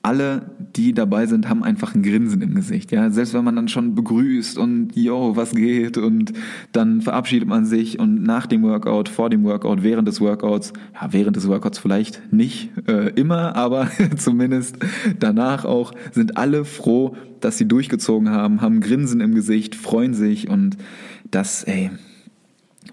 Alle, 0.08 0.44
die 0.58 0.94
dabei 0.94 1.26
sind, 1.26 1.50
haben 1.50 1.66
einfach 1.66 1.94
ein 1.94 2.02
Grinsen 2.02 2.42
im 2.42 2.56
Gesicht. 2.56 2.94
Ja, 2.94 3.10
selbst 3.10 3.34
wenn 3.34 3.44
man 3.44 3.58
dann 3.58 3.68
schon 3.68 3.94
begrüßt 3.94 4.58
und 4.58 4.96
yo, 4.96 5.36
was 5.36 5.54
geht 5.54 5.98
und 5.98 6.32
dann 6.72 7.02
verabschiedet 7.02 7.46
man 7.46 7.66
sich 7.66 8.00
und 8.00 8.24
nach 8.24 8.46
dem 8.46 8.64
Workout, 8.64 9.10
vor 9.10 9.30
dem 9.30 9.44
Workout, 9.44 9.84
während 9.84 10.08
des 10.08 10.22
Workouts, 10.22 10.72
ja, 10.94 11.12
während 11.12 11.36
des 11.36 11.50
Workouts 11.50 11.78
vielleicht 11.78 12.32
nicht 12.32 12.72
äh, 12.88 13.10
immer, 13.16 13.58
aber 13.58 13.90
zumindest 14.16 14.78
danach 15.20 15.66
auch 15.66 15.92
sind 16.14 16.38
alle 16.38 16.64
froh, 16.64 17.18
dass 17.42 17.58
sie 17.58 17.68
durchgezogen 17.68 18.30
haben, 18.30 18.62
haben 18.62 18.80
Grinsen 18.80 19.20
im 19.20 19.36
Gesicht, 19.36 19.76
freuen 19.76 20.14
sich 20.14 20.50
und 20.50 20.78
das, 21.30 21.66
ey, 21.66 21.92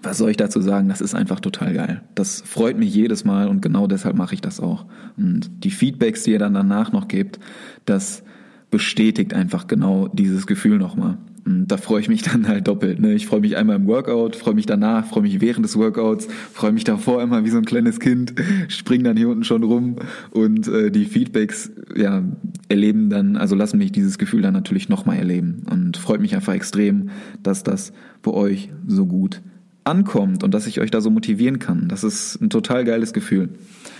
was 0.01 0.17
soll 0.17 0.31
ich 0.31 0.37
dazu 0.37 0.61
sagen? 0.61 0.89
Das 0.89 1.01
ist 1.01 1.15
einfach 1.15 1.39
total 1.39 1.73
geil. 1.73 2.01
Das 2.15 2.41
freut 2.41 2.77
mich 2.77 2.93
jedes 2.93 3.25
Mal 3.25 3.47
und 3.47 3.61
genau 3.61 3.87
deshalb 3.87 4.15
mache 4.15 4.33
ich 4.35 4.41
das 4.41 4.59
auch. 4.59 4.85
Und 5.17 5.49
die 5.63 5.71
Feedbacks, 5.71 6.23
die 6.23 6.31
ihr 6.31 6.39
dann 6.39 6.53
danach 6.53 6.91
noch 6.91 7.07
gebt, 7.07 7.39
das 7.85 8.23
bestätigt 8.71 9.33
einfach 9.33 9.67
genau 9.67 10.07
dieses 10.07 10.47
Gefühl 10.47 10.77
nochmal. 10.77 11.17
Und 11.45 11.67
da 11.67 11.77
freue 11.77 12.01
ich 12.01 12.09
mich 12.09 12.23
dann 12.23 12.47
halt 12.47 12.67
doppelt. 12.67 12.99
Ne? 12.99 13.13
Ich 13.13 13.27
freue 13.27 13.39
mich 13.39 13.55
einmal 13.55 13.75
im 13.75 13.85
Workout, 13.85 14.35
freue 14.35 14.55
mich 14.55 14.65
danach, 14.65 15.05
freue 15.05 15.21
mich 15.21 15.41
während 15.41 15.63
des 15.63 15.77
Workouts, 15.77 16.27
freue 16.51 16.71
mich 16.71 16.83
davor 16.83 17.21
immer 17.21 17.45
wie 17.45 17.49
so 17.51 17.57
ein 17.57 17.65
kleines 17.65 17.99
Kind, 17.99 18.33
spring 18.67 19.03
dann 19.03 19.15
hier 19.15 19.29
unten 19.29 19.43
schon 19.43 19.63
rum 19.63 19.97
und 20.31 20.67
äh, 20.67 20.89
die 20.89 21.05
Feedbacks 21.05 21.71
ja 21.95 22.23
erleben 22.67 23.11
dann, 23.11 23.37
also 23.37 23.55
lassen 23.55 23.77
mich 23.77 23.91
dieses 23.91 24.17
Gefühl 24.17 24.41
dann 24.41 24.53
natürlich 24.53 24.89
nochmal 24.89 25.17
erleben 25.17 25.63
und 25.69 25.97
freut 25.97 26.19
mich 26.19 26.33
einfach 26.33 26.53
extrem, 26.53 27.09
dass 27.43 27.61
das 27.61 27.93
bei 28.23 28.31
euch 28.31 28.71
so 28.87 29.05
gut 29.05 29.41
ankommt 29.85 30.43
und 30.43 30.53
dass 30.53 30.67
ich 30.67 30.81
euch 30.81 30.91
da 30.91 30.99
so 30.99 31.09
motivieren 31.09 31.59
kann. 31.59 31.87
Das 31.87 32.03
ist 32.03 32.41
ein 32.41 32.49
total 32.49 32.83
geiles 32.83 33.13
Gefühl. 33.13 33.49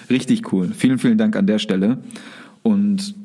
Richtig 0.10 0.52
cool. 0.52 0.72
Vielen, 0.74 1.00
vielen 1.00 1.18
Dank 1.18 1.36
an 1.36 1.48
der 1.48 1.60
Stelle. 1.60 2.00
Und 2.64 3.16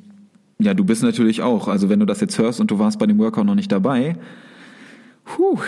ja, 0.58 0.74
du 0.74 0.84
bist 0.84 1.02
natürlich 1.02 1.42
auch, 1.42 1.68
also 1.68 1.88
wenn 1.88 2.00
du 2.00 2.06
das 2.06 2.20
jetzt 2.20 2.38
hörst 2.38 2.60
und 2.60 2.70
du 2.70 2.78
warst 2.78 2.98
bei 2.98 3.06
dem 3.06 3.18
Workout 3.18 3.46
noch 3.46 3.54
nicht 3.54 3.72
dabei, 3.72 4.16
Puh, 5.24 5.58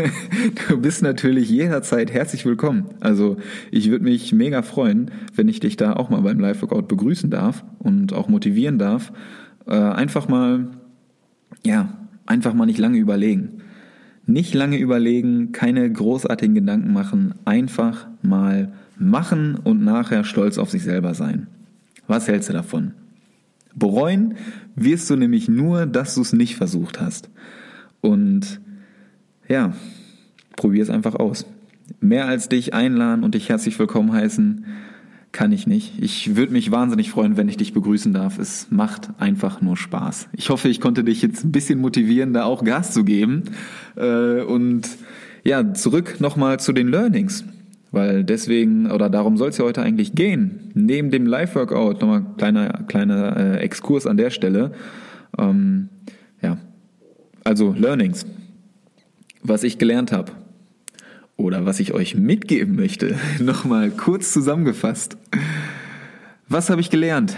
du 0.68 0.80
bist 0.80 1.02
natürlich 1.02 1.48
jederzeit 1.48 2.12
herzlich 2.12 2.44
willkommen. 2.44 2.86
Also 3.00 3.38
ich 3.70 3.90
würde 3.90 4.04
mich 4.04 4.32
mega 4.32 4.60
freuen, 4.60 5.10
wenn 5.34 5.48
ich 5.48 5.60
dich 5.60 5.76
da 5.76 5.94
auch 5.94 6.10
mal 6.10 6.20
beim 6.20 6.38
Live-Workout 6.38 6.88
begrüßen 6.88 7.30
darf 7.30 7.64
und 7.78 8.12
auch 8.12 8.28
motivieren 8.28 8.78
darf. 8.78 9.12
Äh, 9.66 9.76
einfach 9.76 10.28
mal, 10.28 10.68
ja, 11.64 11.88
einfach 12.26 12.52
mal 12.52 12.66
nicht 12.66 12.78
lange 12.78 12.98
überlegen. 12.98 13.62
Nicht 14.28 14.52
lange 14.52 14.76
überlegen, 14.76 15.52
keine 15.52 15.90
großartigen 15.90 16.54
Gedanken 16.54 16.92
machen, 16.92 17.34
einfach 17.46 18.08
mal 18.20 18.70
machen 18.98 19.54
und 19.54 19.82
nachher 19.82 20.22
stolz 20.22 20.58
auf 20.58 20.68
sich 20.68 20.82
selber 20.82 21.14
sein. 21.14 21.46
Was 22.08 22.28
hältst 22.28 22.50
du 22.50 22.52
davon? 22.52 22.92
Bereuen 23.74 24.34
wirst 24.76 25.08
du 25.08 25.16
nämlich 25.16 25.48
nur, 25.48 25.86
dass 25.86 26.14
du 26.14 26.20
es 26.20 26.34
nicht 26.34 26.56
versucht 26.56 27.00
hast. 27.00 27.30
Und 28.02 28.60
ja, 29.48 29.72
probier 30.56 30.82
es 30.82 30.90
einfach 30.90 31.14
aus. 31.14 31.46
Mehr 32.00 32.26
als 32.26 32.50
dich 32.50 32.74
einladen 32.74 33.24
und 33.24 33.34
dich 33.34 33.48
herzlich 33.48 33.78
willkommen 33.78 34.12
heißen, 34.12 34.66
kann 35.32 35.52
ich 35.52 35.66
nicht. 35.66 35.92
Ich 36.00 36.36
würde 36.36 36.52
mich 36.52 36.70
wahnsinnig 36.70 37.10
freuen, 37.10 37.36
wenn 37.36 37.48
ich 37.48 37.56
dich 37.56 37.72
begrüßen 37.72 38.12
darf. 38.12 38.38
Es 38.38 38.68
macht 38.70 39.10
einfach 39.18 39.60
nur 39.60 39.76
Spaß. 39.76 40.28
Ich 40.32 40.50
hoffe, 40.50 40.68
ich 40.68 40.80
konnte 40.80 41.04
dich 41.04 41.22
jetzt 41.22 41.44
ein 41.44 41.52
bisschen 41.52 41.80
motivieren, 41.80 42.32
da 42.32 42.44
auch 42.44 42.64
Gas 42.64 42.92
zu 42.92 43.04
geben. 43.04 43.44
Äh, 43.96 44.42
und 44.42 44.88
ja, 45.44 45.74
zurück 45.74 46.16
nochmal 46.20 46.60
zu 46.60 46.72
den 46.72 46.88
Learnings. 46.88 47.44
Weil 47.90 48.24
deswegen, 48.24 48.90
oder 48.90 49.08
darum 49.08 49.36
soll 49.36 49.50
es 49.50 49.58
ja 49.58 49.64
heute 49.64 49.82
eigentlich 49.82 50.14
gehen. 50.14 50.70
Neben 50.74 51.10
dem 51.10 51.26
Live-Workout, 51.26 52.00
nochmal 52.00 52.24
kleiner, 52.36 52.84
kleiner 52.86 53.36
äh, 53.36 53.56
Exkurs 53.58 54.06
an 54.06 54.16
der 54.16 54.30
Stelle. 54.30 54.72
Ähm, 55.38 55.88
ja, 56.42 56.58
also 57.44 57.74
Learnings 57.76 58.26
was 59.42 59.64
ich 59.64 59.78
gelernt 59.78 60.12
habe 60.12 60.32
oder 61.38 61.64
was 61.64 61.80
ich 61.80 61.94
euch 61.94 62.14
mitgeben 62.14 62.76
möchte, 62.76 63.16
nochmal 63.40 63.90
kurz 63.90 64.32
zusammengefasst. 64.32 65.16
Was 66.48 66.68
habe 66.68 66.82
ich 66.82 66.90
gelernt? 66.90 67.34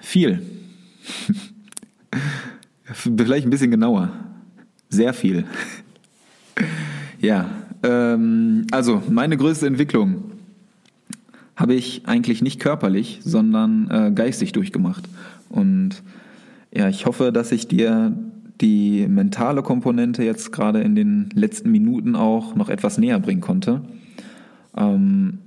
Viel. 0.00 0.42
Vielleicht 2.84 3.46
ein 3.46 3.50
bisschen 3.50 3.70
genauer. 3.70 4.10
Sehr 4.88 5.14
viel. 5.14 5.44
Ja, 7.18 7.50
ähm, 7.82 8.66
also 8.70 9.02
meine 9.08 9.38
größte 9.38 9.66
Entwicklung 9.66 10.32
habe 11.56 11.74
ich 11.74 12.02
eigentlich 12.04 12.42
nicht 12.42 12.60
körperlich, 12.60 13.20
sondern 13.24 13.90
äh, 13.90 14.12
geistig 14.14 14.52
durchgemacht. 14.52 15.08
Und 15.48 16.02
ja, 16.72 16.88
ich 16.90 17.06
hoffe, 17.06 17.32
dass 17.32 17.52
ich 17.52 17.68
dir 17.68 18.14
die 18.60 19.06
mentale 19.08 19.62
Komponente 19.62 20.22
jetzt 20.24 20.52
gerade 20.52 20.80
in 20.80 20.94
den 20.94 21.28
letzten 21.34 21.70
Minuten 21.70 22.16
auch 22.16 22.54
noch 22.54 22.68
etwas 22.68 22.98
näher 22.98 23.18
bringen 23.20 23.40
konnte. 23.40 23.82
Ähm, 24.76 25.38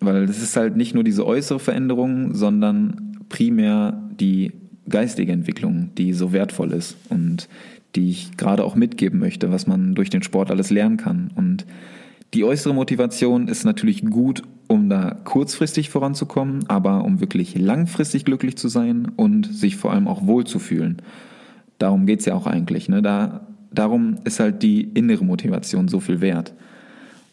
weil 0.00 0.26
das 0.26 0.42
ist 0.42 0.56
halt 0.56 0.76
nicht 0.76 0.94
nur 0.94 1.04
diese 1.04 1.26
äußere 1.26 1.60
Veränderung, 1.60 2.34
sondern 2.34 3.18
primär 3.28 4.02
die 4.18 4.52
geistige 4.88 5.32
Entwicklung, 5.32 5.90
die 5.96 6.12
so 6.12 6.32
wertvoll 6.32 6.72
ist 6.72 6.96
und 7.08 7.48
die 7.94 8.10
ich 8.10 8.36
gerade 8.36 8.64
auch 8.64 8.74
mitgeben 8.74 9.18
möchte, 9.20 9.52
was 9.52 9.66
man 9.66 9.94
durch 9.94 10.10
den 10.10 10.22
Sport 10.22 10.50
alles 10.50 10.70
lernen 10.70 10.96
kann. 10.96 11.30
Und 11.34 11.66
die 12.34 12.44
äußere 12.44 12.74
Motivation 12.74 13.48
ist 13.48 13.64
natürlich 13.64 14.04
gut, 14.04 14.42
um 14.66 14.88
da 14.88 15.10
kurzfristig 15.24 15.90
voranzukommen, 15.90 16.64
aber 16.68 17.04
um 17.04 17.20
wirklich 17.20 17.56
langfristig 17.56 18.24
glücklich 18.24 18.56
zu 18.56 18.68
sein 18.68 19.12
und 19.16 19.46
sich 19.46 19.76
vor 19.76 19.92
allem 19.92 20.08
auch 20.08 20.26
wohlzufühlen. 20.26 21.02
Darum 21.82 22.06
geht 22.06 22.20
es 22.20 22.26
ja 22.26 22.34
auch 22.34 22.46
eigentlich. 22.46 22.88
Ne? 22.88 23.02
Da, 23.02 23.40
darum 23.72 24.18
ist 24.22 24.38
halt 24.38 24.62
die 24.62 24.82
innere 24.82 25.24
Motivation 25.24 25.88
so 25.88 25.98
viel 25.98 26.20
wert. 26.20 26.54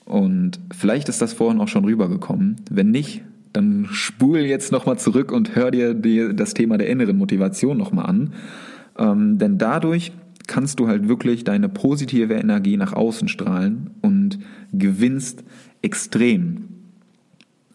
Und 0.06 0.60
vielleicht 0.76 1.08
ist 1.08 1.22
das 1.22 1.34
vorhin 1.34 1.62
auch 1.62 1.68
schon 1.68 1.86
rübergekommen. 1.86 2.56
Wenn 2.72 2.89
nicht, 2.89 3.22
dann 3.54 3.86
spul 3.91 4.39
jetzt 4.39 4.72
nochmal 4.72 4.97
zurück 4.97 5.32
und 5.32 5.56
hör 5.56 5.70
dir 5.70 5.93
die, 5.93 6.36
das 6.36 6.56
Thema 6.56 6.80
der 6.80 6.89
inneren 6.89 7.16
Motivation 7.16 7.78
nochmal 7.78 8.08
an. 8.08 8.34
Ähm, 8.97 9.38
denn 9.38 9.60
dadurch 9.60 10.14
kannst 10.47 10.80
du 10.80 10.88
halt 10.88 11.08
wirklich 11.08 11.43
deine 11.43 11.70
positive 11.70 12.34
Energie 12.34 12.76
nach 12.76 12.93
außen 12.93 13.28
strahlen 13.28 13.91
und 14.02 14.39
gewinnst 14.74 15.43
extrem 15.84 16.70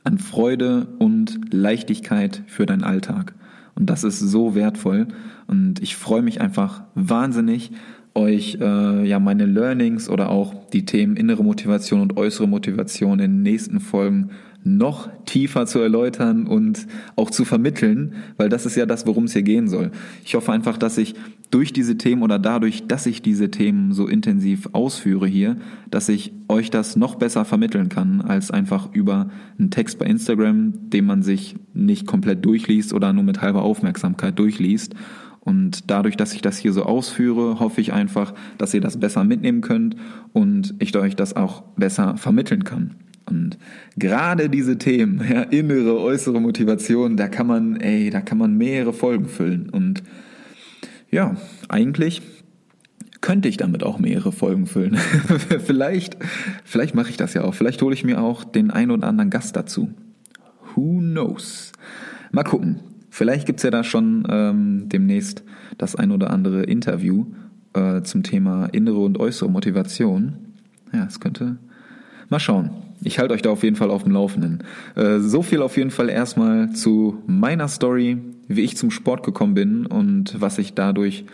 an 0.03 0.19
Freude 0.19 0.89
und 0.99 1.39
Leichtigkeit 1.55 2.43
für 2.49 2.67
deinen 2.67 2.83
Alltag. 2.83 3.33
Und 3.75 3.91
das 3.91 4.05
ist 4.05 4.21
so 4.21 4.55
wertvoll. 4.55 5.09
Und 5.47 5.83
ich 5.83 5.97
freue 5.97 6.23
mich 6.23 6.41
einfach 6.41 6.85
wahnsinnig, 6.95 7.73
euch 8.15 8.59
äh, 8.61 9.07
ja 9.07 9.19
meine 9.19 9.47
Learnings 9.47 10.09
oder 10.09 10.31
auch 10.31 10.69
die 10.71 10.85
Themen 10.85 11.17
innere 11.17 11.43
Motivation 11.43 12.01
und 12.01 12.17
äußere 12.17 12.47
Motivation 12.47 13.19
in 13.19 13.33
den 13.33 13.43
nächsten 13.43 13.81
Folgen 13.81 14.31
noch 14.65 15.11
tiefer 15.27 15.67
zu 15.67 15.79
erläutern 15.79 16.47
und 16.47 16.87
auch 17.17 17.31
zu 17.31 17.45
vermitteln, 17.45 18.15
weil 18.39 18.49
das 18.49 18.65
ist 18.65 18.77
ja 18.77 18.87
das, 18.87 19.07
worum 19.07 19.25
es 19.25 19.35
hier 19.35 19.43
gehen 19.43 19.69
soll. 19.69 19.91
Ich 20.25 20.35
hoffe 20.35 20.53
einfach, 20.53 20.79
dass 20.79 20.97
ich 20.97 21.15
durch 21.51 21.73
diese 21.73 21.99
Themen 21.99 22.23
oder 22.23 22.39
dadurch, 22.39 22.87
dass 22.89 23.07
ich 23.07 23.21
diese 23.23 23.51
Themen 23.51 23.93
so 23.93 24.09
intensiv 24.09 24.71
ausführe 24.73 25.27
hier, 25.27 25.57
dass 25.91 26.09
ich 26.09 26.33
euch 26.49 26.71
das 26.71 26.97
noch 26.97 27.17
besser 27.17 27.45
vermitteln 27.45 27.91
kann, 27.91 28.23
als 28.23 28.51
einfach 28.51 28.93
über 28.93 29.29
einen 29.59 29.71
Text 29.71 29.99
bei 29.99 30.07
Instagram, 30.07 30.91
den 30.91 31.05
man 31.05 31.23
sich 31.23 31.57
nicht 31.75 32.07
komplett 32.07 32.45
durchliest 32.45 32.95
oder 32.95 33.13
nur 33.13 33.23
mit 33.23 33.43
halber 33.43 33.63
Aufmerksamkeit 33.63 34.39
durchliest. 34.39 34.95
Und 35.41 35.91
dadurch, 35.91 36.17
dass 36.17 36.33
ich 36.33 36.41
das 36.41 36.57
hier 36.57 36.73
so 36.73 36.85
ausführe, 36.85 37.61
hoffe 37.61 37.83
ich 37.83 37.93
einfach, 37.93 38.33
dass 38.57 38.73
ihr 38.73 38.81
das 38.81 38.99
besser 38.99 39.25
mitnehmen 39.25 39.61
könnt 39.61 39.95
und 40.33 40.75
ich 40.79 40.97
euch 40.97 41.17
das 41.17 41.37
auch 41.37 41.63
besser 41.77 42.17
vermitteln 42.17 42.65
kann. 42.65 42.97
Und 43.27 43.59
gerade 43.97 44.51
diese 44.51 44.79
Themen, 44.79 45.23
ja, 45.29 45.43
innere, 45.43 45.99
äußere 45.99 46.41
Motivation, 46.41 47.17
da 47.17 47.29
kann 47.29 47.47
man, 47.47 47.77
ey, 47.77 48.11
da 48.11 48.21
kann 48.21 48.39
man 48.39 48.57
mehrere 48.57 48.93
Folgen 48.93 49.29
füllen. 49.29 49.71
Und 49.71 50.03
ja, 51.11 51.37
eigentlich 51.69 52.23
könnte 53.21 53.49
ich 53.49 53.57
damit 53.57 53.83
auch 53.83 53.99
mehrere 53.99 54.33
Folgen 54.33 54.67
füllen. 54.67 54.97
vielleicht, 55.65 56.19
vielleicht 56.65 56.95
mache 56.95 57.11
ich 57.11 57.17
das 57.17 57.33
ja 57.33 57.43
auch. 57.43 57.55
Vielleicht 57.55 57.81
hole 57.81 57.95
ich 57.95 58.05
mir 58.05 58.21
auch 58.21 58.45
den 58.45 58.71
einen 58.71 58.91
oder 58.91 59.09
anderen 59.09 59.31
Gast 59.31 59.57
dazu. 59.57 59.89
Who 60.75 60.99
knows? 60.99 61.73
Mal 62.33 62.45
gucken. 62.45 62.81
Vielleicht 63.09 63.47
gibt's 63.47 63.63
ja 63.63 63.71
da 63.71 63.85
schon 63.85 64.27
ähm, 64.29 64.89
demnächst 64.89 65.45
das 65.79 65.95
ein 65.95 66.11
oder 66.11 66.31
andere 66.31 66.65
Interview 66.65 67.27
äh, 67.73 68.03
zum 68.03 68.25
Thema 68.25 68.67
innere 68.67 68.99
und 68.99 69.19
äußere 69.19 69.49
Motivation. 69.49 70.35
Ja, 70.93 71.05
es 71.07 71.21
könnte. 71.21 71.57
Mal 72.29 72.41
schauen. 72.41 72.71
Ich 73.03 73.19
halte 73.19 73.35
euch 73.35 73.43
da 73.43 73.51
auf 73.51 73.63
jeden 73.63 73.77
Fall 73.77 73.91
auf 73.91 74.05
dem 74.05 74.13
Laufenden. 74.13 74.65
Äh, 74.95 75.19
so 75.19 75.43
viel 75.43 75.63
auf 75.63 75.77
jeden 75.77 75.91
Fall 75.91 76.09
erstmal 76.09 76.71
zu 76.73 77.23
meiner 77.27 77.69
Story, 77.69 78.19
wie 78.49 78.63
ich 78.63 78.77
zum 78.77 78.91
Sport 78.91 79.23
gekommen 79.23 79.55
bin 79.55 79.87
und 79.87 80.41
was 80.41 80.59
ich 80.59 80.75
dadurch 80.75 81.25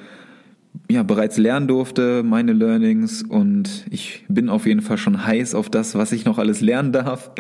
ja, 0.91 1.03
bereits 1.03 1.39
lernen 1.39 1.69
durfte, 1.69 2.23
meine 2.23 2.53
Learnings 2.53 3.23
und 3.23 3.87
ich 3.91 4.25
bin 4.29 4.49
auf 4.49 4.67
jeden 4.67 4.83
Fall 4.83 4.99
schon 4.99 5.25
heiß 5.25 5.55
auf 5.55 5.69
das, 5.69 5.95
was 5.95 6.13
ich 6.13 6.25
noch 6.25 6.39
alles 6.39 6.61
lernen 6.61 6.93
darf. 6.93 7.31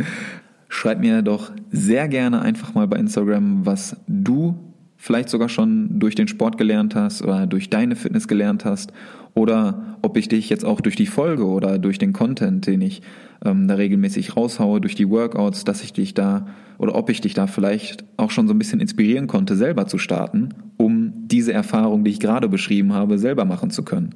Schreib 0.68 1.00
mir 1.00 1.22
doch 1.22 1.50
sehr 1.70 2.08
gerne 2.08 2.42
einfach 2.42 2.74
mal 2.74 2.86
bei 2.86 2.96
Instagram, 2.96 3.66
was 3.66 3.96
du 4.06 4.56
vielleicht 4.96 5.28
sogar 5.28 5.48
schon 5.48 5.98
durch 5.98 6.14
den 6.14 6.28
Sport 6.28 6.58
gelernt 6.58 6.94
hast 6.94 7.22
oder 7.22 7.46
durch 7.46 7.70
deine 7.70 7.96
Fitness 7.96 8.28
gelernt 8.28 8.64
hast 8.64 8.92
oder 9.34 9.96
ob 10.02 10.16
ich 10.16 10.28
dich 10.28 10.50
jetzt 10.50 10.64
auch 10.64 10.80
durch 10.80 10.96
die 10.96 11.06
Folge 11.06 11.46
oder 11.46 11.78
durch 11.78 11.98
den 11.98 12.12
Content, 12.12 12.66
den 12.66 12.82
ich 12.82 13.02
ähm, 13.44 13.68
da 13.68 13.74
regelmäßig 13.74 14.36
raushaue, 14.36 14.80
durch 14.80 14.94
die 14.94 15.08
Workouts, 15.08 15.64
dass 15.64 15.82
ich 15.82 15.92
dich 15.92 16.14
da 16.14 16.46
oder 16.78 16.94
ob 16.94 17.10
ich 17.10 17.20
dich 17.20 17.34
da 17.34 17.46
vielleicht 17.46 18.04
auch 18.16 18.30
schon 18.30 18.48
so 18.48 18.54
ein 18.54 18.58
bisschen 18.58 18.80
inspirieren 18.80 19.26
konnte, 19.26 19.56
selber 19.56 19.86
zu 19.86 19.98
starten, 19.98 20.50
um 20.76 21.12
diese 21.28 21.52
Erfahrung, 21.52 22.04
die 22.04 22.10
ich 22.10 22.20
gerade 22.20 22.48
beschrieben 22.48 22.92
habe, 22.92 23.18
selber 23.18 23.44
machen 23.44 23.70
zu 23.70 23.82
können. 23.82 24.14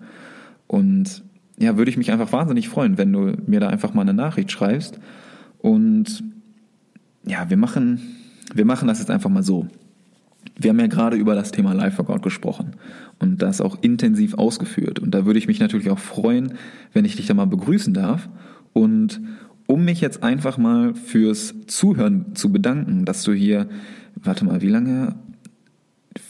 Und 0.67 1.23
ja, 1.59 1.77
würde 1.77 1.91
ich 1.91 1.97
mich 1.97 2.11
einfach 2.11 2.33
wahnsinnig 2.33 2.69
freuen, 2.69 2.99
wenn 2.99 3.13
du 3.13 3.33
mir 3.47 3.61
da 3.61 3.69
einfach 3.69 3.95
mal 3.95 4.03
eine 4.03 4.15
Nachricht 4.15 4.51
schreibst 4.51 4.99
und 5.59 6.23
ja, 7.27 7.49
wir 7.49 7.57
machen, 7.57 8.01
wir 8.55 8.65
machen 8.65 8.89
das 8.89 8.99
jetzt 8.99 9.11
einfach 9.11 9.31
mal 9.31 9.43
so. 9.43 9.67
Wir 10.57 10.71
haben 10.71 10.81
ja 10.81 10.87
gerade 10.87 11.17
über 11.17 11.35
das 11.35 11.53
Thema 11.53 11.73
Live-Workout 11.73 12.23
gesprochen 12.23 12.73
und 13.19 13.41
das 13.41 13.61
auch 13.61 13.79
intensiv 13.81 14.35
ausgeführt. 14.35 14.99
Und 14.99 15.13
da 15.13 15.25
würde 15.25 15.39
ich 15.39 15.47
mich 15.47 15.61
natürlich 15.61 15.91
auch 15.91 15.99
freuen, 15.99 16.55
wenn 16.93 17.05
ich 17.05 17.17
dich 17.17 17.27
da 17.27 17.35
mal 17.35 17.47
begrüßen 17.47 17.95
darf. 17.95 18.29
Und 18.75 19.23
um 19.67 19.87
mich 19.87 20.03
jetzt 20.03 20.23
einfach 20.23 20.59
mal 20.59 20.95
fürs 20.95 21.55
Zuhören 21.67 22.35
zu 22.35 22.53
bedanken, 22.53 23.07
dass 23.07 23.23
du 23.23 23.33
hier, 23.33 23.67
warte 24.17 24.45
mal, 24.45 24.61
wie 24.61 24.69
lange? 24.69 25.15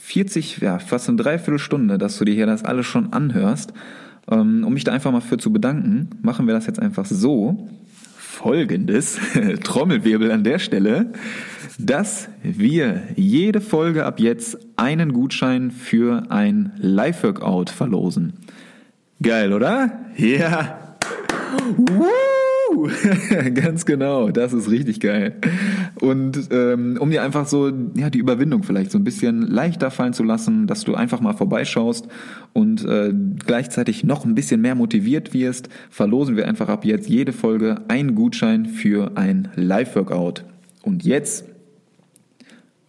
40, 0.03 0.59
ja, 0.59 0.79
fast 0.79 1.09
eine 1.09 1.17
Dreiviertelstunde, 1.17 1.99
dass 1.99 2.19
du 2.19 2.25
dir 2.25 2.35
hier 2.35 2.47
das 2.47 2.65
alles 2.65 2.87
schon 2.87 3.13
anhörst. 3.13 3.73
Ähm, 4.31 4.63
um 4.65 4.73
mich 4.73 4.85
da 4.85 4.93
einfach 4.93 5.11
mal 5.11 5.21
für 5.21 5.39
zu 5.39 5.53
bedanken, 5.53 6.11
machen 6.23 6.47
wir 6.47 6.55
das 6.55 6.67
jetzt 6.67 6.79
einfach 6.79 7.05
so, 7.05 7.69
folgendes, 8.17 9.19
Trommelwirbel 9.65 10.31
an 10.31 10.45
der 10.45 10.59
Stelle, 10.59 11.13
dass 11.79 12.29
wir 12.43 13.03
jede 13.17 13.61
Folge 13.61 14.05
ab 14.05 14.21
jetzt 14.21 14.59
einen 14.77 15.13
Gutschein 15.13 15.71
für 15.71 16.31
ein 16.31 16.73
Live-Workout 16.77 17.71
verlosen. 17.71 18.35
Geil, 19.23 19.53
oder? 19.53 20.01
Ja. 20.17 20.84
Ganz 23.55 23.87
genau, 23.87 24.31
das 24.31 24.53
ist 24.53 24.71
richtig 24.71 25.01
geil. 25.01 25.37
Und 26.01 26.49
ähm, 26.51 26.97
um 27.01 27.11
dir 27.11 27.23
einfach 27.23 27.47
so 27.47 27.73
ja 27.97 28.11
die 28.11 28.19
Überwindung 28.19 28.63
vielleicht 28.63 28.91
so 28.91 28.99
ein 28.99 29.05
bisschen 29.05 29.43
leichter 29.43 29.91
fallen 29.91 30.13
zu 30.13 30.23
lassen, 30.23 30.67
dass 30.67 30.85
du 30.85 30.95
einfach 30.95 31.21
mal 31.21 31.35
vorbeischaust 31.35 32.09
und 32.53 32.85
äh, 32.85 33.13
gleichzeitig 33.47 34.05
noch 34.05 34.25
ein 34.25 34.35
bisschen 34.35 34.61
mehr 34.61 34.75
motiviert 34.75 35.35
wirst, 35.35 35.69
verlosen 35.91 36.37
wir 36.37 36.49
einfach 36.49 36.69
ab 36.69 36.85
jetzt 36.85 37.09
jede 37.09 37.33
Folge 37.33 37.83
einen 37.89 38.15
Gutschein 38.15 38.67
für 38.67 39.17
ein 39.17 39.49
Live-Workout. 39.55 40.45
Und 40.83 41.05
jetzt, 41.05 41.45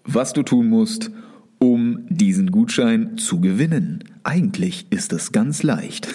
was 0.03 0.33
du 0.33 0.43
tun 0.43 0.67
musst, 0.67 1.11
um 1.59 2.05
diesen 2.09 2.51
Gutschein 2.51 3.17
zu 3.17 3.39
gewinnen. 3.39 4.03
Eigentlich 4.23 4.87
ist 4.89 5.13
es 5.13 5.31
ganz 5.31 5.63
leicht. 5.63 6.07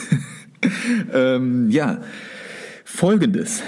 ähm, 1.14 1.70
ja, 1.70 2.00
folgendes. 3.00 3.62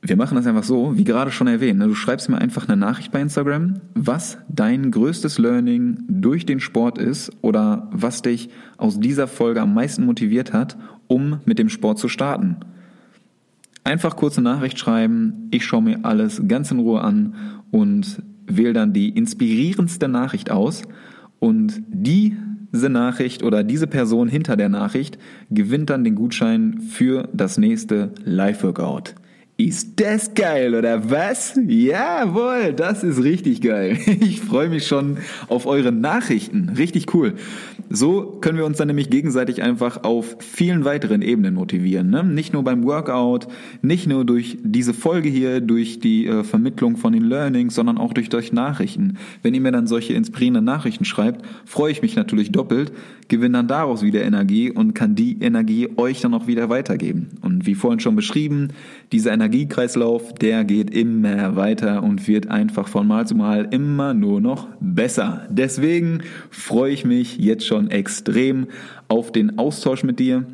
Wir 0.00 0.16
machen 0.16 0.36
das 0.36 0.46
einfach 0.46 0.62
so, 0.62 0.96
wie 0.96 1.02
gerade 1.02 1.32
schon 1.32 1.48
erwähnt. 1.48 1.80
Ne? 1.80 1.88
Du 1.88 1.96
schreibst 1.96 2.28
mir 2.28 2.38
einfach 2.38 2.68
eine 2.68 2.76
Nachricht 2.76 3.10
bei 3.10 3.20
Instagram, 3.20 3.80
was 3.94 4.38
dein 4.48 4.92
größtes 4.92 5.38
Learning 5.38 6.04
durch 6.06 6.46
den 6.46 6.60
Sport 6.60 6.96
ist 6.96 7.32
oder 7.42 7.88
was 7.90 8.22
dich 8.22 8.50
aus 8.76 9.00
dieser 9.00 9.26
Folge 9.26 9.60
am 9.60 9.74
meisten 9.74 10.06
motiviert 10.06 10.52
hat, 10.52 10.76
um 11.08 11.40
mit 11.44 11.58
dem 11.58 11.68
Sport 11.68 11.98
zu 11.98 12.06
starten. 12.06 12.58
Einfach 13.82 14.14
kurze 14.14 14.42
Nachricht 14.42 14.78
schreiben, 14.78 15.48
ich 15.50 15.64
schaue 15.64 15.82
mir 15.82 16.04
alles 16.04 16.40
ganz 16.46 16.70
in 16.70 16.78
Ruhe 16.78 17.00
an 17.00 17.34
und 17.72 18.22
wähle 18.46 18.74
dann 18.74 18.92
die 18.92 19.08
inspirierendste 19.08 20.06
Nachricht 20.06 20.52
aus 20.52 20.82
und 21.40 21.82
diese 22.74 22.90
Nachricht 22.90 23.42
oder 23.42 23.62
diese 23.62 23.86
Person 23.86 24.28
hinter 24.28 24.56
der 24.56 24.68
Nachricht 24.68 25.16
gewinnt 25.50 25.90
dann 25.90 26.04
den 26.04 26.16
Gutschein 26.16 26.80
für 26.80 27.28
das 27.32 27.56
nächste 27.56 28.10
Live-Workout. 28.24 29.14
Ist 29.56 30.00
das 30.00 30.34
geil 30.34 30.74
oder 30.74 31.12
was? 31.12 31.54
Jawohl, 31.64 32.72
das 32.72 33.04
ist 33.04 33.22
richtig 33.22 33.60
geil. 33.60 33.96
Ich 34.24 34.40
freue 34.40 34.68
mich 34.68 34.86
schon 34.86 35.18
auf 35.48 35.66
eure 35.66 35.92
Nachrichten. 35.92 36.70
Richtig 36.76 37.14
cool. 37.14 37.34
So 37.90 38.38
können 38.40 38.58
wir 38.58 38.64
uns 38.64 38.78
dann 38.78 38.88
nämlich 38.88 39.10
gegenseitig 39.10 39.62
einfach 39.62 40.02
auf 40.02 40.36
vielen 40.40 40.84
weiteren 40.84 41.22
Ebenen 41.22 41.54
motivieren. 41.54 42.10
Ne? 42.10 42.24
Nicht 42.24 42.52
nur 42.52 42.64
beim 42.64 42.84
Workout, 42.84 43.46
nicht 43.82 44.06
nur 44.08 44.24
durch 44.24 44.58
diese 44.62 44.94
Folge 44.94 45.28
hier, 45.28 45.60
durch 45.60 46.00
die 46.00 46.26
äh, 46.26 46.42
Vermittlung 46.42 46.96
von 46.96 47.12
den 47.12 47.24
Learnings, 47.24 47.74
sondern 47.74 47.98
auch 47.98 48.12
durch 48.12 48.34
euch 48.34 48.52
Nachrichten. 48.52 49.18
Wenn 49.42 49.54
ihr 49.54 49.60
mir 49.60 49.72
dann 49.72 49.86
solche 49.86 50.14
inspirierenden 50.14 50.64
Nachrichten 50.64 51.04
schreibt, 51.04 51.44
freue 51.64 51.92
ich 51.92 52.02
mich 52.02 52.16
natürlich 52.16 52.50
doppelt, 52.50 52.92
gewinne 53.28 53.58
dann 53.58 53.68
daraus 53.68 54.02
wieder 54.02 54.22
Energie 54.22 54.70
und 54.70 54.94
kann 54.94 55.14
die 55.14 55.38
Energie 55.40 55.88
euch 55.96 56.20
dann 56.20 56.34
auch 56.34 56.46
wieder 56.46 56.68
weitergeben. 56.68 57.28
Und 57.42 57.66
wie 57.66 57.74
vorhin 57.74 58.00
schon 58.00 58.16
beschrieben, 58.16 58.68
dieser 59.12 59.32
Energiekreislauf, 59.44 60.32
der 60.34 60.64
geht 60.64 60.90
immer 60.90 61.54
weiter 61.54 62.02
und 62.02 62.26
wird 62.26 62.48
einfach 62.48 62.88
von 62.88 63.06
Mal 63.06 63.26
zu 63.26 63.34
Mal 63.34 63.68
immer 63.70 64.14
nur 64.14 64.40
noch 64.40 64.68
besser. 64.80 65.46
Deswegen 65.50 66.22
freue 66.50 66.92
ich 66.92 67.04
mich 67.04 67.36
jetzt 67.36 67.66
schon 67.66 67.90
extrem 67.90 68.68
auf 69.08 69.32
den 69.32 69.58
Austausch 69.58 70.02
mit 70.02 70.18
dir 70.18 70.46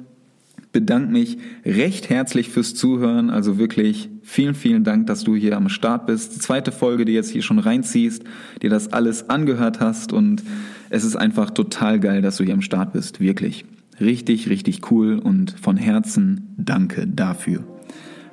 bedanke 0.72 1.12
mich 1.12 1.38
recht 1.64 2.10
herzlich 2.10 2.48
fürs 2.48 2.74
Zuhören. 2.74 3.30
Also 3.30 3.58
wirklich 3.58 4.08
vielen, 4.22 4.54
vielen 4.54 4.84
Dank, 4.84 5.06
dass 5.06 5.24
du 5.24 5.34
hier 5.34 5.56
am 5.56 5.68
Start 5.68 6.06
bist. 6.06 6.36
Die 6.36 6.38
zweite 6.38 6.72
Folge, 6.72 7.04
die 7.04 7.12
jetzt 7.12 7.30
hier 7.30 7.42
schon 7.42 7.58
reinziehst, 7.58 8.22
dir 8.62 8.70
das 8.70 8.92
alles 8.92 9.28
angehört 9.30 9.80
hast 9.80 10.12
und 10.12 10.42
es 10.88 11.04
ist 11.04 11.16
einfach 11.16 11.50
total 11.50 12.00
geil, 12.00 12.22
dass 12.22 12.36
du 12.36 12.44
hier 12.44 12.54
am 12.54 12.62
Start 12.62 12.92
bist, 12.92 13.20
wirklich. 13.20 13.64
Richtig, 14.00 14.48
richtig 14.48 14.90
cool 14.90 15.18
und 15.18 15.56
von 15.60 15.76
Herzen 15.76 16.54
danke 16.56 17.06
dafür. 17.06 17.64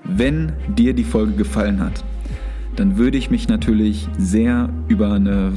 Wenn 0.10 0.54
dir 0.68 0.94
die 0.94 1.04
Folge 1.04 1.34
gefallen 1.34 1.80
hat, 1.80 2.04
dann 2.76 2.98
würde 2.98 3.18
ich 3.18 3.30
mich 3.30 3.48
natürlich 3.48 4.08
sehr 4.18 4.70
über 4.88 5.14
eine 5.14 5.54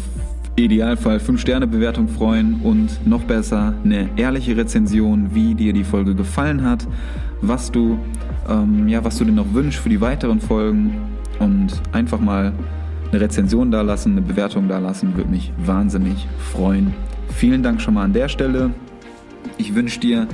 Idealfall 0.57 1.19
5-Sterne-Bewertung 1.19 2.09
freuen 2.09 2.61
und 2.63 3.07
noch 3.07 3.23
besser 3.25 3.75
eine 3.85 4.09
ehrliche 4.17 4.57
Rezension, 4.57 5.35
wie 5.35 5.55
dir 5.55 5.73
die 5.73 5.85
Folge 5.85 6.15
gefallen 6.15 6.65
hat, 6.65 6.87
was 7.41 7.71
du, 7.71 7.99
ähm, 8.49 8.89
ja, 8.89 9.05
was 9.05 9.19
du 9.19 9.25
dir 9.25 9.33
noch 9.33 9.55
wünschst 9.55 9.81
für 9.81 9.89
die 9.89 10.01
weiteren 10.01 10.41
Folgen 10.41 10.95
und 11.39 11.81
einfach 11.93 12.21
mal 12.21 12.53
eine 13.11 13.21
Rezension 13.21 13.71
da 13.71 13.83
lassen, 13.83 14.13
eine 14.13 14.23
Bewertung 14.23 14.69
da 14.69 14.79
lassen, 14.79 15.17
würde 15.17 15.31
mich 15.31 15.53
wahnsinnig 15.59 16.27
freuen. 16.53 16.93
Vielen 17.35 17.63
Dank 17.63 17.81
schon 17.81 17.95
mal 17.95 18.05
an 18.05 18.13
der 18.13 18.29
Stelle. 18.29 18.71
Ich 19.57 19.75
wünsche 19.75 20.01
dir 20.01 20.27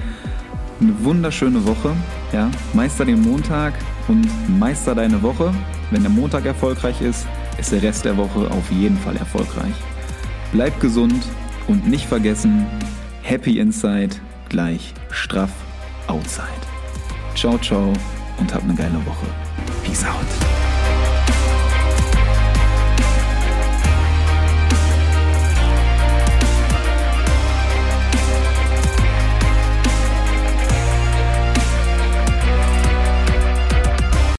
eine 0.81 0.93
wunderschöne 1.05 1.65
Woche. 1.67 1.93
Ja, 2.33 2.51
meister 2.75 3.05
den 3.05 3.23
Montag 3.23 3.75
und 4.09 4.27
meister 4.59 4.95
deine 4.95 5.23
Woche. 5.23 5.53
Wenn 5.91 6.03
der 6.03 6.11
Montag 6.11 6.45
erfolgreich 6.47 7.01
ist, 7.01 7.27
ist 7.59 7.73
der 7.73 7.83
Rest 7.83 8.05
der 8.05 8.17
Woche 8.17 8.51
auf 8.51 8.71
jeden 8.71 8.99
Fall 8.99 9.17
erfolgreich. 9.17 9.75
Bleib 10.53 10.79
gesund 10.81 11.25
und 11.69 11.87
nicht 11.89 12.07
vergessen, 12.07 12.67
Happy 13.23 13.59
Inside 13.59 14.17
gleich 14.49 14.95
straff 15.11 15.51
Outside. 16.07 16.47
Ciao, 17.35 17.59
ciao 17.59 17.93
und 18.39 18.55
hab 18.55 18.63
eine 18.63 18.75
geile 18.75 19.05
Woche. 19.05 19.27
Peace 19.85 20.05
out. 20.05 20.66